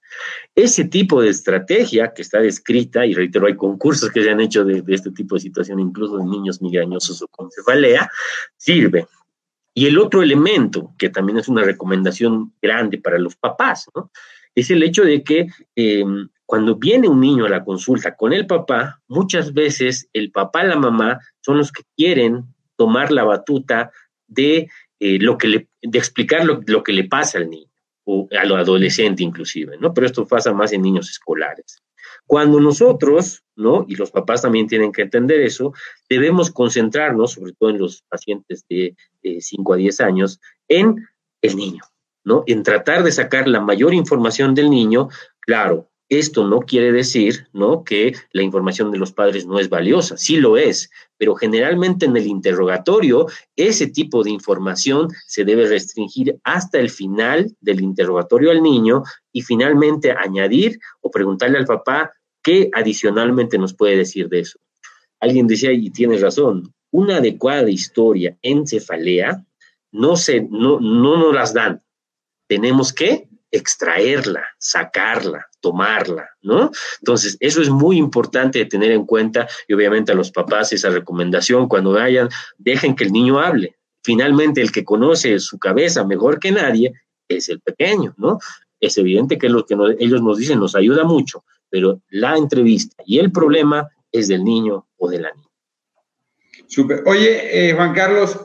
Ese 0.55 0.85
tipo 0.85 1.21
de 1.21 1.29
estrategia 1.29 2.11
que 2.11 2.23
está 2.23 2.39
descrita, 2.39 3.05
y 3.05 3.13
reitero, 3.13 3.45
hay 3.45 3.55
concursos 3.55 4.09
que 4.09 4.23
se 4.23 4.31
han 4.31 4.41
hecho 4.41 4.65
de, 4.65 4.83
este 4.87 5.11
tipo 5.11 5.35
de 5.35 5.41
situación, 5.41 5.79
incluso 5.79 6.17
de 6.17 6.25
niños 6.25 6.59
migrañosos 6.59 7.21
o 7.21 7.27
con 7.27 7.51
cefalea, 7.51 8.09
sirve. 8.55 9.05
Y 9.75 9.85
el 9.85 9.99
otro 9.99 10.23
elemento, 10.23 10.95
que 10.97 11.11
también 11.11 11.37
es 11.37 11.47
una 11.47 11.61
recomendación 11.61 12.55
grande 12.59 12.97
para 12.97 13.19
los 13.19 13.35
papás, 13.35 13.85
¿no? 13.93 14.09
es 14.55 14.71
el 14.71 14.81
hecho 14.81 15.03
de 15.03 15.21
que 15.23 15.45
eh, 15.75 16.03
cuando 16.47 16.77
viene 16.77 17.07
un 17.07 17.21
niño 17.21 17.45
a 17.45 17.49
la 17.49 17.63
consulta 17.63 18.15
con 18.15 18.33
el 18.33 18.47
papá, 18.47 19.03
muchas 19.07 19.53
veces 19.53 20.09
el 20.13 20.31
papá 20.31 20.65
y 20.65 20.69
la 20.69 20.77
mamá 20.77 21.19
son 21.41 21.59
los 21.59 21.71
que 21.71 21.83
quieren 21.95 22.43
tomar 22.75 23.11
la 23.11 23.23
batuta 23.23 23.91
de 24.25 24.67
eh, 24.99 25.19
lo 25.19 25.37
que 25.37 25.47
le, 25.47 25.67
de 25.81 25.97
explicar 25.97 26.45
lo, 26.45 26.61
lo, 26.65 26.83
que 26.83 26.93
le 26.93 27.05
pasa 27.05 27.37
al 27.37 27.49
niño, 27.49 27.69
o 28.05 28.27
a 28.39 28.45
lo 28.45 28.55
adolescente 28.55 29.23
inclusive, 29.23 29.77
¿no? 29.77 29.93
Pero 29.93 30.07
esto 30.07 30.25
pasa 30.27 30.53
más 30.53 30.71
en 30.73 30.81
niños 30.81 31.09
escolares. 31.09 31.83
Cuando 32.25 32.59
nosotros, 32.59 33.43
¿no? 33.55 33.85
Y 33.87 33.95
los 33.95 34.11
papás 34.11 34.41
también 34.41 34.67
tienen 34.67 34.91
que 34.91 35.03
entender 35.03 35.41
eso, 35.41 35.73
debemos 36.09 36.51
concentrarnos, 36.51 37.33
sobre 37.33 37.53
todo 37.53 37.69
en 37.69 37.79
los 37.79 38.03
pacientes 38.03 38.65
de 38.69 38.95
5 39.39 39.73
a 39.73 39.77
10 39.77 40.01
años, 40.01 40.39
en 40.67 41.07
el 41.41 41.55
niño, 41.55 41.83
¿no? 42.23 42.43
En 42.47 42.63
tratar 42.63 43.03
de 43.03 43.11
sacar 43.11 43.47
la 43.47 43.61
mayor 43.61 43.93
información 43.93 44.55
del 44.55 44.69
niño, 44.69 45.09
claro, 45.39 45.89
esto 46.09 46.47
no 46.47 46.59
quiere 46.61 46.91
decir, 46.91 47.47
¿no? 47.53 47.83
Que 47.83 48.15
la 48.31 48.41
información 48.41 48.91
de 48.91 48.97
los 48.97 49.11
padres 49.11 49.45
no 49.45 49.59
es 49.59 49.69
valiosa, 49.69 50.17
sí 50.17 50.37
lo 50.37 50.57
es, 50.57 50.89
pero 51.17 51.35
generalmente 51.35 52.05
en 52.05 52.15
el 52.15 52.27
interrogatorio 52.27 53.27
ese 53.55 53.87
tipo 53.87 54.23
de 54.23 54.31
información 54.31 55.09
se 55.25 55.43
debe 55.43 55.67
restringir 55.67 56.39
hasta 56.43 56.79
el 56.79 56.89
final 56.89 57.55
del 57.59 57.81
interrogatorio 57.81 58.51
al 58.51 58.63
niño 58.63 59.03
y 59.33 59.41
finalmente 59.41 60.11
añadir 60.11 60.79
o 61.01 61.11
preguntarle 61.11 61.57
al 61.57 61.65
papá 61.65 62.11
qué 62.41 62.69
adicionalmente 62.73 63.57
nos 63.57 63.73
puede 63.73 63.97
decir 63.97 64.29
de 64.29 64.39
eso. 64.39 64.59
Alguien 65.19 65.47
decía, 65.47 65.71
y 65.73 65.89
tienes 65.89 66.21
razón, 66.21 66.73
una 66.91 67.17
adecuada 67.17 67.69
historia 67.69 68.37
en 68.41 68.65
cefalea 68.65 69.43
no, 69.91 70.15
se, 70.15 70.41
no, 70.41 70.79
no 70.79 71.17
nos 71.17 71.33
las 71.33 71.53
dan. 71.53 71.81
Tenemos 72.47 72.93
que 72.93 73.26
extraerla, 73.51 74.45
sacarla, 74.57 75.45
tomarla, 75.59 76.29
¿no? 76.41 76.71
Entonces, 76.99 77.37
eso 77.39 77.61
es 77.61 77.69
muy 77.69 77.97
importante 77.97 78.59
de 78.59 78.65
tener 78.65 78.91
en 78.91 79.05
cuenta 79.05 79.47
y 79.67 79.73
obviamente 79.73 80.11
a 80.11 80.15
los 80.15 80.31
papás 80.31 80.73
esa 80.73 80.89
recomendación 80.89 81.67
cuando 81.67 81.93
vayan, 81.93 82.29
dejen 82.57 82.95
que 82.95 83.05
el 83.05 83.11
niño 83.11 83.39
hable. 83.39 83.75
Finalmente, 84.03 84.61
el 84.61 84.71
que 84.71 84.83
conoce 84.83 85.39
su 85.39 85.59
cabeza 85.59 86.05
mejor 86.05 86.39
que 86.39 86.51
nadie 86.51 86.93
es 87.27 87.49
el 87.49 87.59
pequeño, 87.61 88.13
¿no? 88.17 88.39
Es 88.79 88.97
evidente 88.97 89.37
que 89.37 89.49
lo 89.49 89.65
que 89.65 89.75
ellos 89.99 90.21
nos 90.21 90.37
dicen 90.37 90.59
nos 90.59 90.75
ayuda 90.75 91.03
mucho, 91.03 91.43
pero 91.69 92.01
la 92.09 92.37
entrevista 92.37 93.03
y 93.05 93.19
el 93.19 93.31
problema 93.31 93.89
es 94.11 94.27
del 94.27 94.43
niño 94.43 94.87
o 94.97 95.09
de 95.09 95.19
la 95.19 95.31
niña. 95.31 95.47
Super. 96.67 97.03
Oye, 97.05 97.69
eh, 97.69 97.73
Juan 97.73 97.93
Carlos, 97.93 98.39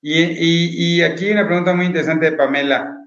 y, 0.00 0.22
y, 0.22 0.96
y 0.96 1.02
aquí 1.02 1.30
una 1.30 1.46
pregunta 1.46 1.74
muy 1.74 1.86
interesante 1.86 2.30
de 2.30 2.36
Pamela. 2.36 3.03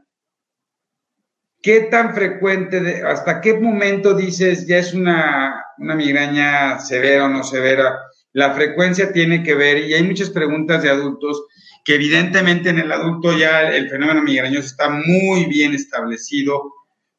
¿Qué 1.61 1.81
tan 1.91 2.13
frecuente, 2.13 3.03
hasta 3.03 3.41
qué 3.41 3.55
momento 3.55 4.13
dices 4.13 4.67
ya 4.67 4.77
es 4.77 4.93
una, 4.93 5.65
una 5.77 5.95
migraña 5.95 6.79
severa 6.79 7.25
o 7.25 7.29
no 7.29 7.43
severa? 7.43 7.97
La 8.33 8.53
frecuencia 8.53 9.11
tiene 9.11 9.43
que 9.43 9.55
ver, 9.55 9.79
y 9.79 9.93
hay 9.93 10.03
muchas 10.03 10.29
preguntas 10.29 10.83
de 10.83 10.89
adultos, 10.89 11.43
que 11.83 11.95
evidentemente 11.95 12.69
en 12.69 12.79
el 12.79 12.91
adulto 12.91 13.37
ya 13.37 13.69
el 13.69 13.89
fenómeno 13.89 14.21
migrañoso 14.21 14.67
está 14.67 14.89
muy 14.89 15.45
bien 15.45 15.73
establecido, 15.73 16.73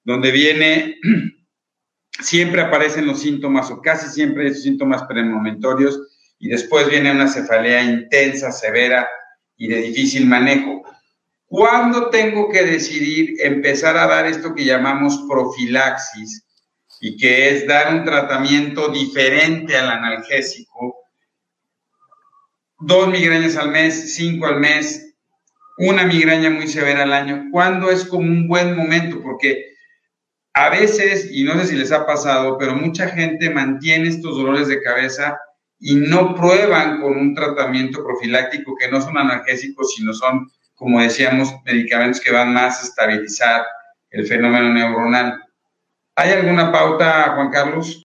donde 0.05 0.31
viene, 0.31 0.97
siempre 2.21 2.63
aparecen 2.63 3.07
los 3.07 3.21
síntomas 3.21 3.71
o 3.71 3.81
casi 3.81 4.09
siempre 4.09 4.47
esos 4.47 4.63
síntomas 4.63 5.05
premonitorios 5.05 6.01
y 6.39 6.49
después 6.49 6.89
viene 6.89 7.11
una 7.11 7.29
cefalea 7.29 7.83
intensa, 7.83 8.53
severa 8.53 9.09
y 9.57 9.69
de 9.69 9.83
difícil 9.83 10.27
manejo. 10.27 10.83
¿Cuándo 11.49 12.11
tengo 12.11 12.51
que 12.51 12.63
decidir 12.63 13.37
empezar 13.41 13.97
a 13.97 14.07
dar 14.07 14.27
esto 14.27 14.55
que 14.55 14.67
llamamos 14.67 15.25
profilaxis 15.27 16.45
y 17.01 17.17
que 17.17 17.49
es 17.49 17.67
dar 17.67 17.95
un 17.95 18.05
tratamiento 18.05 18.91
diferente 18.91 19.75
al 19.75 19.89
analgésico? 19.89 20.95
Dos 22.81 23.09
migrañas 23.09 23.57
al 23.57 23.71
mes, 23.71 24.15
cinco 24.15 24.47
al 24.47 24.61
mes, 24.61 25.15
una 25.79 26.05
migraña 26.05 26.51
muy 26.51 26.69
severa 26.69 27.05
al 27.05 27.15
año. 27.15 27.47
¿Cuándo 27.51 27.91
es 27.91 28.05
como 28.05 28.25
un 28.25 28.47
buen 28.47 28.77
momento? 28.77 29.23
Porque 29.23 29.69
a 30.53 30.69
veces, 30.69 31.31
y 31.33 31.45
no 31.45 31.59
sé 31.59 31.69
si 31.69 31.77
les 31.77 31.93
ha 31.93 32.05
pasado, 32.05 32.59
pero 32.59 32.75
mucha 32.75 33.09
gente 33.09 33.49
mantiene 33.49 34.11
estos 34.11 34.37
dolores 34.37 34.69
de 34.69 34.83
cabeza 34.83 35.39
y 35.81 35.95
no 35.95 36.35
prueban 36.35 37.01
con 37.01 37.17
un 37.17 37.35
tratamiento 37.35 38.05
profiláctico 38.05 38.77
que 38.77 38.91
no 38.91 39.01
son 39.01 39.17
analgésicos, 39.17 39.95
sino 39.95 40.13
son 40.13 40.51
como 40.79 41.01
decíamos, 41.01 41.55
medicamentos 41.65 42.21
que 42.21 42.33
van 42.33 42.55
más 42.55 42.81
a 42.81 42.87
estabilizar 42.87 43.67
el 44.11 44.27
fenómeno 44.27 44.73
neuronal. 44.73 45.41
¿Hay 46.15 46.31
alguna 46.31 46.73
pauta, 46.73 47.35
Juan 47.35 47.51
Carlos? 47.51 48.05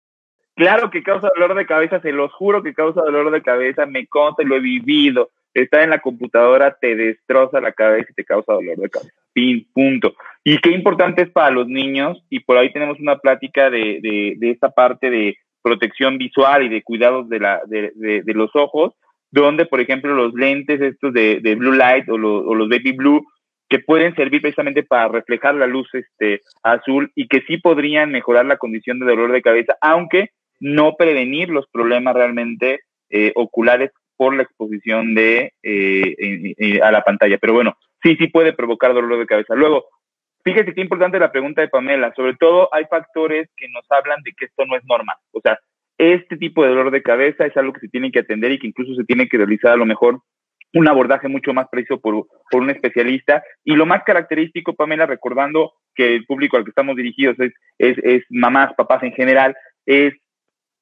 Claro 0.55 0.89
que 0.89 1.03
causa 1.03 1.29
dolor 1.35 1.55
de 1.55 1.65
cabeza, 1.65 2.01
se 2.01 2.11
los 2.11 2.31
juro 2.33 2.61
que 2.63 2.73
causa 2.73 3.01
dolor 3.01 3.31
de 3.31 3.41
cabeza, 3.41 3.85
me 3.85 4.05
consta, 4.07 4.43
lo 4.43 4.57
he 4.57 4.59
vivido. 4.59 5.29
Estar 5.53 5.81
en 5.81 5.91
la 5.91 5.99
computadora 5.99 6.75
te 6.79 6.95
destroza 6.95 7.61
la 7.61 7.71
cabeza 7.71 8.09
y 8.11 8.15
te 8.15 8.25
causa 8.25 8.53
dolor 8.53 8.77
de 8.77 8.89
cabeza. 8.89 9.13
Punto. 9.73 10.13
Y 10.43 10.57
qué 10.59 10.71
importante 10.71 11.23
es 11.23 11.29
para 11.29 11.51
los 11.51 11.67
niños, 11.67 12.23
y 12.29 12.39
por 12.39 12.57
ahí 12.57 12.71
tenemos 12.73 12.99
una 12.99 13.17
plática 13.17 13.69
de, 13.69 13.99
de, 14.01 14.33
de 14.37 14.51
esta 14.51 14.69
parte 14.69 15.09
de 15.09 15.37
protección 15.61 16.17
visual 16.17 16.63
y 16.63 16.69
de 16.69 16.81
cuidados 16.81 17.29
de, 17.29 17.39
la, 17.39 17.61
de, 17.65 17.91
de 17.95 18.33
los 18.33 18.51
ojos, 18.55 18.93
donde, 19.31 19.65
por 19.65 19.81
ejemplo, 19.81 20.13
los 20.13 20.33
lentes 20.33 20.81
estos 20.81 21.13
de, 21.13 21.39
de 21.41 21.55
blue 21.55 21.73
light 21.73 22.07
o, 22.09 22.13
o, 22.15 22.55
los 22.55 22.69
baby 22.69 22.93
blue, 22.93 23.25
que 23.69 23.79
pueden 23.79 24.15
servir 24.15 24.41
precisamente 24.41 24.83
para 24.83 25.09
reflejar 25.09 25.55
la 25.55 25.67
luz 25.67 25.89
este, 25.93 26.41
azul 26.63 27.11
y 27.15 27.27
que 27.27 27.41
sí 27.41 27.57
podrían 27.57 28.11
mejorar 28.11 28.45
la 28.45 28.57
condición 28.57 28.99
de 28.99 29.07
dolor 29.07 29.31
de 29.31 29.41
cabeza, 29.41 29.75
aunque 29.81 30.29
no 30.59 30.95
prevenir 30.95 31.49
los 31.49 31.67
problemas 31.67 32.15
realmente 32.15 32.81
eh, 33.09 33.31
oculares 33.35 33.91
por 34.15 34.35
la 34.35 34.43
exposición 34.43 35.13
de 35.13 35.53
eh, 35.63 36.79
a 36.81 36.91
la 36.91 37.01
pantalla. 37.01 37.37
Pero 37.37 37.53
bueno, 37.53 37.77
sí, 38.01 38.15
sí 38.15 38.27
puede 38.27 38.53
provocar 38.53 38.93
dolor 38.93 39.19
de 39.19 39.27
cabeza. 39.27 39.53
Luego, 39.53 39.85
fíjese 40.43 40.73
qué 40.73 40.81
importante 40.81 41.19
la 41.19 41.31
pregunta 41.31 41.61
de 41.61 41.67
Pamela. 41.67 42.13
Sobre 42.15 42.35
todo 42.35 42.73
hay 42.73 42.85
factores 42.85 43.49
que 43.55 43.67
nos 43.69 43.85
hablan 43.89 44.21
de 44.23 44.33
que 44.33 44.45
esto 44.45 44.65
no 44.65 44.75
es 44.75 44.83
normal. 44.85 45.17
O 45.31 45.41
sea, 45.41 45.59
este 45.97 46.37
tipo 46.37 46.63
de 46.63 46.69
dolor 46.69 46.91
de 46.91 47.01
cabeza 47.01 47.45
es 47.45 47.55
algo 47.57 47.73
que 47.73 47.81
se 47.81 47.89
tiene 47.89 48.11
que 48.11 48.19
atender 48.19 48.51
y 48.51 48.59
que 48.59 48.67
incluso 48.67 48.93
se 48.95 49.03
tiene 49.03 49.27
que 49.27 49.37
realizar 49.37 49.73
a 49.73 49.77
lo 49.77 49.85
mejor 49.85 50.21
un 50.73 50.87
abordaje 50.87 51.27
mucho 51.27 51.53
más 51.53 51.67
preciso 51.69 51.99
por, 51.99 52.27
por, 52.51 52.61
un 52.61 52.69
especialista. 52.69 53.43
Y 53.63 53.75
lo 53.75 53.85
más 53.85 54.03
característico, 54.03 54.75
Pamela, 54.75 55.05
recordando 55.05 55.73
que 55.95 56.15
el 56.15 56.25
público 56.25 56.57
al 56.57 56.63
que 56.63 56.69
estamos 56.69 56.95
dirigidos 56.95 57.39
es, 57.39 57.53
es, 57.77 57.97
es 58.03 58.23
mamás, 58.29 58.73
papás 58.75 59.01
en 59.03 59.13
general, 59.13 59.55
es 59.85 60.13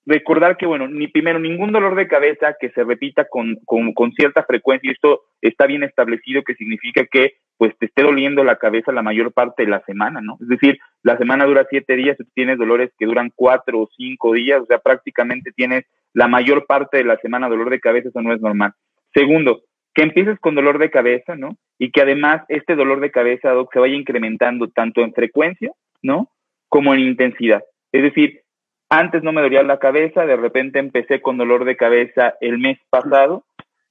recordar 0.06 0.58
que, 0.58 0.66
bueno, 0.66 0.88
ni 0.88 1.08
primero, 1.08 1.40
ningún 1.40 1.72
dolor 1.72 1.96
de 1.96 2.08
cabeza 2.08 2.56
que 2.60 2.70
se 2.72 2.84
repita 2.84 3.26
con, 3.26 3.58
con, 3.66 3.94
con, 3.94 4.12
cierta 4.14 4.44
frecuencia, 4.44 4.90
y 4.90 4.94
esto 4.94 5.22
está 5.42 5.66
bien 5.66 5.84
establecido, 5.84 6.44
que 6.44 6.56
significa 6.56 7.06
que 7.06 7.34
pues 7.58 7.76
te 7.78 7.86
esté 7.86 8.04
doliendo 8.04 8.44
la 8.44 8.58
cabeza 8.58 8.92
la 8.92 9.02
mayor 9.02 9.32
parte 9.32 9.64
de 9.64 9.70
la 9.70 9.82
semana, 9.86 10.20
¿no? 10.22 10.38
Es 10.42 10.48
decir, 10.48 10.78
la 11.04 11.18
semana 11.18 11.46
dura 11.46 11.66
siete 11.70 11.96
días, 11.96 12.18
tú 12.18 12.26
tienes 12.34 12.58
dolores 12.58 12.92
que 12.98 13.06
duran 13.06 13.32
cuatro 13.34 13.80
o 13.80 13.90
cinco 13.96 14.34
días, 14.34 14.62
o 14.62 14.66
sea, 14.66 14.80
prácticamente 14.80 15.52
tienes 15.54 15.86
la 16.14 16.28
mayor 16.28 16.66
parte 16.66 16.98
de 16.98 17.06
la 17.06 17.18
semana 17.18 17.48
dolor 17.48 17.70
de 17.70 17.80
cabeza, 17.80 18.10
eso 18.10 18.22
no 18.22 18.34
es 18.34 18.42
normal. 18.42 18.74
Segundo, 19.14 19.62
que 19.94 20.04
empieces 20.04 20.38
con 20.40 20.56
dolor 20.56 20.78
de 20.78 20.92
cabeza, 20.92 21.36
¿no? 21.36 21.58
Y 21.80 21.92
que 21.92 22.02
además 22.02 22.44
este 22.50 22.76
dolor 22.76 23.00
de 23.00 23.12
cabeza, 23.12 23.52
Doc, 23.52 23.72
se 23.74 23.80
vaya 23.80 23.96
incrementando 23.96 24.68
tanto 24.70 25.02
en 25.02 25.14
frecuencia, 25.14 25.72
¿no? 26.02 26.30
Como 26.68 26.94
en 26.94 27.00
intensidad. 27.00 27.64
Es 27.94 28.04
decir, 28.04 28.42
antes 28.90 29.24
no 29.24 29.32
me 29.32 29.42
dolía 29.42 29.64
la 29.64 29.80
cabeza, 29.80 30.26
de 30.26 30.36
repente 30.36 30.80
empecé 30.80 31.22
con 31.22 31.38
dolor 31.38 31.66
de 31.66 31.76
cabeza 31.76 32.36
el 32.42 32.60
mes 32.60 32.78
pasado, 32.90 33.46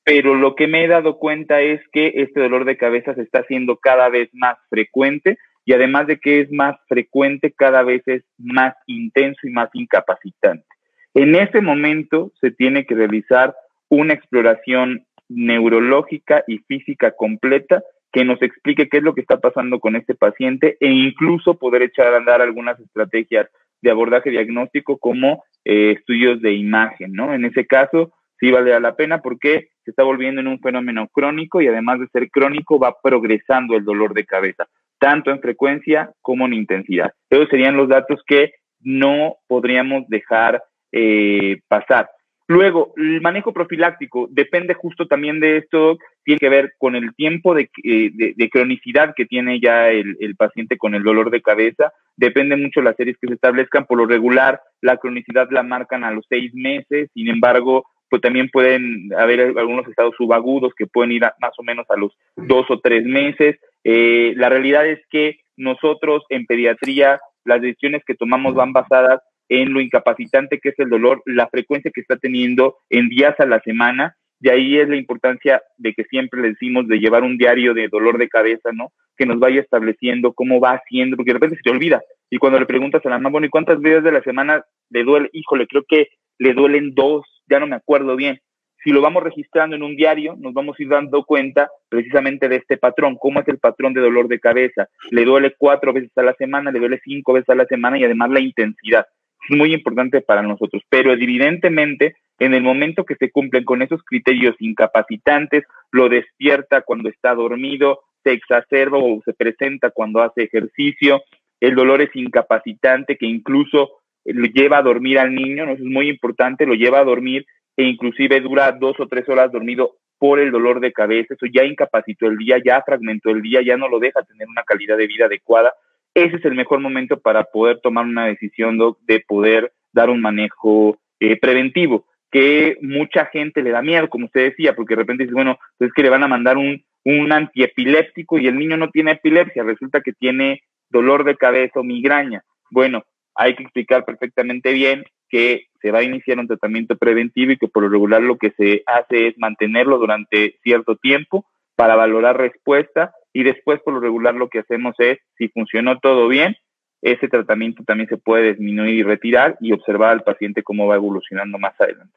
pero 0.04 0.34
lo 0.34 0.54
que 0.54 0.66
me 0.66 0.84
he 0.84 0.88
dado 0.88 1.18
cuenta 1.18 1.60
es 1.60 1.80
que 1.92 2.12
este 2.16 2.40
dolor 2.40 2.64
de 2.64 2.76
cabeza 2.76 3.14
se 3.14 3.22
está 3.22 3.40
haciendo 3.40 3.76
cada 3.76 4.08
vez 4.08 4.28
más 4.32 4.58
frecuente 4.68 5.38
y 5.64 5.72
además 5.72 6.06
de 6.06 6.18
que 6.18 6.40
es 6.40 6.52
más 6.52 6.76
frecuente, 6.88 7.52
cada 7.52 7.82
vez 7.82 8.02
es 8.06 8.22
más 8.38 8.74
intenso 8.86 9.46
y 9.46 9.50
más 9.50 9.70
incapacitante. 9.72 10.66
En 11.14 11.34
ese 11.34 11.60
momento 11.60 12.32
se 12.40 12.50
tiene 12.50 12.84
que 12.84 12.94
realizar 12.94 13.54
una 13.88 14.12
exploración 14.12 15.06
neurológica 15.28 16.44
y 16.46 16.58
física 16.58 17.12
completa 17.12 17.82
que 18.12 18.24
nos 18.24 18.40
explique 18.42 18.88
qué 18.88 18.98
es 18.98 19.02
lo 19.02 19.14
que 19.14 19.22
está 19.22 19.40
pasando 19.40 19.80
con 19.80 19.96
este 19.96 20.14
paciente 20.14 20.76
e 20.80 20.88
incluso 20.88 21.58
poder 21.58 21.82
echar 21.82 22.12
a 22.14 22.18
andar 22.18 22.42
algunas 22.42 22.78
estrategias 22.78 23.48
de 23.84 23.90
abordaje 23.90 24.30
diagnóstico 24.30 24.96
como 24.98 25.44
eh, 25.64 25.92
estudios 25.92 26.40
de 26.40 26.54
imagen, 26.54 27.12
¿no? 27.12 27.34
En 27.34 27.44
ese 27.44 27.66
caso, 27.66 28.12
sí 28.40 28.50
vale 28.50 28.78
la 28.80 28.96
pena 28.96 29.18
porque 29.18 29.68
se 29.84 29.90
está 29.90 30.02
volviendo 30.02 30.40
en 30.40 30.48
un 30.48 30.58
fenómeno 30.58 31.06
crónico 31.12 31.60
y 31.60 31.68
además 31.68 32.00
de 32.00 32.08
ser 32.08 32.30
crónico 32.30 32.78
va 32.78 32.96
progresando 33.02 33.76
el 33.76 33.84
dolor 33.84 34.14
de 34.14 34.24
cabeza, 34.24 34.66
tanto 34.98 35.30
en 35.30 35.40
frecuencia 35.40 36.10
como 36.22 36.46
en 36.46 36.54
intensidad. 36.54 37.12
Esos 37.28 37.48
serían 37.50 37.76
los 37.76 37.90
datos 37.90 38.22
que 38.26 38.52
no 38.80 39.36
podríamos 39.46 40.08
dejar 40.08 40.62
eh, 40.90 41.58
pasar. 41.68 42.08
Luego, 42.46 42.92
el 42.96 43.22
manejo 43.22 43.52
profiláctico 43.54 44.28
depende 44.30 44.74
justo 44.74 45.06
también 45.06 45.40
de 45.40 45.56
esto, 45.58 45.96
tiene 46.24 46.38
que 46.38 46.50
ver 46.50 46.74
con 46.78 46.94
el 46.94 47.14
tiempo 47.14 47.54
de, 47.54 47.70
eh, 47.82 48.10
de, 48.36 48.50
cronicidad 48.50 49.14
que 49.16 49.24
tiene 49.24 49.60
ya 49.60 49.88
el, 49.88 50.16
el, 50.20 50.36
paciente 50.36 50.76
con 50.76 50.94
el 50.94 51.02
dolor 51.02 51.30
de 51.30 51.40
cabeza, 51.40 51.92
depende 52.16 52.56
mucho 52.56 52.82
las 52.82 52.96
series 52.96 53.16
que 53.18 53.28
se 53.28 53.34
establezcan, 53.34 53.86
por 53.86 53.96
lo 53.96 54.04
regular 54.04 54.60
la 54.82 54.98
cronicidad 54.98 55.48
la 55.50 55.62
marcan 55.62 56.04
a 56.04 56.10
los 56.10 56.26
seis 56.28 56.52
meses, 56.54 57.08
sin 57.14 57.28
embargo, 57.28 57.86
pues 58.10 58.20
también 58.20 58.50
pueden 58.50 59.10
haber 59.18 59.40
algunos 59.40 59.88
estados 59.88 60.14
subagudos 60.16 60.72
que 60.76 60.86
pueden 60.86 61.12
ir 61.12 61.22
más 61.40 61.52
o 61.58 61.62
menos 61.62 61.86
a 61.88 61.96
los 61.96 62.12
dos 62.36 62.66
o 62.70 62.78
tres 62.78 63.04
meses. 63.04 63.56
Eh, 63.82 64.34
la 64.36 64.48
realidad 64.48 64.86
es 64.86 65.00
que 65.10 65.38
nosotros 65.56 66.24
en 66.28 66.46
pediatría 66.46 67.20
las 67.44 67.60
decisiones 67.60 68.02
que 68.06 68.14
tomamos 68.14 68.54
van 68.54 68.72
basadas 68.72 69.20
en 69.48 69.72
lo 69.72 69.80
incapacitante 69.80 70.58
que 70.58 70.70
es 70.70 70.78
el 70.78 70.90
dolor, 70.90 71.22
la 71.26 71.48
frecuencia 71.48 71.90
que 71.92 72.00
está 72.00 72.16
teniendo 72.16 72.76
en 72.90 73.08
días 73.08 73.38
a 73.38 73.46
la 73.46 73.60
semana. 73.60 74.16
De 74.40 74.50
ahí 74.50 74.78
es 74.78 74.88
la 74.88 74.96
importancia 74.96 75.62
de 75.78 75.94
que 75.94 76.04
siempre 76.04 76.42
le 76.42 76.48
decimos 76.48 76.86
de 76.88 76.98
llevar 76.98 77.22
un 77.22 77.38
diario 77.38 77.72
de 77.72 77.88
dolor 77.88 78.18
de 78.18 78.28
cabeza, 78.28 78.70
¿no? 78.72 78.92
Que 79.16 79.26
nos 79.26 79.38
vaya 79.38 79.60
estableciendo 79.60 80.32
cómo 80.32 80.60
va 80.60 80.72
haciendo, 80.72 81.16
porque 81.16 81.30
de 81.30 81.34
repente 81.34 81.56
se 81.56 81.62
te 81.62 81.70
olvida. 81.70 82.02
Y 82.30 82.38
cuando 82.38 82.58
le 82.58 82.66
preguntas 82.66 83.04
a 83.04 83.08
la 83.08 83.18
mamá, 83.18 83.30
bueno, 83.30 83.46
¿y 83.46 83.50
cuántas 83.50 83.80
veces 83.80 84.02
de 84.02 84.12
la 84.12 84.22
semana 84.22 84.64
le 84.90 85.04
duele? 85.04 85.30
Híjole, 85.32 85.66
creo 85.66 85.84
que 85.88 86.08
le 86.38 86.52
duelen 86.52 86.94
dos, 86.94 87.24
ya 87.48 87.60
no 87.60 87.66
me 87.66 87.76
acuerdo 87.76 88.16
bien. 88.16 88.40
Si 88.82 88.90
lo 88.90 89.00
vamos 89.00 89.22
registrando 89.22 89.76
en 89.76 89.82
un 89.82 89.96
diario, 89.96 90.36
nos 90.38 90.52
vamos 90.52 90.76
a 90.78 90.82
ir 90.82 90.90
dando 90.90 91.24
cuenta 91.24 91.70
precisamente 91.88 92.48
de 92.48 92.56
este 92.56 92.76
patrón, 92.76 93.16
cómo 93.18 93.40
es 93.40 93.48
el 93.48 93.58
patrón 93.58 93.94
de 93.94 94.02
dolor 94.02 94.28
de 94.28 94.40
cabeza. 94.40 94.88
Le 95.10 95.24
duele 95.24 95.54
cuatro 95.56 95.94
veces 95.94 96.10
a 96.16 96.22
la 96.22 96.34
semana, 96.34 96.70
le 96.70 96.80
duele 96.80 97.00
cinco 97.02 97.32
veces 97.32 97.48
a 97.48 97.54
la 97.54 97.64
semana 97.64 97.98
y 97.98 98.04
además 98.04 98.30
la 98.30 98.40
intensidad 98.40 99.06
es 99.48 99.56
muy 99.56 99.74
importante 99.74 100.20
para 100.20 100.42
nosotros, 100.42 100.82
pero 100.88 101.12
evidentemente 101.12 102.16
en 102.38 102.54
el 102.54 102.62
momento 102.62 103.04
que 103.04 103.16
se 103.16 103.30
cumplen 103.30 103.64
con 103.64 103.82
esos 103.82 104.02
criterios 104.02 104.56
incapacitantes, 104.58 105.64
lo 105.92 106.08
despierta 106.08 106.82
cuando 106.82 107.08
está 107.08 107.34
dormido, 107.34 108.00
se 108.22 108.32
exacerba 108.32 108.98
o 108.98 109.20
se 109.24 109.34
presenta 109.34 109.90
cuando 109.90 110.22
hace 110.22 110.44
ejercicio, 110.44 111.22
el 111.60 111.74
dolor 111.74 112.02
es 112.02 112.10
incapacitante 112.14 113.16
que 113.16 113.26
incluso 113.26 114.00
lo 114.24 114.46
lleva 114.46 114.78
a 114.78 114.82
dormir 114.82 115.18
al 115.18 115.34
niño, 115.34 115.66
¿no? 115.66 115.72
es 115.72 115.80
muy 115.80 116.08
importante, 116.08 116.66
lo 116.66 116.74
lleva 116.74 117.00
a 117.00 117.04
dormir 117.04 117.46
e 117.76 117.84
inclusive 117.84 118.40
dura 118.40 118.72
dos 118.72 118.98
o 118.98 119.06
tres 119.06 119.28
horas 119.28 119.52
dormido 119.52 119.96
por 120.18 120.40
el 120.40 120.50
dolor 120.50 120.80
de 120.80 120.92
cabeza, 120.92 121.34
eso 121.34 121.46
ya 121.52 121.64
incapacitó 121.64 122.26
el 122.26 122.38
día, 122.38 122.56
ya 122.64 122.82
fragmentó 122.82 123.30
el 123.30 123.42
día, 123.42 123.60
ya 123.62 123.76
no 123.76 123.88
lo 123.88 123.98
deja 123.98 124.22
tener 124.22 124.48
una 124.48 124.62
calidad 124.62 124.96
de 124.96 125.06
vida 125.06 125.26
adecuada 125.26 125.72
ese 126.14 126.36
es 126.36 126.44
el 126.44 126.54
mejor 126.54 126.80
momento 126.80 127.20
para 127.20 127.44
poder 127.44 127.80
tomar 127.80 128.04
una 128.04 128.26
decisión 128.26 128.78
de 129.02 129.20
poder 129.20 129.72
dar 129.92 130.10
un 130.10 130.20
manejo 130.20 130.98
eh, 131.20 131.38
preventivo, 131.38 132.06
que 132.30 132.76
mucha 132.82 133.26
gente 133.26 133.62
le 133.62 133.70
da 133.70 133.82
miedo, 133.82 134.08
como 134.08 134.26
usted 134.26 134.50
decía, 134.50 134.74
porque 134.74 134.94
de 134.94 135.00
repente 135.02 135.24
dice, 135.24 135.34
bueno, 135.34 135.58
pues 135.78 135.88
es 135.88 135.94
que 135.94 136.02
le 136.02 136.10
van 136.10 136.22
a 136.22 136.28
mandar 136.28 136.56
un, 136.56 136.84
un 137.04 137.32
antiepiléptico 137.32 138.38
y 138.38 138.46
el 138.46 138.58
niño 138.58 138.76
no 138.76 138.90
tiene 138.90 139.12
epilepsia, 139.12 139.62
resulta 139.62 140.00
que 140.00 140.12
tiene 140.12 140.62
dolor 140.88 141.24
de 141.24 141.36
cabeza 141.36 141.80
o 141.80 141.84
migraña. 141.84 142.42
Bueno, 142.70 143.04
hay 143.34 143.54
que 143.54 143.62
explicar 143.62 144.04
perfectamente 144.04 144.72
bien 144.72 145.04
que 145.28 145.66
se 145.80 145.90
va 145.90 145.98
a 146.00 146.04
iniciar 146.04 146.38
un 146.38 146.46
tratamiento 146.46 146.96
preventivo 146.96 147.52
y 147.52 147.56
que 147.56 147.68
por 147.68 147.82
lo 147.82 147.88
regular 147.88 148.22
lo 148.22 148.36
que 148.36 148.52
se 148.56 148.82
hace 148.86 149.28
es 149.28 149.38
mantenerlo 149.38 149.98
durante 149.98 150.58
cierto 150.62 150.96
tiempo 150.96 151.46
para 151.76 151.96
valorar 151.96 152.36
respuesta 152.36 153.12
y 153.34 153.42
después 153.42 153.82
por 153.82 153.92
lo 153.92 154.00
regular 154.00 154.34
lo 154.34 154.48
que 154.48 154.60
hacemos 154.60 154.94
es, 154.98 155.18
si 155.36 155.48
funcionó 155.48 155.98
todo 155.98 156.28
bien, 156.28 156.56
ese 157.02 157.28
tratamiento 157.28 157.84
también 157.84 158.08
se 158.08 158.16
puede 158.16 158.50
disminuir 158.52 158.94
y 158.94 159.02
retirar 159.02 159.58
y 159.60 159.72
observar 159.72 160.12
al 160.12 160.22
paciente 160.22 160.62
cómo 160.62 160.86
va 160.86 160.94
evolucionando 160.94 161.58
más 161.58 161.78
adelante. 161.78 162.16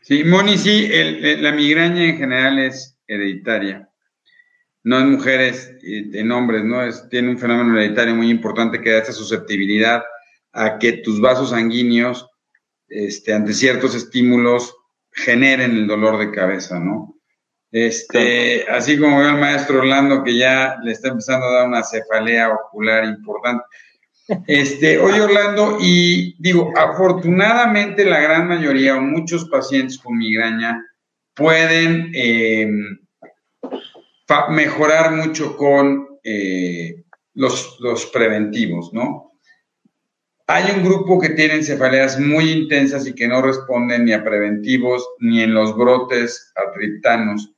Sí, 0.00 0.24
Moni, 0.24 0.56
sí, 0.56 0.88
la 1.38 1.52
migraña 1.52 2.02
en 2.02 2.16
general 2.16 2.58
es 2.58 2.98
hereditaria. 3.06 3.88
No 4.82 4.98
en 4.98 5.10
mujeres, 5.10 5.76
en 5.82 6.32
hombres, 6.32 6.64
¿no? 6.64 6.82
Es, 6.82 7.06
tiene 7.10 7.28
un 7.28 7.38
fenómeno 7.38 7.78
hereditario 7.78 8.14
muy 8.14 8.30
importante 8.30 8.80
que 8.80 8.92
da 8.92 9.00
esa 9.00 9.12
susceptibilidad 9.12 10.02
a 10.52 10.78
que 10.78 10.94
tus 10.94 11.20
vasos 11.20 11.50
sanguíneos, 11.50 12.26
este, 12.88 13.34
ante 13.34 13.52
ciertos 13.52 13.94
estímulos, 13.94 14.74
generen 15.12 15.72
el 15.72 15.86
dolor 15.86 16.18
de 16.18 16.30
cabeza, 16.30 16.80
¿no? 16.80 17.19
Este, 17.72 18.68
así 18.68 18.98
como 18.98 19.18
veo 19.18 19.28
al 19.28 19.38
maestro 19.38 19.78
Orlando 19.78 20.24
que 20.24 20.36
ya 20.36 20.76
le 20.82 20.92
está 20.92 21.08
empezando 21.08 21.46
a 21.46 21.52
dar 21.52 21.68
una 21.68 21.84
cefalea 21.84 22.50
ocular 22.50 23.04
importante. 23.04 23.64
Este, 24.46 24.98
oye 24.98 25.20
Orlando, 25.20 25.78
y 25.80 26.36
digo, 26.40 26.72
afortunadamente 26.76 28.04
la 28.04 28.20
gran 28.20 28.48
mayoría 28.48 28.96
o 28.96 29.00
muchos 29.00 29.48
pacientes 29.48 29.98
con 29.98 30.18
migraña 30.18 30.84
pueden 31.34 32.10
em, 32.14 32.98
mejorar 34.50 35.12
mucho 35.12 35.56
con 35.56 36.18
eh, 36.22 37.02
los, 37.34 37.78
los 37.80 38.06
preventivos, 38.06 38.92
¿no? 38.92 39.32
Hay 40.46 40.70
un 40.72 40.84
grupo 40.84 41.20
que 41.20 41.30
tiene 41.30 41.62
cefaleas 41.62 42.18
muy 42.18 42.50
intensas 42.50 43.06
y 43.06 43.14
que 43.14 43.28
no 43.28 43.40
responden 43.40 44.04
ni 44.04 44.12
a 44.12 44.24
preventivos 44.24 45.08
ni 45.20 45.42
en 45.42 45.54
los 45.54 45.76
brotes 45.76 46.52
artritanos. 46.56 47.54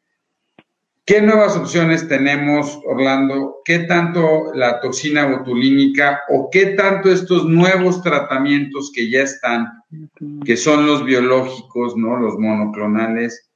¿Qué 1.05 1.21
nuevas 1.21 1.57
opciones 1.57 2.07
tenemos, 2.07 2.79
Orlando? 2.87 3.57
¿Qué 3.65 3.81
tanto 3.81 4.55
la 4.55 4.81
toxina 4.81 5.27
botulínica 5.27 6.21
o 6.29 6.49
qué 6.49 6.67
tanto 6.67 7.11
estos 7.11 7.45
nuevos 7.45 8.03
tratamientos 8.03 8.93
que 8.95 9.11
ya 9.11 9.23
están, 9.23 9.67
que 10.45 10.57
son 10.57 10.87
los 10.87 11.05
biológicos, 11.05 11.97
¿no? 11.97 12.17
Los 12.21 12.39
monoclonales, 12.39 13.51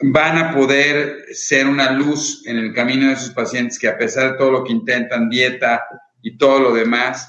van 0.00 0.36
a 0.36 0.52
poder 0.52 1.26
ser 1.32 1.68
una 1.68 1.92
luz 1.92 2.44
en 2.46 2.58
el 2.58 2.74
camino 2.74 3.06
de 3.06 3.12
esos 3.12 3.30
pacientes 3.30 3.78
que 3.78 3.86
a 3.86 3.96
pesar 3.96 4.32
de 4.32 4.38
todo 4.38 4.50
lo 4.50 4.64
que 4.64 4.72
intentan, 4.72 5.30
dieta 5.30 5.84
y 6.22 6.36
todo 6.36 6.58
lo 6.58 6.74
demás, 6.74 7.28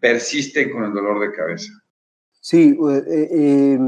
persisten 0.00 0.70
con 0.70 0.84
el 0.84 0.92
dolor 0.92 1.20
de 1.20 1.30
cabeza? 1.30 1.72
Sí, 2.40 2.76
eh, 2.90 3.28
eh, 3.30 3.78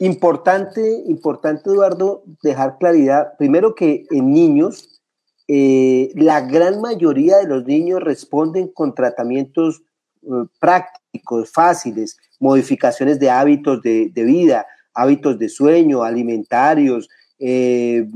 Importante, 0.00 1.02
importante, 1.06 1.70
Eduardo, 1.70 2.22
dejar 2.42 2.78
claridad. 2.78 3.36
Primero 3.36 3.74
que 3.74 4.06
en 4.10 4.32
niños, 4.32 5.00
eh, 5.48 6.12
la 6.14 6.40
gran 6.42 6.80
mayoría 6.80 7.38
de 7.38 7.48
los 7.48 7.64
niños 7.64 8.00
responden 8.00 8.68
con 8.68 8.94
tratamientos 8.94 9.82
eh, 10.22 10.28
prácticos, 10.60 11.50
fáciles, 11.50 12.16
modificaciones 12.38 13.18
de 13.18 13.30
hábitos 13.30 13.82
de, 13.82 14.12
vida, 14.14 14.66
hábitos 14.94 15.38
de 15.38 15.48
sueño, 15.48 16.04
alimentarios, 16.04 17.08
eh, 17.40 18.06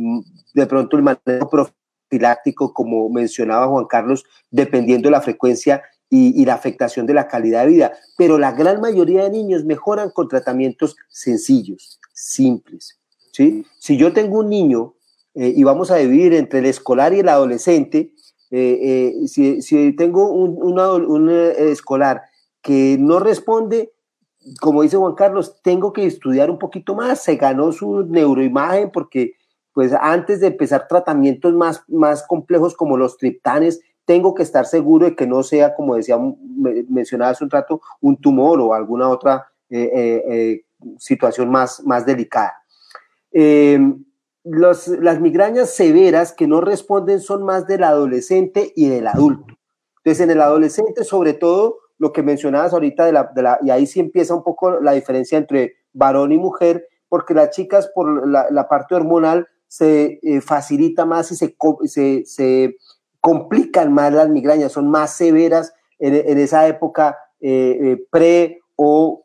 de 0.54 0.66
pronto 0.66 0.96
el 0.96 1.02
manejo 1.02 1.50
profiláctico, 1.50 2.72
como 2.72 3.08
mencionaba 3.08 3.66
Juan 3.66 3.86
Carlos, 3.86 4.24
dependiendo 4.50 5.08
de 5.08 5.12
la 5.12 5.20
frecuencia 5.20 5.82
y, 6.14 6.44
la 6.44 6.52
afectación 6.52 7.06
de 7.06 7.14
la 7.14 7.26
calidad 7.26 7.62
de 7.62 7.68
vida. 7.68 7.92
Pero 8.18 8.36
la 8.36 8.52
gran 8.52 8.82
mayoría 8.82 9.24
de 9.24 9.30
niños 9.30 9.64
mejoran 9.64 10.10
con 10.10 10.28
tratamientos 10.28 10.94
sencillos, 11.08 11.98
simples. 12.12 13.00
¿sí? 13.32 13.64
Si 13.78 13.96
yo 13.96 14.12
tengo 14.12 14.40
un 14.40 14.50
niño 14.50 14.94
eh, 15.34 15.54
y 15.56 15.64
vamos 15.64 15.90
a 15.90 15.96
dividir 15.96 16.34
entre 16.34 16.58
el 16.58 16.66
escolar 16.66 17.14
y 17.14 17.20
el 17.20 17.30
adolescente, 17.30 18.12
eh, 18.50 19.14
eh, 19.22 19.26
si, 19.26 19.96
tengo 19.96 20.30
un, 20.30 21.30
escolar 21.30 22.24
que 22.60 22.98
no 23.00 23.18
responde, 23.18 23.94
como 24.60 24.82
dice 24.82 24.98
Juan 24.98 25.14
Carlos, 25.14 25.62
tengo 25.62 25.94
que 25.94 26.04
estudiar 26.04 26.50
un 26.50 26.58
poquito 26.58 26.94
más, 26.94 27.22
se 27.22 27.36
ganó 27.36 27.72
su 27.72 28.02
neuroimagen 28.02 28.90
porque 28.90 29.32
pues 29.72 29.94
antes 29.98 30.40
de 30.40 30.48
empezar 30.48 30.86
tratamientos 30.86 31.54
más, 31.54 31.82
más 31.88 32.26
complejos 32.26 32.76
como 32.76 32.98
los 32.98 33.16
triptanes, 33.16 33.80
tengo 34.04 34.34
que 34.34 34.42
estar 34.42 34.66
seguro 34.66 35.06
de 35.06 35.16
que 35.16 35.26
no 35.26 35.42
sea, 35.42 35.74
como 35.74 35.96
decía, 35.96 36.18
mencionaba 36.88 37.30
hace 37.32 37.44
un 37.44 37.50
rato, 37.50 37.80
un 38.00 38.16
tumor 38.16 38.60
o 38.60 38.74
alguna 38.74 39.08
otra 39.08 39.46
situación 40.98 41.50
más, 41.50 41.82
más 41.84 42.04
delicada 42.04 42.54
las 44.44 45.20
migrañas 45.20 45.70
severas 45.70 46.32
que 46.32 46.46
no 46.46 46.60
responden 46.60 47.20
son 47.20 47.44
más 47.44 47.66
del 47.66 47.84
adolescente 47.84 48.72
y 48.74 48.88
del 48.88 49.06
adulto. 49.06 49.54
Entonces, 49.98 50.24
en 50.24 50.30
el 50.30 50.40
adolescente, 50.40 51.04
sobre 51.04 51.32
todo, 51.32 51.78
lo 51.98 52.12
que 52.12 52.22
mencionabas 52.22 52.72
ahorita, 52.72 53.06
de 53.06 53.12
la, 53.12 53.58
y 53.62 53.70
ahí 53.70 53.86
sí 53.86 54.00
empieza 54.00 54.34
un 54.34 54.42
poco 54.42 54.80
la 54.80 54.92
diferencia 54.92 55.38
entre 55.38 55.76
varón 55.92 56.32
y 56.32 56.38
mujer, 56.38 56.88
porque 57.08 57.34
las 57.34 57.50
chicas 57.50 57.88
por 57.94 58.28
la, 58.28 58.68
parte 58.68 58.96
hormonal 58.96 59.46
se 59.68 60.18
eh, 60.22 60.40
facilita 60.40 61.04
más 61.04 61.30
y 61.30 61.36
se, 61.36 62.76
complican 63.22 63.90
más 63.94 64.12
las 64.12 64.28
migrañas, 64.28 64.72
son 64.72 64.90
más 64.90 65.16
severas 65.16 65.72
en, 65.98 66.38
esa 66.38 66.68
época 66.68 67.16
eh, 67.40 67.78
eh, 67.80 68.06
pre 68.10 68.60
o 68.76 69.22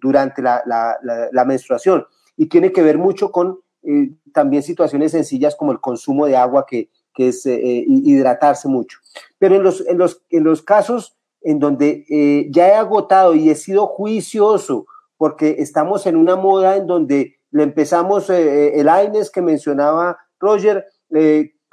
durante 0.00 0.42
la, 0.42 1.44
menstruación. 1.46 2.04
Y 2.36 2.46
tiene 2.46 2.72
que 2.72 2.82
ver 2.82 2.98
mucho 2.98 3.30
con 3.30 3.60
eh, 3.86 4.12
también 4.32 4.62
situaciones 4.62 5.12
sencillas 5.12 5.54
como 5.54 5.70
el 5.70 5.80
consumo 5.80 6.24
de 6.26 6.36
agua, 6.36 6.64
que, 6.66 6.88
que 7.12 7.28
es 7.28 7.44
eh, 7.44 7.54
eh, 7.54 7.84
hidratarse 7.86 8.66
mucho. 8.66 8.98
Pero 9.38 9.56
en 9.56 9.62
los, 9.62 9.86
en 9.86 9.98
los, 9.98 10.22
en 10.30 10.44
los 10.44 10.62
casos 10.62 11.16
en 11.42 11.58
donde 11.58 12.06
ya 12.50 12.68
he 12.68 12.74
agotado 12.74 13.34
y 13.34 13.50
he 13.50 13.54
sido 13.54 13.86
juicioso, 13.86 14.86
porque 15.18 15.56
estamos 15.58 16.06
en 16.06 16.16
una 16.16 16.36
moda 16.36 16.76
en 16.76 16.86
donde 16.86 17.36
le 17.50 17.64
empezamos 17.64 18.30
el 18.30 18.88
AINES 18.88 19.30
que 19.30 19.42
mencionaba 19.42 20.16
Roger, 20.40 20.86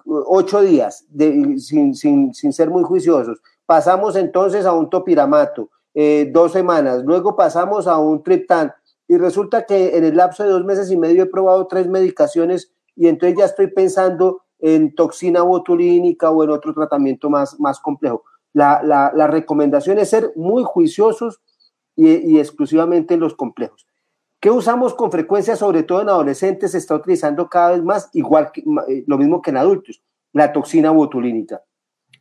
ocho 0.05 0.61
días 0.61 1.05
sin, 1.57 1.95
sin, 1.95 2.33
sin, 2.33 2.53
ser 2.53 2.69
muy 2.69 2.83
juiciosos. 2.83 3.41
Pasamos 3.65 4.15
entonces 4.15 4.65
a 4.65 4.73
un 4.73 4.89
topiramato, 4.89 5.69
dos 6.31 6.51
semanas, 6.51 7.03
luego 7.05 7.35
pasamos 7.35 7.87
a 7.87 7.97
un 7.97 8.23
triptán, 8.23 8.73
y 9.11 9.17
resulta 9.17 9.65
que 9.65 9.97
en 9.97 10.05
el 10.05 10.15
lapso 10.15 10.43
de 10.43 10.49
dos 10.51 10.63
meses 10.63 10.89
y 10.89 10.95
medio 10.95 11.23
he 11.23 11.25
probado 11.25 11.67
tres 11.67 11.89
medicaciones 11.89 12.71
y 12.95 13.09
entonces 13.09 13.37
ya 13.37 13.43
estoy 13.43 13.67
pensando 13.67 14.43
en 14.57 14.95
toxina 14.95 15.41
botulínica 15.41 16.31
o 16.31 16.45
en 16.45 16.49
otro 16.51 16.73
tratamiento 16.73 17.29
más, 17.29 17.59
más 17.59 17.81
complejo. 17.81 18.23
La, 18.53 18.81
la, 18.81 19.27
recomendación 19.27 19.99
es 19.99 20.09
ser 20.09 20.31
muy 20.37 20.63
juiciosos 20.63 21.41
y, 21.93 22.39
exclusivamente 22.39 23.15
en 23.15 23.19
los 23.19 23.35
complejos. 23.35 23.85
¿Qué 24.41 24.49
usamos 24.49 24.95
con 24.95 25.11
frecuencia, 25.11 25.55
sobre 25.55 25.83
todo 25.83 26.01
en 26.01 26.09
adolescentes? 26.09 26.71
Se 26.71 26.79
está 26.79 26.95
utilizando 26.95 27.47
cada 27.47 27.73
vez 27.73 27.83
más, 27.83 28.09
igual 28.13 28.51
que 28.51 28.61
eh, 28.61 29.03
lo 29.05 29.19
mismo 29.19 29.39
que 29.39 29.51
en 29.51 29.57
adultos, 29.57 30.01
la 30.33 30.51
toxina 30.51 30.89
botulínica. 30.89 31.61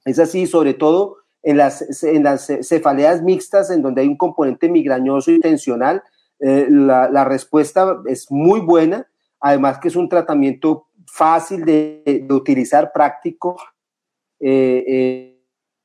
Es 0.05 0.19
así, 0.19 0.47
sobre 0.47 0.75
todo 0.75 1.17
en 1.43 1.57
las, 1.57 2.05
en 2.05 2.23
las 2.23 2.47
cefaleas 2.61 3.23
mixtas, 3.23 3.71
en 3.71 3.81
donde 3.81 4.03
hay 4.03 4.09
un 4.09 4.19
componente 4.19 4.69
migrañoso 4.69 5.31
y 5.31 5.41
tensional, 5.41 6.03
eh, 6.41 6.67
la, 6.69 7.25
respuesta 7.25 8.03
es 8.05 8.31
muy 8.31 8.61
buena, 8.61 9.09
además 9.41 9.79
que 9.79 9.89
es 9.89 9.97
un 9.97 10.11
tratamiento 10.11 10.89
fácil 11.07 11.65
de, 11.65 12.27
utilizar, 12.29 12.93
práctico. 12.93 13.57
Eh, 14.41 15.39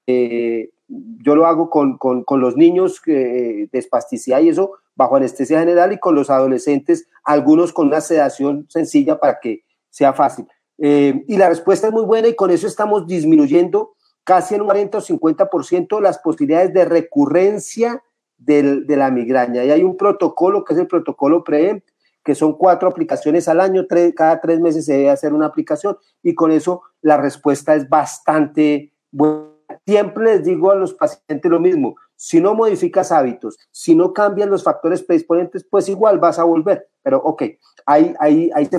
yo 0.05 1.35
lo 1.35 1.45
hago 1.45 1.69
con, 1.69 1.97
los 2.29 2.57
niños 2.57 3.01
de 3.05 3.69
espasticidad 3.71 4.41
y 4.41 4.49
eso 4.49 4.73
bajo 4.95 5.15
anestesia 5.15 5.59
general 5.59 5.93
y 5.93 5.99
con 5.99 6.15
los 6.15 6.29
adolescentes, 6.29 7.07
algunos 7.23 7.73
con 7.73 7.87
una 7.87 8.01
sedación 8.01 8.65
sencilla 8.69 9.19
para 9.19 9.39
que 9.39 9.63
sea 9.89 10.13
fácil. 10.13 10.47
y 10.77 11.37
la 11.37 11.47
respuesta 11.47 11.87
es 11.87 11.93
muy 11.93 12.03
buena 12.03 12.27
y 12.27 12.35
con 12.35 12.51
eso 12.51 12.67
estamos 12.67 13.07
disminuyendo 13.07 13.95
casi 14.25 14.55
en 14.55 14.61
un 14.61 14.67
40 14.67 14.97
o 14.97 15.01
50% 15.01 16.01
las 16.01 16.17
posibilidades 16.17 16.73
de 16.73 16.83
recurrencia 16.83 18.03
de 18.37 18.83
la 18.97 19.11
migraña. 19.11 19.63
Y 19.63 19.71
hay 19.71 19.83
un 19.83 19.95
protocolo 19.95 20.65
que 20.65 20.73
es 20.73 20.79
el 20.79 20.87
protocolo 20.87 21.43
PREEMP, 21.43 21.83
que 22.23 22.35
son 22.35 22.53
cuatro 22.53 22.89
aplicaciones 22.89 23.47
al 23.47 23.61
año, 23.61 23.85
cada 24.15 24.41
tres 24.41 24.59
meses 24.59 24.85
se 24.85 24.93
debe 24.93 25.11
hacer 25.11 25.31
una 25.31 25.45
aplicación 25.45 25.95
y 26.23 26.33
con 26.33 26.51
eso 26.51 26.81
la 27.01 27.17
respuesta 27.17 27.75
es 27.75 27.87
bastante 27.87 28.91
buena. 29.11 29.51
Siempre 29.85 30.25
les 30.25 30.43
digo 30.43 30.71
a 30.71 30.75
los 30.75 30.95
pacientes 30.95 31.49
lo 31.49 31.59
mismo, 31.59 31.95
si 32.15 32.39
no 32.39 32.55
modificas 32.55 33.11
hábitos, 33.11 33.57
si 33.71 33.95
no 33.95 34.13
cambian 34.13 34.49
los 34.49 34.63
factores 34.63 35.03
predisponentes, 35.03 35.65
pues 35.69 35.89
igual 35.89 36.19
vas 36.19 36.39
a 36.39 36.43
volver. 36.43 36.87
Pero 37.03 37.17
ok, 37.17 37.43
hay, 37.85 38.13
hay, 38.19 38.51
hay 38.53 38.69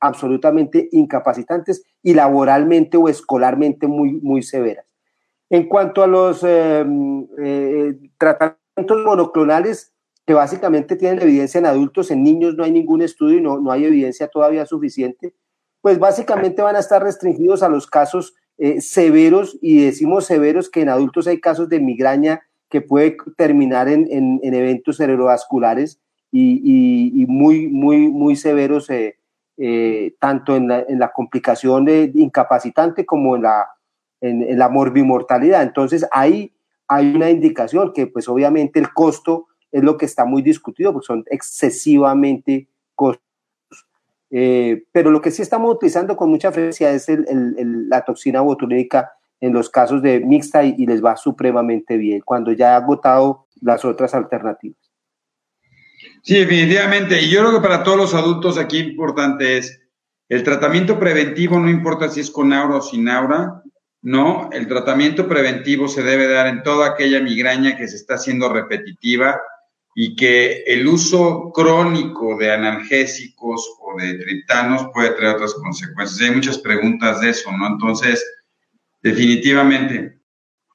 absolutamente 0.00 0.88
incapacitantes 0.92 1.84
y 2.02 2.14
laboralmente 2.14 2.96
o 2.96 3.08
escolarmente 3.08 3.86
muy, 3.86 4.12
muy 4.12 4.42
severas. 4.42 4.86
En 5.50 5.68
cuanto 5.68 6.02
a 6.02 6.06
los 6.06 6.42
eh, 6.44 6.84
eh, 7.38 7.98
tratamientos, 8.18 9.04
monoclonales 9.04 9.92
que 10.26 10.34
básicamente 10.34 10.96
tienen 10.96 11.22
evidencia 11.22 11.58
en 11.58 11.66
adultos, 11.66 12.10
en 12.10 12.24
niños 12.24 12.54
no 12.56 12.64
hay 12.64 12.72
ningún 12.72 13.02
estudio 13.02 13.38
y 13.38 13.42
no, 13.42 13.60
no 13.60 13.70
hay 13.70 13.84
evidencia 13.84 14.26
todavía 14.28 14.66
suficiente, 14.66 15.34
pues 15.80 15.98
básicamente 15.98 16.62
van 16.62 16.76
a 16.76 16.80
estar 16.80 17.02
restringidos 17.02 17.62
a 17.62 17.68
los 17.68 17.86
casos 17.86 18.34
eh, 18.56 18.80
severos 18.80 19.58
y 19.60 19.84
decimos 19.84 20.24
severos 20.24 20.70
que 20.70 20.80
en 20.80 20.88
adultos 20.88 21.26
hay 21.26 21.40
casos 21.40 21.68
de 21.68 21.80
migraña 21.80 22.42
que 22.74 22.80
puede 22.80 23.16
terminar 23.36 23.86
en, 23.86 24.08
en, 24.10 24.52
eventos 24.52 24.96
cerebrovasculares 24.96 26.00
y, 26.32 27.22
y, 27.22 27.24
muy, 27.26 27.68
muy, 27.68 28.08
muy 28.08 28.34
severos, 28.34 28.90
eh, 28.90 29.16
eh, 29.58 30.16
tanto 30.18 30.56
en 30.56 30.66
la, 30.66 30.80
en 30.88 30.98
la, 30.98 31.12
complicación 31.12 31.84
de, 31.84 32.10
incapacitante 32.16 33.06
como 33.06 33.36
en 33.36 33.42
la, 33.42 33.68
en, 34.20 34.42
en 34.42 34.58
la 34.58 34.68
morbimortalidad. 34.68 35.62
Entonces 35.62 36.04
ahí 36.10 36.52
hay 36.88 37.14
una 37.14 37.30
indicación 37.30 37.92
que 37.92 38.08
pues 38.08 38.28
obviamente 38.28 38.80
el 38.80 38.92
costo 38.92 39.46
es 39.70 39.84
lo 39.84 39.96
que 39.96 40.06
está 40.06 40.24
muy 40.24 40.42
discutido, 40.42 40.92
porque 40.92 41.06
son 41.06 41.24
excesivamente 41.30 42.66
costosos. 42.96 43.86
Eh, 44.32 44.82
pero 44.90 45.12
lo 45.12 45.20
que 45.20 45.30
sí 45.30 45.42
estamos 45.42 45.72
utilizando 45.72 46.16
con 46.16 46.28
mucha 46.28 46.50
frecuencia 46.50 46.90
es 46.90 47.06
la 47.08 48.04
toxina 48.04 48.40
botulínica 48.40 49.12
en 49.44 49.52
los 49.52 49.68
casos 49.68 50.00
de 50.00 50.20
mixta 50.20 50.64
y, 50.64 50.86
les 50.86 51.04
va 51.04 51.16
supremamente 51.16 51.98
bien 51.98 52.22
cuando 52.24 52.52
ya 52.52 52.74
ha 52.74 52.76
agotado 52.76 53.46
las 53.60 53.84
otras 53.84 54.14
alternativas. 54.14 54.78
Sí, 56.22 56.38
definitivamente. 56.38 57.20
Y 57.20 57.30
yo 57.30 57.40
creo 57.40 57.52
que 57.52 57.60
para 57.60 57.82
todos 57.82 57.98
los 57.98 58.14
adultos 58.14 58.56
aquí 58.56 58.78
importante 58.78 59.58
es 59.58 59.80
el 60.30 60.42
tratamiento 60.42 60.98
preventivo, 60.98 61.58
no 61.58 61.68
importa 61.68 62.08
si 62.08 62.20
es 62.20 62.30
con 62.30 62.54
aura 62.54 62.76
o 62.76 62.82
sin 62.82 63.08
aura, 63.08 63.62
no, 64.00 64.48
el 64.52 64.66
tratamiento 64.66 65.28
preventivo 65.28 65.88
se 65.88 66.02
debe 66.02 66.26
dar 66.26 66.46
en 66.46 66.62
toda 66.62 66.88
aquella 66.88 67.20
migraña 67.20 67.76
que 67.76 67.86
se 67.86 67.96
está 67.96 68.14
haciendo 68.14 68.50
repetitiva 68.50 69.40
y 69.94 70.16
que 70.16 70.62
el 70.66 70.86
uso 70.86 71.52
crónico 71.54 72.36
de 72.38 72.50
analgésicos 72.50 73.76
o 73.80 74.00
de 74.00 74.14
triptanos 74.14 74.88
puede 74.94 75.10
traer 75.10 75.36
otras 75.36 75.54
consecuencias. 75.54 76.20
Hay 76.28 76.34
muchas 76.34 76.58
preguntas 76.58 77.20
de 77.20 77.30
eso, 77.30 77.52
¿no? 77.52 77.66
Entonces, 77.66 78.24
definitivamente. 79.04 80.14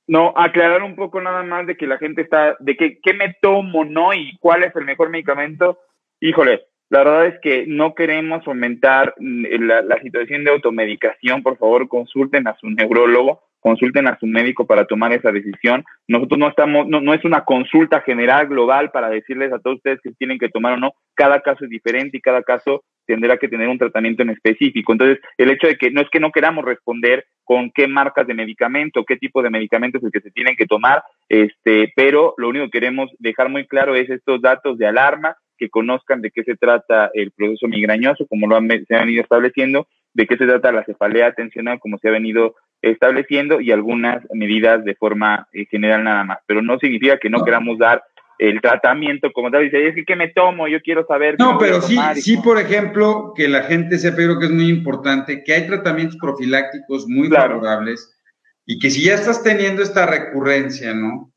No, 0.08 0.34
aclarar 0.36 0.82
un 0.84 0.96
poco 0.96 1.20
nada 1.22 1.44
más 1.44 1.68
de 1.68 1.76
que 1.76 1.86
la 1.86 1.98
gente 1.98 2.22
está, 2.22 2.56
de 2.60 2.78
que 2.78 3.00
qué 3.02 3.14
me 3.14 3.36
tomo, 3.42 3.84
¿no? 3.84 4.14
Y 4.14 4.38
cuál 4.40 4.64
es 4.64 4.76
el 4.76 4.86
mejor 4.86 5.10
medicamento. 5.10 5.80
Híjole, 6.20 6.62
la 6.90 7.00
verdad 7.00 7.26
es 7.28 7.40
que 7.42 7.66
no 7.68 7.94
queremos 7.94 8.48
aumentar 8.48 9.14
mm, 9.20 9.46
la, 9.62 10.02
situación 10.02 10.44
de 10.44 10.52
automedicación. 10.52 11.44
Por 11.44 11.58
favor, 11.58 11.88
consulten 11.88 12.48
a 12.48 12.56
su 12.58 12.70
neurólogo, 12.70 13.44
consulten 13.60 14.08
a 14.08 14.18
su 14.20 14.26
médico 14.26 14.66
para 14.66 14.86
tomar 14.86 15.14
esa 15.14 15.32
decisión. 15.32 15.84
Nosotros 16.08 16.40
no 16.40 16.48
estamos, 16.48 16.88
no, 16.88 17.02
no 17.02 17.14
es 17.14 17.24
una 17.26 17.46
consulta 17.46 18.02
general 18.02 18.48
global 18.48 18.92
para 18.92 19.10
decirles 19.10 19.52
a 19.52 19.60
todos 19.60 19.78
ustedes 19.78 20.00
que 20.02 20.12
tienen 20.12 20.40
que 20.40 20.50
tomar 20.50 20.74
o 20.74 20.78
no. 20.78 20.94
Cada 21.16 21.42
caso 21.42 21.66
es 21.66 21.70
diferente 21.70 22.18
y 22.18 22.22
cada 22.22 22.44
caso 22.44 22.84
tendrá 23.06 23.38
que 23.38 23.48
tener 23.48 23.68
un 23.68 23.80
tratamiento 23.80 24.22
en 24.22 24.30
específico. 24.30 24.92
Entonces, 24.92 25.20
el 25.38 25.50
hecho 25.50 25.68
de 25.68 25.78
que 25.78 25.90
no 25.90 26.02
es 26.02 26.10
que 26.12 26.20
no 26.20 26.32
queramos 26.32 26.64
responder 26.64 27.26
con 27.44 27.72
qué 27.72 27.88
marcas 27.88 28.28
de 28.28 28.36
medicamento, 28.36 29.04
qué 29.04 29.18
tipo 29.18 29.42
de 29.42 29.50
medicamentos 29.50 30.00
es 30.00 30.06
el 30.06 30.12
que 30.12 30.22
se 30.22 30.32
tienen 30.32 30.56
que 30.56 30.68
tomar, 30.68 31.02
este, 31.28 31.92
pero 31.96 32.36
lo 32.38 32.50
único 32.50 32.66
que 32.66 32.80
queremos 32.80 33.10
dejar 33.18 33.50
muy 33.50 33.66
claro 33.66 33.96
es 33.96 34.10
estos 34.12 34.40
datos 34.42 34.78
de 34.78 34.86
alarma 34.86 35.36
que 35.58 35.70
conozcan 35.70 36.22
de 36.22 36.30
qué 36.30 36.44
se 36.44 36.56
trata 36.56 37.10
el 37.16 37.32
proceso 37.32 37.68
migrañoso, 37.68 38.28
como 38.28 38.48
lo 38.48 38.56
han, 38.56 38.70
se 38.88 38.96
han 38.96 39.10
ido 39.10 39.24
estableciendo, 39.24 39.88
de 40.14 40.28
qué 40.28 40.38
se 40.38 40.46
trata 40.46 40.72
la 40.72 40.86
cefalea 40.86 41.28
atencional, 41.28 41.80
como 41.80 41.98
se 41.98 42.10
ha 42.10 42.12
venido 42.12 42.56
estableciendo, 42.82 43.60
y 43.62 43.72
algunas 43.72 44.24
medidas 44.34 44.84
de 44.84 44.96
forma 44.96 45.48
eh, 45.54 45.66
general 45.70 46.04
nada 46.04 46.24
más. 46.24 46.40
Pero 46.46 46.62
no 46.62 46.78
significa 46.80 47.18
que 47.18 47.30
no 47.30 47.44
queramos 47.44 47.78
dar 47.78 48.04
el 48.40 48.62
tratamiento 48.62 49.32
como 49.34 49.52
tal. 49.52 49.64
Dice, 49.64 49.88
es 49.88 49.96
que 49.96 50.06
¿qué 50.06 50.16
me 50.16 50.30
tomo? 50.30 50.68
Yo 50.68 50.82
quiero 50.82 51.06
saber. 51.06 51.36
No, 51.38 51.58
pero 51.58 51.82
sí, 51.82 51.98
sí, 52.16 52.38
por 52.38 52.58
ejemplo, 52.58 53.34
que 53.36 53.48
la 53.48 53.64
gente 53.64 53.98
sepa, 53.98 54.22
yo 54.22 54.28
creo 54.28 54.40
que 54.40 54.46
es 54.46 54.52
muy 54.52 54.70
importante, 54.70 55.44
que 55.44 55.54
hay 55.54 55.68
tratamientos 55.68 56.18
profilácticos 56.18 57.06
muy 57.08 57.28
favorables 57.28 58.18
y 58.66 58.80
que 58.80 58.90
si 58.90 59.04
ya 59.04 59.16
estás 59.16 59.44
teniendo 59.44 59.84
esta 59.84 60.06
recurrencia, 60.06 60.94
¿no? 60.94 61.34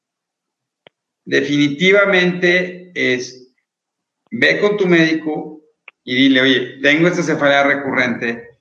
Definitivamente 1.25 2.93
es, 2.95 3.55
ve 4.31 4.61
con 4.61 4.77
tu 4.77 4.87
médico 4.87 5.61
y 6.05 6.15
dile, 6.15 6.41
oye, 6.41 6.79
tengo 6.83 7.09
esta 7.09 7.23
cefalea 7.23 7.65
recurrente 7.65 8.52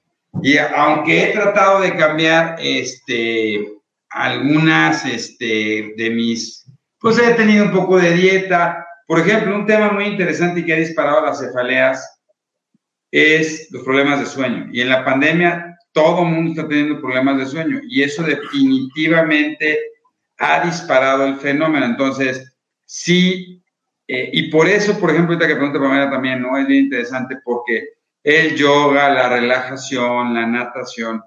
y 0.42 0.58
aunque 0.58 1.24
he 1.24 1.34
tratado 1.34 1.82
de 1.82 1.96
cambiar, 1.96 2.56
este, 2.60 3.68
algunas, 4.10 5.06
este, 5.06 5.94
de 5.98 6.10
mis 6.10 6.62
pues 7.02 7.18
he 7.18 7.34
tenido 7.34 7.66
un 7.66 7.72
poco 7.72 7.98
de 7.98 8.14
dieta. 8.14 8.88
Por 9.08 9.20
ejemplo, 9.20 9.56
un 9.56 9.66
tema 9.66 9.92
muy 9.92 10.06
interesante 10.06 10.62
y 10.62 10.66
que 10.66 10.74
ha 10.74 10.78
disparado 10.78 11.26
las 11.26 11.40
cefaleas 11.40 12.22
es 13.10 13.70
los 13.72 13.84
problemas 13.84 14.20
de 14.20 14.28
sueño. 14.28 14.70
Y 14.72 14.82
en 14.82 14.90
la 14.90 15.04
pandemia 15.04 15.78
todo 15.92 16.22
el 16.22 16.30
mundo 16.30 16.52
está 16.52 16.70
teniendo 16.70 17.02
problemas 17.02 17.40
de 17.40 17.46
sueño 17.48 17.82
y 17.90 18.04
eso 18.04 18.24
definitivamente 18.24 19.80
ha 20.38 20.64
disparado 20.64 21.26
el 21.26 21.36
fenómeno. 21.38 21.86
Entonces, 21.86 22.56
sí, 22.86 23.62
eh, 24.08 24.30
y 24.32 24.50
por 24.50 24.68
eso, 24.68 24.98
por 25.00 25.10
ejemplo, 25.10 25.34
ahorita 25.34 25.48
que 25.48 25.56
pregunta 25.56 25.80
Pamela 25.80 26.10
también, 26.10 26.42
¿no? 26.42 26.56
Es 26.56 26.68
bien 26.68 26.86
interesante 26.86 27.38
porque 27.44 27.90
el 28.24 28.56
yoga, 28.56 29.14
la 29.14 29.30
relajación, 29.30 30.34
la 30.34 30.46
natación, 30.46 31.24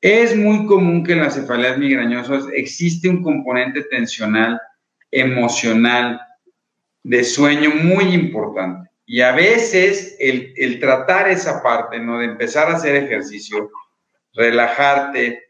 es 0.00 0.34
muy 0.34 0.66
común 0.66 1.04
que 1.04 1.12
en 1.12 1.20
las 1.20 1.34
cefaleas 1.34 1.76
migrañosas 1.76 2.44
existe 2.54 3.08
un 3.08 3.22
componente 3.22 3.82
tensional 3.84 4.58
emocional, 5.10 6.20
de 7.02 7.24
sueño 7.24 7.70
muy 7.70 8.04
importante. 8.14 8.90
Y 9.04 9.20
a 9.22 9.32
veces 9.32 10.16
el, 10.20 10.78
tratar 10.78 11.28
esa 11.28 11.62
parte, 11.62 11.98
¿no? 11.98 12.18
De 12.18 12.26
empezar 12.26 12.68
a 12.68 12.76
hacer 12.76 12.94
ejercicio, 12.94 13.70
relajarte, 14.34 15.42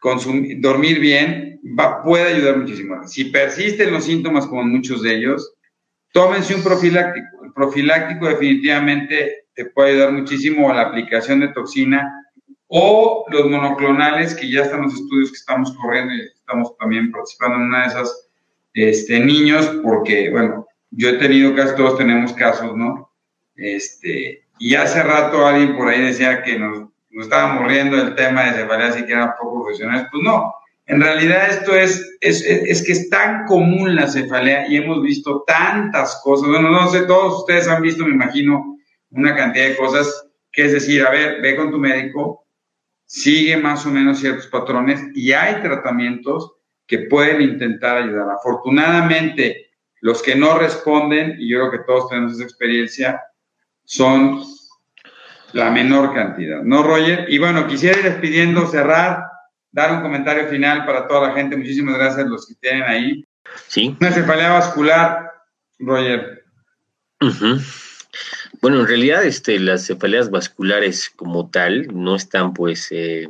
consumir, 0.00 0.60
dormir 0.60 0.98
bien, 0.98 1.60
va, 1.78 2.02
puede 2.02 2.34
ayudar 2.34 2.58
muchísimo. 2.58 3.06
Si 3.06 3.26
persisten 3.26 3.92
los 3.92 4.04
síntomas, 4.04 4.46
como 4.46 4.64
muchos 4.64 5.02
de 5.02 5.14
ellos, 5.14 5.54
tómense 6.12 6.54
un 6.54 6.64
profiláctico. 6.64 7.44
El 7.44 7.52
profiláctico 7.52 8.26
definitivamente 8.26 9.41
te 9.54 9.66
puede 9.66 9.92
ayudar 9.92 10.12
muchísimo 10.12 10.70
a 10.70 10.74
la 10.74 10.82
aplicación 10.82 11.40
de 11.40 11.48
toxina 11.48 12.10
o 12.68 13.24
los 13.28 13.50
monoclonales, 13.50 14.34
que 14.34 14.50
ya 14.50 14.62
están 14.62 14.82
los 14.82 14.94
estudios 14.94 15.30
que 15.30 15.36
estamos 15.36 15.76
corriendo 15.76 16.14
y 16.14 16.22
estamos 16.22 16.76
también 16.78 17.10
participando 17.10 17.56
en 17.56 17.62
una 17.62 17.82
de 17.82 17.88
esas 17.88 18.28
este, 18.72 19.20
niños, 19.20 19.66
porque, 19.82 20.30
bueno, 20.30 20.66
yo 20.90 21.10
he 21.10 21.14
tenido 21.14 21.54
casos, 21.54 21.76
todos 21.76 21.98
tenemos 21.98 22.32
casos, 22.32 22.74
¿no? 22.74 23.10
Este, 23.56 24.44
y 24.58 24.74
hace 24.74 25.02
rato 25.02 25.46
alguien 25.46 25.76
por 25.76 25.88
ahí 25.88 26.00
decía 26.00 26.42
que 26.42 26.58
nos, 26.58 26.88
nos 27.10 27.24
estábamos 27.24 27.68
riendo 27.68 27.96
del 27.96 28.14
tema 28.14 28.44
de 28.44 28.62
cefalea 28.62 28.98
y 28.98 29.04
que 29.04 29.12
eran 29.12 29.34
poco 29.38 29.64
profesionales. 29.64 30.06
Pues 30.10 30.22
no, 30.22 30.54
en 30.86 31.00
realidad 31.00 31.50
esto 31.50 31.74
es, 31.74 32.16
es, 32.20 32.42
es, 32.42 32.82
que 32.84 32.92
es 32.92 33.10
tan 33.10 33.44
común 33.46 33.94
la 33.94 34.08
cefalea 34.08 34.66
y 34.68 34.76
hemos 34.76 35.02
visto 35.02 35.44
tantas 35.46 36.20
cosas. 36.24 36.48
Bueno, 36.48 36.70
no 36.70 36.88
sé, 36.88 37.02
todos 37.02 37.40
ustedes 37.40 37.68
han 37.68 37.82
visto, 37.82 38.04
me 38.04 38.14
imagino, 38.14 38.78
una 39.12 39.34
cantidad 39.36 39.68
de 39.68 39.76
cosas, 39.76 40.28
que 40.50 40.66
es 40.66 40.72
decir, 40.72 41.04
a 41.04 41.10
ver, 41.10 41.40
ve 41.40 41.56
con 41.56 41.70
tu 41.70 41.78
médico, 41.78 42.46
sigue 43.06 43.56
más 43.56 43.84
o 43.86 43.90
menos 43.90 44.20
ciertos 44.20 44.46
patrones 44.46 45.00
y 45.14 45.32
hay 45.32 45.60
tratamientos 45.62 46.52
que 46.86 47.00
pueden 47.00 47.42
intentar 47.42 47.98
ayudar. 47.98 48.28
Afortunadamente, 48.30 49.70
los 50.00 50.22
que 50.22 50.34
no 50.34 50.58
responden, 50.58 51.36
y 51.38 51.50
yo 51.50 51.58
creo 51.58 51.70
que 51.70 51.86
todos 51.86 52.08
tenemos 52.08 52.32
esa 52.32 52.44
experiencia, 52.44 53.22
son 53.84 54.42
la 55.52 55.70
menor 55.70 56.14
cantidad, 56.14 56.62
¿no, 56.62 56.82
Roger? 56.82 57.26
Y 57.28 57.38
bueno, 57.38 57.66
quisiera 57.66 57.98
ir 57.98 58.04
despidiendo, 58.04 58.66
cerrar, 58.66 59.22
dar 59.70 59.92
un 59.92 60.02
comentario 60.02 60.48
final 60.48 60.84
para 60.86 61.06
toda 61.06 61.28
la 61.28 61.34
gente. 61.34 61.56
Muchísimas 61.56 61.96
gracias 61.96 62.26
a 62.26 62.28
los 62.28 62.46
que 62.46 62.54
tienen 62.54 62.82
ahí. 62.82 63.24
Sí. 63.68 63.96
Una 64.00 64.10
cefalea 64.10 64.52
vascular, 64.52 65.30
Roger. 65.78 66.44
Bueno, 68.60 68.80
en 68.80 68.86
realidad 68.86 69.24
este, 69.24 69.58
las 69.58 69.86
cefaleas 69.86 70.30
vasculares 70.30 71.10
como 71.10 71.50
tal 71.50 71.88
no 71.92 72.14
están 72.14 72.52
pues 72.52 72.88
eh, 72.90 73.28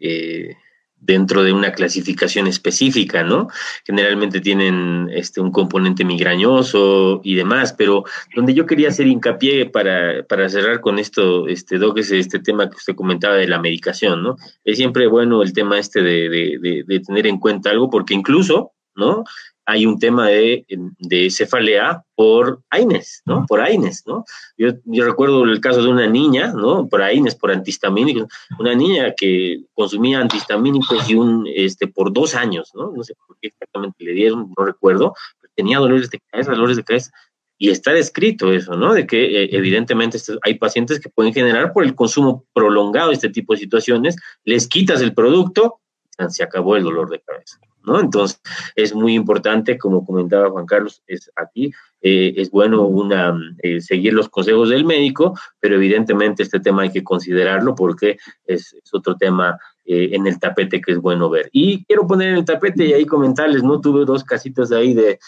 eh, 0.00 0.56
dentro 1.00 1.42
de 1.42 1.52
una 1.52 1.72
clasificación 1.72 2.46
específica, 2.46 3.22
¿no? 3.22 3.48
Generalmente 3.84 4.40
tienen 4.40 5.10
este, 5.12 5.40
un 5.40 5.52
componente 5.52 6.04
migrañoso 6.04 7.20
y 7.22 7.34
demás, 7.34 7.74
pero 7.74 8.04
donde 8.34 8.54
yo 8.54 8.66
quería 8.66 8.88
hacer 8.88 9.06
hincapié 9.06 9.66
para, 9.66 10.24
para 10.26 10.48
cerrar 10.48 10.80
con 10.80 10.98
esto, 10.98 11.46
este, 11.46 11.78
Doc, 11.78 11.98
es 11.98 12.10
este 12.10 12.38
tema 12.38 12.70
que 12.70 12.76
usted 12.76 12.94
comentaba 12.94 13.34
de 13.36 13.48
la 13.48 13.60
medicación, 13.60 14.22
¿no? 14.22 14.36
Es 14.64 14.78
siempre 14.78 15.06
bueno 15.06 15.42
el 15.42 15.52
tema 15.52 15.78
este 15.78 16.02
de, 16.02 16.28
de, 16.28 16.84
de 16.86 17.00
tener 17.00 17.26
en 17.26 17.38
cuenta 17.38 17.70
algo, 17.70 17.90
porque 17.90 18.14
incluso, 18.14 18.72
¿no? 18.94 19.24
Hay 19.66 19.86
un 19.86 19.98
tema 19.98 20.28
de, 20.28 20.64
de, 20.98 21.30
cefalea 21.30 22.02
por 22.14 22.60
AINES, 22.70 23.22
¿no? 23.24 23.44
Por 23.46 23.60
AINES, 23.60 24.04
¿no? 24.06 24.24
Yo, 24.58 24.70
yo, 24.84 25.04
recuerdo 25.04 25.44
el 25.44 25.60
caso 25.60 25.82
de 25.82 25.88
una 25.88 26.06
niña, 26.06 26.52
¿no? 26.52 26.88
Por 26.88 27.02
AINES, 27.02 27.34
por 27.34 27.50
antihistamínicos, 27.50 28.28
una 28.58 28.74
niña 28.74 29.14
que 29.16 29.62
consumía 29.74 30.20
antihistamínicos 30.20 31.08
y 31.08 31.14
un, 31.14 31.46
este, 31.54 31.86
por 31.86 32.12
dos 32.12 32.34
años, 32.34 32.70
¿no? 32.74 32.92
No 32.92 33.02
sé 33.02 33.14
por 33.26 33.36
qué 33.40 33.48
exactamente 33.48 34.04
le 34.04 34.12
dieron, 34.12 34.52
no 34.56 34.64
recuerdo, 34.64 35.14
pero 35.40 35.52
tenía 35.56 35.78
dolores 35.78 36.10
de 36.10 36.20
cabeza, 36.30 36.52
dolores 36.52 36.76
de 36.76 36.84
cabeza, 36.84 37.10
y 37.56 37.70
está 37.70 37.92
descrito 37.92 38.52
eso, 38.52 38.76
¿no? 38.76 38.92
De 38.92 39.06
que 39.06 39.44
eh, 39.44 39.48
evidentemente 39.52 40.18
hay 40.42 40.54
pacientes 40.58 41.00
que 41.00 41.08
pueden 41.08 41.32
generar 41.32 41.72
por 41.72 41.84
el 41.84 41.94
consumo 41.94 42.44
prolongado 42.52 43.08
de 43.08 43.14
este 43.14 43.30
tipo 43.30 43.54
de 43.54 43.60
situaciones, 43.60 44.16
les 44.44 44.68
quitas 44.68 45.00
el 45.00 45.14
producto, 45.14 45.80
se 46.28 46.44
acabó 46.44 46.76
el 46.76 46.84
dolor 46.84 47.10
de 47.10 47.20
cabeza. 47.20 47.58
¿No? 47.84 48.00
Entonces, 48.00 48.40
es 48.74 48.94
muy 48.94 49.14
importante, 49.14 49.78
como 49.78 50.04
comentaba 50.04 50.50
Juan 50.50 50.66
Carlos, 50.66 51.02
es 51.06 51.30
aquí, 51.36 51.72
eh, 52.06 52.34
es 52.36 52.50
bueno 52.50 52.82
una, 52.82 53.34
eh, 53.62 53.80
seguir 53.80 54.12
los 54.12 54.28
consejos 54.28 54.68
del 54.68 54.84
médico, 54.84 55.38
pero 55.58 55.76
evidentemente 55.76 56.42
este 56.42 56.60
tema 56.60 56.82
hay 56.82 56.90
que 56.90 57.02
considerarlo 57.02 57.74
porque 57.74 58.18
es, 58.44 58.76
otro 58.92 59.16
tema 59.16 59.58
eh, 59.86 60.10
en 60.12 60.26
el 60.26 60.38
tapete 60.38 60.82
que 60.82 60.92
es 60.92 60.98
bueno 60.98 61.30
ver. 61.30 61.48
Y 61.50 61.82
quiero 61.86 62.06
poner 62.06 62.28
en 62.28 62.36
el 62.36 62.44
tapete 62.44 62.84
y 62.84 62.92
ahí 62.92 63.06
comentarles, 63.06 63.62
¿no? 63.62 63.80
Tuve 63.80 64.04
dos 64.04 64.22
casitas 64.22 64.70
ahí 64.70 64.92
de 64.92 65.18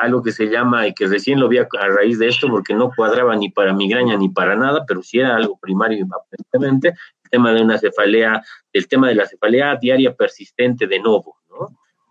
algo 0.00 0.22
que 0.22 0.32
se 0.32 0.46
llama, 0.46 0.88
y 0.88 0.94
que 0.94 1.06
recién 1.06 1.38
lo 1.38 1.46
vi 1.46 1.58
a, 1.58 1.68
raíz 1.70 2.18
de 2.18 2.28
esto, 2.28 2.48
porque 2.48 2.74
no 2.74 2.90
cuadraba 2.96 3.36
ni 3.36 3.50
para 3.50 3.74
migraña 3.74 4.16
ni 4.16 4.30
para 4.30 4.56
nada, 4.56 4.84
pero 4.88 5.02
sí 5.02 5.20
era 5.20 5.36
algo 5.36 5.58
primario 5.60 6.06
aparentemente, 6.06 6.88
el 6.88 7.30
tema 7.30 7.52
de 7.52 7.62
una 7.62 7.78
cefalea, 7.78 8.42
el 8.72 8.88
tema 8.88 9.08
de 9.08 9.16
la 9.16 9.26
cefalea 9.26 9.76
diaria 9.76 10.14
persistente 10.14 10.86
de 10.86 10.98
nuevo, 10.98 11.39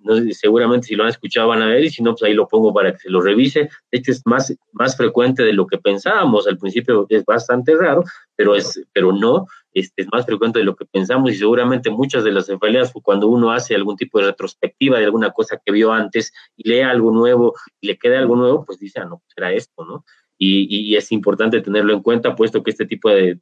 ¿no? 0.02 0.16
seguramente 0.32 0.88
si 0.88 0.96
lo 0.96 1.04
han 1.04 1.10
escuchado 1.10 1.48
van 1.48 1.62
a 1.62 1.68
ver 1.68 1.84
y 1.84 1.90
si 1.90 2.04
no, 2.04 2.12
pues 2.12 2.24
ahí 2.24 2.34
lo 2.34 2.48
pongo 2.48 2.74
para 2.74 2.92
que 2.92 3.00
se 3.00 3.10
lo 3.10 3.22
revise. 3.22 3.70
De 3.92 3.98
hecho, 3.98 4.12
es 4.12 4.22
más, 4.26 4.56
más 4.72 4.96
frecuente 4.96 5.44
de 5.44 5.54
lo 5.54 5.68
que 5.68 5.78
pensábamos. 5.78 6.48
Al 6.48 6.58
principio 6.58 7.06
es 7.10 7.26
bastante 7.26 7.76
raro, 7.76 8.04
pero, 8.36 8.56
es, 8.56 8.82
pero 8.94 9.12
no, 9.12 9.48
es, 9.74 9.92
es 9.96 10.08
más 10.12 10.26
frecuente 10.26 10.60
de 10.60 10.66
lo 10.66 10.76
que 10.76 10.86
pensamos 10.86 11.32
y 11.32 11.36
seguramente 11.36 11.90
muchas 11.90 12.24
de 12.24 12.32
las 12.32 12.48
cefaleas, 12.48 12.92
cuando 13.04 13.28
uno 13.28 13.52
hace 13.52 13.76
algún 13.76 13.96
tipo 13.96 14.20
de 14.20 14.28
retrospectiva 14.28 15.00
de 15.00 15.06
alguna 15.06 15.32
cosa 15.32 15.60
que 15.64 15.72
vio 15.72 15.92
antes 15.92 16.34
y 16.56 16.70
lee 16.70 16.82
algo 16.82 17.12
nuevo 17.12 17.54
y 17.80 17.88
le 17.88 17.98
queda 17.98 18.20
algo 18.20 18.36
nuevo, 18.36 18.66
pues 18.66 18.80
dice, 18.80 19.00
ah, 19.00 19.06
no, 19.06 19.20
pues 19.20 19.34
era 19.38 19.52
esto, 19.52 19.86
¿no? 19.86 20.06
Y, 20.42 20.96
es 20.96 21.12
importante 21.12 21.60
tenerlo 21.62 21.94
en 21.94 22.02
cuenta, 22.02 22.36
puesto 22.36 22.64
que 22.64 22.72
este 22.72 22.86
tipo 22.86 23.10
de, 23.10 23.40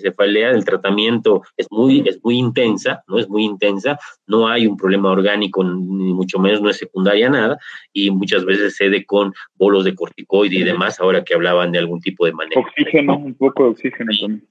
cefalea, 0.00 0.50
el 0.50 0.64
tratamiento 0.64 1.42
es 1.56 1.68
muy, 1.70 2.02
es 2.06 2.18
muy 2.24 2.36
intensa, 2.36 3.04
¿no? 3.06 3.18
Es 3.18 3.28
muy 3.28 3.44
intensa, 3.44 3.98
no 4.26 4.48
hay 4.48 4.66
un 4.66 4.76
problema 4.76 5.10
orgánico, 5.10 5.62
ni 5.62 6.12
mucho 6.12 6.40
menos, 6.40 6.60
no 6.60 6.68
es 6.68 6.76
secundaria 6.76 7.30
nada, 7.30 7.58
y 7.92 8.10
muchas 8.10 8.44
veces 8.44 8.76
cede 8.76 9.04
con 9.06 9.32
bolos 9.54 9.84
de 9.84 9.94
corticoide 9.94 10.56
y 10.56 10.64
demás, 10.64 10.98
ahora 10.98 11.22
que 11.22 11.34
hablaban 11.34 11.70
de 11.70 11.78
algún 11.78 12.00
tipo 12.00 12.26
de 12.26 12.32
manejo. 12.32 12.60
Oxígeno, 12.62 13.16
un 13.16 13.34
poco 13.34 13.64
de 13.64 13.70
oxígeno 13.70 14.10
también. 14.20 14.46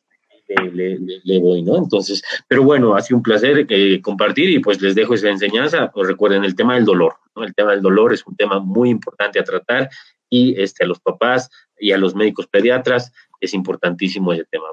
Le, 0.74 0.98
le, 0.98 1.40
voy, 1.40 1.62
¿no? 1.62 1.78
Entonces, 1.78 2.24
pero 2.48 2.64
bueno, 2.64 2.96
ha 2.96 3.02
sido 3.02 3.18
un 3.18 3.24
placer 3.24 3.68
eh, 3.70 4.02
compartir 4.02 4.50
y 4.50 4.58
pues 4.58 4.82
les 4.82 4.96
dejo 4.96 5.14
esa 5.14 5.30
enseñanza. 5.30 5.92
Pues 5.92 6.08
recuerden 6.08 6.44
el 6.44 6.56
tema 6.56 6.74
del 6.74 6.86
dolor, 6.86 7.18
¿no? 7.36 7.44
El 7.44 7.54
tema 7.54 7.70
del 7.74 7.84
dolor 7.84 8.14
es 8.14 8.26
un 8.26 8.36
tema 8.36 8.60
muy 8.60 8.90
importante 8.90 9.40
a 9.40 9.44
tratar 9.44 9.90
y 10.30 10.60
este, 10.60 10.84
a 10.84 10.88
los 10.88 11.00
papás 11.00 11.50
y 11.80 11.92
a 11.92 11.98
los 11.98 12.16
médicos 12.16 12.48
pediatras 12.48 13.12
es 13.40 13.54
importantísimo 13.54 14.34
ese 14.34 14.46
tema. 14.46 14.68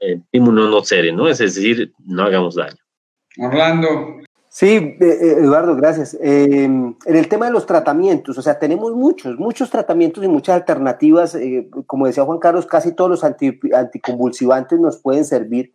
Eh, 0.00 0.20
no 0.32 0.52
no 0.52 0.84
cere, 0.84 1.12
¿no? 1.12 1.28
Es 1.28 1.38
decir, 1.38 1.92
no 2.04 2.24
hagamos 2.24 2.54
daño. 2.54 2.76
Orlando. 3.38 4.20
Sí, 4.48 4.74
eh, 4.76 4.96
eh, 5.00 5.36
Eduardo, 5.38 5.76
gracias. 5.76 6.16
en 6.20 6.96
el 7.04 7.28
tema 7.28 7.46
de 7.46 7.52
los 7.52 7.66
tratamientos, 7.66 8.38
o 8.38 8.42
sea, 8.42 8.58
tenemos 8.58 8.92
muchos, 8.92 9.38
muchos 9.38 9.68
tratamientos 9.70 10.24
y 10.24 10.28
muchas 10.28 10.56
alternativas. 10.56 11.36
como 11.86 12.06
decía 12.06 12.24
Juan 12.24 12.38
Carlos, 12.38 12.66
casi 12.66 12.94
todos 12.94 13.10
los 13.10 13.24
anticonvulsivantes 13.24 14.80
nos 14.80 14.96
pueden 14.98 15.26
servir, 15.26 15.74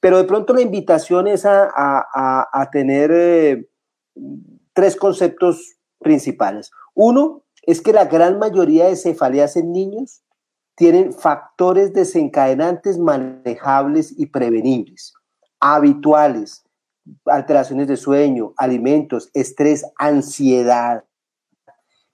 pero 0.00 0.16
de 0.16 0.24
pronto 0.24 0.54
la 0.54 0.62
invitación 0.62 1.26
es 1.26 1.44
a 1.44 2.68
tener 2.72 3.68
tres 4.72 4.96
conceptos 4.96 5.76
principales. 5.98 6.70
Uno 6.94 7.42
es 7.62 7.80
que 7.80 7.92
la 7.92 8.06
gran 8.06 8.38
mayoría 8.38 8.86
de 8.86 8.96
cefaleas 8.96 9.56
en 9.56 9.72
niños 9.72 10.22
tienen 10.74 11.12
factores 11.12 11.92
desencadenantes 11.92 12.98
manejables 12.98 14.18
y 14.18 14.26
prevenibles, 14.26 15.14
habituales, 15.60 16.64
alteraciones 17.26 17.88
de 17.88 17.96
sueño, 17.96 18.54
alimentos, 18.56 19.30
estrés, 19.34 19.84
ansiedad, 19.96 21.04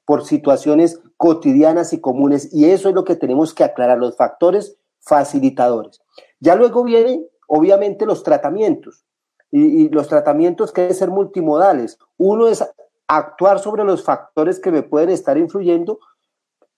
por 0.05 0.25
situaciones 0.25 1.01
cotidianas 1.19 1.93
y 1.93 2.01
comunes. 2.01 2.49
Y 2.53 2.65
eso 2.65 2.89
es 2.89 2.95
lo 2.95 3.05
que 3.05 3.17
tenemos 3.17 3.53
que 3.53 3.65
aclarar, 3.65 3.99
los 3.99 4.17
factores 4.17 4.77
facilitadores. 5.01 6.01
Ya 6.41 6.55
luego 6.55 6.83
vienen, 6.85 7.27
obviamente, 7.47 8.07
los 8.07 8.23
tratamientos. 8.23 9.05
Y, 9.51 9.89
los 9.91 10.09
tratamientos 10.09 10.73
que 10.73 10.83
deben 10.83 10.97
ser 10.97 11.11
multimodales. 11.11 11.99
Uno 12.17 12.49
es 12.49 12.65
actuar 13.09 13.59
sobre 13.59 13.85
los 13.85 14.05
factores 14.05 14.61
que 14.61 14.71
me 14.71 14.83
pueden 14.83 15.09
estar 15.09 15.39
influyendo, 15.39 15.99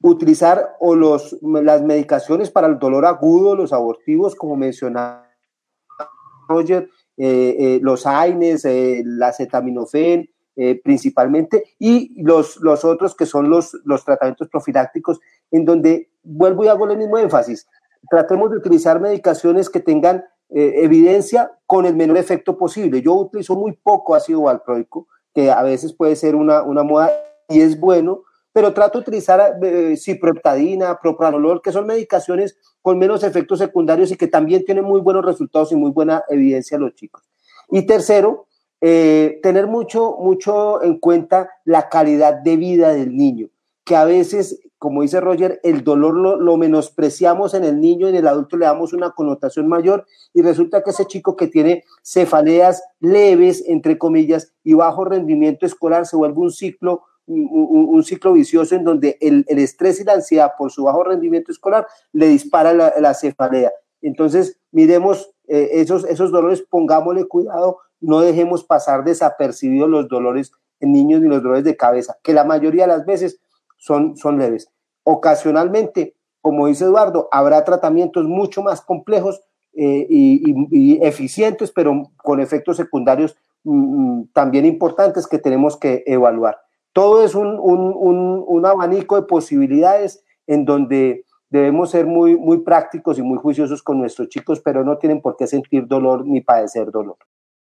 utilizar 0.01 0.77
o 0.79 0.95
los, 0.95 1.37
las 1.43 1.83
medicaciones 1.83 2.51
para 2.51 2.69
el 2.69 2.79
dolor 2.79 3.05
agudo, 3.05 3.57
los 3.57 3.73
abortivos, 3.73 4.35
como 4.35 4.57
mencionaba 4.57 5.29
Roger, 6.49 6.89
eh, 7.17 7.57
eh, 7.59 7.81
los 7.83 8.07
AINES, 8.07 8.65
eh, 8.65 9.03
la 9.05 9.29
acetaminofén, 9.29 10.31
principalmente, 10.85 11.65
y 11.79 12.23
los, 12.23 12.59
los 12.59 12.85
otros 12.85 13.15
que 13.17 13.25
son 13.25 13.49
los, 13.49 13.81
los 13.87 14.05
tratamientos 14.05 14.47
profilácticos, 14.49 15.19
en 15.51 15.65
donde 15.65 16.11
vuelvo 16.23 16.65
y 16.65 16.69
hago 16.69 16.87
el 16.91 16.99
mismo 16.99 17.17
énfasis. 17.17 17.67
Tratemos 18.11 18.51
de 18.51 18.59
utilizar 18.59 19.01
medicaciones 19.01 19.71
que 19.71 19.81
tengan 19.81 20.23
evidencia 20.51 21.51
con 21.65 21.87
el 21.87 21.97
menor 21.97 22.19
efecto 22.19 22.59
posible. 22.59 23.01
Yo 23.01 23.15
utilizo 23.15 23.57
muy 23.57 23.73
poco 23.73 24.15
ácido 24.15 24.43
valproico, 24.43 25.07
que 25.35 25.51
a 25.51 25.63
veces 25.63 25.93
puede 25.93 26.17
ser 26.17 26.35
una, 26.35 26.63
una 26.63 26.83
moda 26.83 27.11
y 27.49 27.61
es 27.61 27.79
bueno, 27.79 28.23
pero 28.53 28.75
trato 28.75 28.99
de 28.99 29.03
utilizar 29.03 29.59
eh, 29.63 29.97
propranolol, 31.03 31.63
que 31.63 31.73
son 31.73 31.87
medicaciones 31.87 32.57
con 32.83 32.99
menos 32.99 33.23
efectos 33.23 33.59
secundarios 33.59 34.11
y 34.11 34.17
que 34.17 34.27
también 34.27 34.65
tienen 34.65 34.85
muy 34.85 35.01
buenos 35.01 35.25
resultados 35.25 35.71
y 35.73 35.77
muy 35.77 35.91
buena 35.91 36.25
evidencia 36.29 36.79
los 36.79 36.95
chicos. 36.95 37.23
Y 37.71 37.87
tercero, 37.87 38.47
eh, 38.81 39.39
tener 39.43 39.67
mucho, 39.67 40.17
mucho 40.19 40.83
en 40.83 40.99
cuenta 40.99 41.51
la 41.65 41.89
calidad 41.89 42.35
de 42.35 42.57
vida 42.57 42.93
del 42.93 43.17
niño, 43.17 43.49
que 43.85 43.95
a 43.95 44.05
veces, 44.05 44.61
como 44.81 45.03
dice 45.03 45.21
Roger, 45.21 45.61
el 45.63 45.85
dolor 45.85 46.15
lo, 46.15 46.37
lo, 46.37 46.57
menospreciamos 46.57 47.53
en 47.53 47.65
el 47.65 47.81
niño 47.83 48.07
y 48.07 48.11
en 48.13 48.17
el 48.17 48.27
adulto 48.27 48.57
le 48.57 48.65
damos 48.65 48.95
una 48.95 49.11
connotación 49.11 49.69
mayor 49.69 50.07
y 50.33 50.41
resulta 50.41 50.83
que 50.83 50.89
ese 50.89 51.05
chico 51.05 51.37
que 51.37 51.49
tiene 51.49 51.85
cefaleas 52.03 52.83
leves, 52.99 53.63
entre 53.67 53.99
comillas, 53.99 54.55
y 54.65 54.73
bajo 54.73 55.05
rendimiento 55.05 55.67
escolar 55.67 56.07
se 56.07 56.17
vuelve 56.17 56.39
un 56.39 56.51
ciclo 56.51 57.03
un, 57.27 58.03
ciclo 58.05 58.33
vicioso 58.33 58.75
en 58.75 58.85
donde 58.85 59.19
el, 59.21 59.45
estrés 59.49 60.01
y 60.01 60.05
la 60.05 60.15
ansiedad 60.15 60.53
por 60.57 60.73
su 60.73 60.85
bajo 60.85 61.05
rendimiento 61.05 61.53
escolar 61.53 61.87
le 62.13 62.27
dispara 62.27 62.73
la, 62.73 63.15
cefalea. 63.15 63.71
Entonces, 64.01 64.59
miremos 64.73 65.31
eh, 65.47 65.69
esos, 65.75 66.07
esos 66.07 66.33
dolores, 66.33 66.65
pongámosle 66.69 67.27
cuidado, 67.27 67.81
no 68.01 68.21
dejemos 68.21 68.65
pasar 68.65 69.05
desapercibidos 69.05 69.91
los 69.91 70.09
dolores 70.09 70.53
en 70.81 70.93
niños 70.93 71.21
ni 71.21 71.29
los 71.29 71.43
dolores 71.43 71.65
de 71.65 71.77
cabeza, 71.77 72.17
que 72.23 72.33
la 72.33 72.45
mayoría 72.45 72.85
de 72.85 72.97
las 72.97 73.05
veces 73.05 73.41
son, 73.81 74.17
son 74.17 74.39
leves. 74.39 74.71
Ocasionalmente, 75.03 76.15
como 76.41 76.69
dice 76.69 76.85
Eduardo, 76.85 77.29
habrá 77.33 77.65
tratamientos 77.65 78.27
mucho 78.27 78.63
más 78.63 78.81
complejos 78.83 79.43
eh, 79.73 80.07
y, 80.09 80.99
eficientes, 81.03 81.73
pero 81.73 82.03
con 82.17 82.41
efectos 82.41 82.77
secundarios 82.77 83.37
mm, 83.65 83.73
mm, 83.73 84.29
también 84.33 84.67
importantes 84.67 85.27
que 85.27 85.39
tenemos 85.39 85.77
que 85.77 86.03
evaluar. 86.07 86.59
Todo 86.93 87.25
es 87.25 87.35
un, 87.35 87.59
un, 87.59 88.45
un, 88.47 88.67
abanico 88.67 89.15
de 89.17 89.27
posibilidades 89.27 90.25
en 90.47 90.65
donde 90.65 91.25
debemos 91.49 91.93
ser 91.93 92.07
muy, 92.07 92.37
muy 92.37 92.59
prácticos 92.63 93.19
y 93.19 93.23
muy 93.23 93.39
juiciosos 93.39 93.83
con 93.83 93.99
nuestros 93.99 94.29
chicos, 94.29 94.61
pero 94.61 94.85
no 94.85 94.99
tienen 94.99 95.21
por 95.21 95.37
qué 95.37 95.47
sentir 95.47 95.87
dolor 95.87 96.27
ni 96.27 96.41
padecer 96.41 96.91
dolor. 96.91 97.17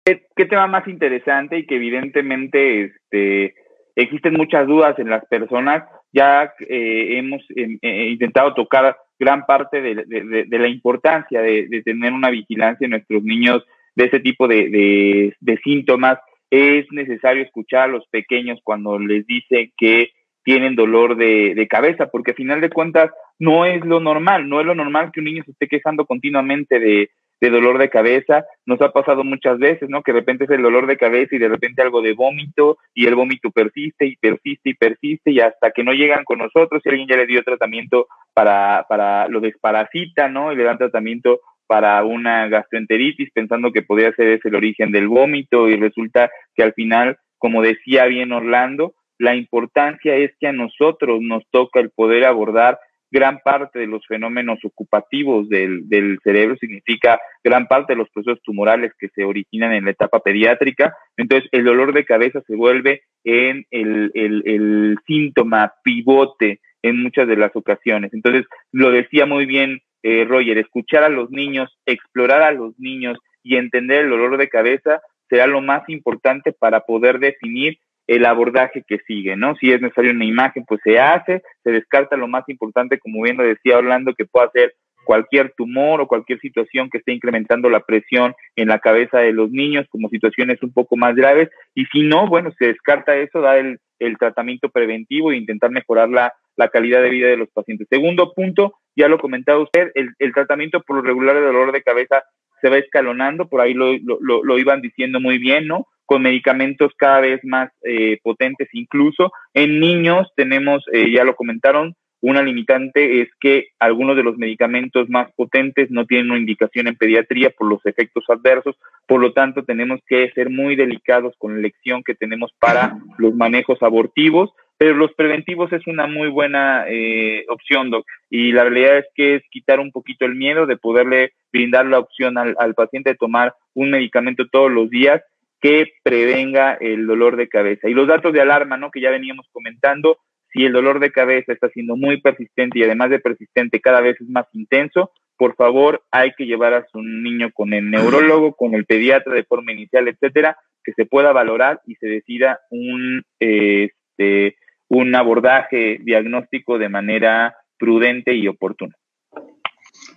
¿Qué, 0.05 0.45
tema 0.45 0.67
más 0.67 0.87
interesante 0.87 1.57
y 1.57 1.65
que 1.65 1.77
evidentemente 1.77 2.83
este, 2.83 3.55
existen 3.95 4.33
muchas 4.33 4.67
dudas 4.67 4.99
en 4.99 5.09
las 5.09 5.25
personas? 5.25 5.83
Ya 6.15 6.53
eh, 6.61 7.17
hemos 7.17 7.43
em, 7.49 7.77
eh, 7.81 8.07
intentado 8.07 8.53
tocar 8.53 8.95
gran 9.19 9.45
parte 9.45 9.81
de, 9.81 10.45
la 10.49 10.67
importancia 10.69 11.41
de, 11.41 11.81
tener 11.83 12.13
una 12.13 12.29
vigilancia 12.29 12.85
en 12.85 12.91
nuestros 12.91 13.21
niños 13.21 13.65
de 13.95 14.05
ese 14.05 14.21
tipo 14.21 14.47
de, 14.47 15.35
síntomas. 15.63 16.19
Es 16.49 16.85
necesario 16.91 17.43
escuchar 17.43 17.83
a 17.83 17.87
los 17.87 18.07
pequeños 18.07 18.59
cuando 18.63 18.97
les 18.97 19.27
dice 19.27 19.73
que 19.77 20.11
tienen 20.43 20.75
dolor 20.75 21.17
de, 21.17 21.67
cabeza, 21.69 22.07
porque 22.07 22.31
a 22.31 22.35
final 22.35 22.61
de 22.61 22.69
cuentas 22.69 23.11
no 23.37 23.65
es 23.65 23.83
lo 23.83 23.99
normal, 23.99 24.47
no 24.47 24.61
es 24.61 24.65
lo 24.65 24.75
normal 24.75 25.11
que 25.11 25.19
un 25.19 25.25
niño 25.25 25.43
se 25.43 25.51
esté 25.51 25.67
quejando 25.67 26.05
continuamente 26.05 26.79
de, 26.79 27.09
dolor 27.41 27.77
de 27.77 27.89
cabeza. 27.89 28.45
Nos 28.65 28.81
ha 28.81 28.91
pasado 28.91 29.23
muchas 29.23 29.59
veces, 29.59 29.89
¿no? 29.89 30.01
Que 30.01 30.11
de 30.13 30.19
repente 30.19 30.45
es 30.45 30.49
el 30.49 30.61
dolor 30.61 30.87
de 30.87 30.97
cabeza 30.97 31.35
y 31.35 31.39
de 31.39 31.49
repente 31.49 31.81
algo 31.81 32.01
de 32.01 32.13
vómito 32.13 32.77
y 32.93 33.05
el 33.05 33.15
vómito 33.15 33.51
persiste 33.51 34.05
y 34.05 34.15
persiste 34.15 34.69
y 34.69 34.73
persiste 34.73 35.31
y 35.31 35.39
hasta 35.39 35.71
que 35.71 35.83
no 35.83 35.93
llegan 35.93 36.23
con 36.23 36.39
nosotros 36.39 36.81
y 36.83 36.89
alguien 36.89 37.07
ya 37.07 37.17
le 37.17 37.27
dio 37.27 37.43
tratamiento 37.43 38.07
para, 38.33 38.85
para 38.89 39.27
lo 39.27 39.39
desparasita, 39.39 40.27
¿no? 40.27 40.51
Y 40.51 40.55
le 40.55 40.63
dan 40.63 40.77
tratamiento 40.77 41.41
para 41.67 42.03
una 42.03 42.47
gastroenteritis 42.47 43.31
pensando 43.31 43.71
que 43.71 43.81
podría 43.81 44.13
ser 44.13 44.27
ese 44.27 44.49
el 44.49 44.55
origen 44.55 44.91
del 44.91 45.07
vómito 45.07 45.67
y 45.67 45.75
resulta 45.77 46.29
que 46.55 46.63
al 46.63 46.73
final, 46.73 47.17
como 47.37 47.61
decía 47.61 48.05
bien 48.05 48.31
Orlando, 48.31 48.93
la 49.17 49.35
importancia 49.35 50.15
es 50.15 50.31
que 50.39 50.47
a 50.47 50.53
nosotros 50.53 51.21
nos 51.21 51.43
toca 51.49 51.79
el 51.79 51.89
poder 51.89 52.25
abordar 52.25 52.79
gran 53.11 53.39
parte 53.43 53.79
de 53.79 53.87
los 53.87 54.05
fenómenos 54.07 54.59
ocupativos 54.63 55.47
del, 55.49 55.87
del, 55.87 56.19
cerebro, 56.23 56.57
significa 56.57 57.19
gran 57.43 57.67
parte 57.67 57.93
de 57.93 57.97
los 57.97 58.09
procesos 58.09 58.41
tumorales 58.43 58.91
que 58.99 59.09
se 59.09 59.23
originan 59.23 59.73
en 59.73 59.85
la 59.85 59.91
etapa 59.91 60.19
pediátrica. 60.19 60.95
Entonces, 61.17 61.49
el 61.51 61.63
dolor 61.63 61.93
de 61.93 62.05
cabeza 62.05 62.41
se 62.47 62.55
vuelve 62.55 63.03
en 63.23 63.65
el, 63.71 64.97
síntoma 65.05 65.73
pivote 65.83 66.59
en 66.81 67.01
muchas 67.01 67.27
de 67.27 67.37
las 67.37 67.55
ocasiones. 67.55 68.13
Entonces, 68.13 68.45
lo 68.71 68.91
decía 68.91 69.25
muy 69.25 69.45
bien 69.45 69.81
eh, 70.03 70.25
Roger, 70.25 70.57
escuchar 70.57 71.03
a 71.03 71.09
los 71.09 71.31
niños, 71.31 71.77
explorar 71.85 72.43
a 72.43 72.51
los 72.51 72.77
niños 72.79 73.17
y 73.43 73.55
entender 73.57 74.05
el 74.05 74.11
dolor 74.11 74.37
de 74.37 74.49
cabeza 74.49 75.01
será 75.29 75.47
lo 75.47 75.61
más 75.61 75.87
importante 75.89 76.53
para 76.53 76.81
poder 76.81 77.19
definir 77.19 77.79
el 78.07 78.25
abordaje 78.25 78.83
que 78.87 78.99
sigue, 79.07 79.35
¿no? 79.35 79.55
Si 79.55 79.71
es 79.71 79.81
necesario 79.81 80.11
una 80.11 80.25
imagen, 80.25 80.63
pues 80.65 80.79
se 80.83 80.99
hace, 80.99 81.41
se 81.63 81.71
descarta 81.71 82.15
lo 82.17 82.27
más 82.27 82.43
importante, 82.47 82.99
como 82.99 83.23
bien 83.23 83.37
lo 83.37 83.43
decía 83.43 83.77
Orlando, 83.77 84.13
que 84.13 84.25
pueda 84.25 84.49
ser 84.51 84.73
cualquier 85.05 85.53
tumor 85.55 86.01
o 86.01 86.07
cualquier 86.07 86.39
situación 86.39 86.89
que 86.89 86.97
esté 86.97 87.13
incrementando 87.13 87.69
la 87.69 87.81
presión 87.81 88.35
en 88.55 88.67
la 88.67 88.79
cabeza 88.79 89.19
de 89.19 89.31
los 89.31 89.51
niños, 89.51 89.85
como 89.89 90.09
situaciones 90.09 90.61
un 90.63 90.73
poco 90.73 90.97
más 90.97 91.15
graves, 91.15 91.49
y 91.73 91.85
si 91.85 92.01
no, 92.01 92.27
bueno, 92.27 92.51
se 92.57 92.65
descarta 92.67 93.15
eso, 93.15 93.39
da 93.39 93.57
el, 93.57 93.79
tratamiento 94.19 94.69
preventivo 94.69 95.31
e 95.31 95.37
intentar 95.37 95.71
mejorar 95.71 96.09
la, 96.09 96.33
la 96.57 96.69
calidad 96.69 97.01
de 97.01 97.09
vida 97.09 97.27
de 97.27 97.37
los 97.37 97.49
pacientes. 97.49 97.87
Segundo 97.89 98.33
punto, 98.33 98.73
ya 98.95 99.07
lo 99.07 99.19
comentaba 99.19 99.61
usted, 99.61 99.91
el, 99.95 100.09
el 100.19 100.33
tratamiento 100.33 100.81
por 100.81 100.97
lo 100.97 101.01
regular 101.01 101.35
de 101.35 101.41
dolor 101.41 101.71
de 101.71 101.81
cabeza 101.81 102.23
se 102.61 102.69
va 102.69 102.77
escalonando, 102.77 103.47
por 103.47 103.61
ahí 103.61 103.73
lo, 103.73 103.93
lo, 104.19 104.43
lo 104.43 104.59
iban 104.59 104.81
diciendo 104.81 105.19
muy 105.19 105.37
bien, 105.37 105.67
¿no? 105.67 105.87
Con 106.05 106.21
medicamentos 106.21 106.91
cada 106.97 107.21
vez 107.21 107.39
más 107.43 107.71
eh, 107.83 108.19
potentes 108.23 108.69
incluso. 108.73 109.31
En 109.53 109.79
niños 109.79 110.31
tenemos, 110.35 110.83
eh, 110.91 111.11
ya 111.11 111.23
lo 111.23 111.35
comentaron, 111.35 111.95
una 112.21 112.41
limitante 112.41 113.21
es 113.21 113.29
que 113.39 113.67
algunos 113.77 114.15
de 114.15 114.23
los 114.23 114.37
medicamentos 114.37 115.07
más 115.09 115.31
potentes 115.33 115.91
no 115.91 116.05
tienen 116.05 116.31
una 116.31 116.39
indicación 116.39 116.87
en 116.87 116.95
pediatría 116.95 117.51
por 117.51 117.67
los 117.69 117.85
efectos 117.85 118.23
adversos, 118.29 118.75
por 119.05 119.21
lo 119.21 119.33
tanto 119.33 119.63
tenemos 119.63 119.99
que 120.07 120.31
ser 120.31 120.49
muy 120.49 120.75
delicados 120.75 121.35
con 121.37 121.53
la 121.53 121.59
elección 121.59 122.03
que 122.03 122.15
tenemos 122.15 122.51
para 122.59 122.97
los 123.19 123.35
manejos 123.35 123.81
abortivos 123.83 124.51
pero 124.77 124.93
los 124.93 125.13
preventivos 125.13 125.71
es 125.71 125.87
una 125.87 126.05
muy 126.05 126.27
buena 126.29 126.85
eh, 126.87 127.45
opción, 127.49 127.91
Doc. 127.91 128.05
Y 128.29 128.51
la 128.51 128.63
realidad 128.63 128.97
es 128.97 129.05
que 129.15 129.35
es 129.35 129.43
quitar 129.49 129.79
un 129.79 129.91
poquito 129.91 130.25
el 130.25 130.35
miedo 130.35 130.65
de 130.65 130.77
poderle 130.77 131.31
brindar 131.51 131.85
la 131.85 131.99
opción 131.99 132.37
al, 132.37 132.55
al 132.59 132.73
paciente 132.73 133.11
de 133.11 133.15
tomar 133.15 133.53
un 133.73 133.91
medicamento 133.91 134.45
todos 134.51 134.71
los 134.71 134.89
días 134.89 135.21
que 135.65 135.93
prevenga 136.03 136.75
el 136.79 137.07
dolor 137.07 137.37
de 137.37 137.49
cabeza. 137.49 137.89
Y 137.89 137.95
los 137.95 138.07
datos 138.07 138.31
de 138.31 138.39
alarma, 138.39 138.77
¿no? 138.77 138.91
Que 138.91 139.01
ya 139.01 139.09
veníamos 139.09 139.47
comentando, 139.51 140.19
si 140.53 140.63
el 140.63 140.73
dolor 140.73 140.99
de 140.99 141.11
cabeza 141.11 141.53
está 141.53 141.69
siendo 141.69 141.97
muy 141.97 142.21
persistente 142.21 142.77
y 142.77 142.83
además 142.83 143.09
de 143.09 143.17
persistente 143.17 143.81
cada 143.81 143.99
vez 143.99 144.15
es 144.21 144.29
más 144.29 144.45
intenso, 144.53 145.09
por 145.37 145.55
favor 145.55 146.03
hay 146.11 146.33
que 146.37 146.45
llevar 146.45 146.75
a 146.75 146.85
su 146.91 147.01
niño 147.01 147.49
con 147.51 147.73
el 147.73 147.89
neurólogo, 147.89 148.53
con 148.53 148.75
el 148.75 148.85
pediatra 148.85 149.33
de 149.33 149.43
forma 149.43 149.71
inicial, 149.71 150.07
etcétera, 150.07 150.55
que 150.83 150.93
se 150.93 151.07
pueda 151.07 151.33
valorar 151.33 151.81
y 151.87 151.95
se 151.95 152.09
decida 152.09 152.59
un, 152.69 153.23
este, 153.39 154.57
un 154.87 155.15
abordaje 155.15 155.97
diagnóstico 155.99 156.77
de 156.77 156.89
manera 156.89 157.55
prudente 157.79 158.35
y 158.35 158.47
oportuna. 158.47 158.93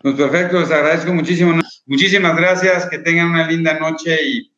Pues 0.02 0.14
perfecto, 0.14 0.60
les 0.60 0.70
agradezco 0.70 1.14
muchísimo. 1.14 1.58
Muchísimas 1.86 2.36
gracias, 2.36 2.86
que 2.90 2.98
tengan 2.98 3.30
una 3.30 3.48
linda 3.48 3.78
noche 3.78 4.14
y 4.22 4.57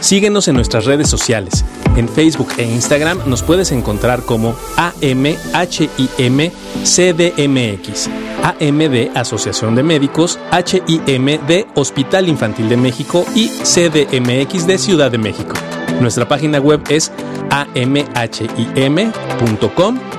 Síguenos 0.00 0.48
en 0.48 0.54
nuestras 0.54 0.84
redes 0.84 1.08
sociales. 1.08 1.64
En 1.96 2.08
Facebook 2.08 2.48
e 2.58 2.64
Instagram 2.64 3.20
nos 3.26 3.42
puedes 3.42 3.72
encontrar 3.72 4.22
como 4.22 4.54
AMHIMCDMX. 4.76 5.28
AM 8.42 8.78
de 8.78 9.10
Asociación 9.14 9.74
de 9.74 9.82
Médicos, 9.82 10.38
HIM 10.52 11.46
de 11.46 11.66
Hospital 11.74 12.28
Infantil 12.28 12.68
de 12.68 12.76
México 12.76 13.26
y 13.34 13.48
CDMX 13.48 14.66
de 14.66 14.78
Ciudad 14.78 15.10
de 15.10 15.18
México. 15.18 15.54
Nuestra 16.00 16.28
página 16.28 16.60
web 16.60 16.80
es 16.88 17.10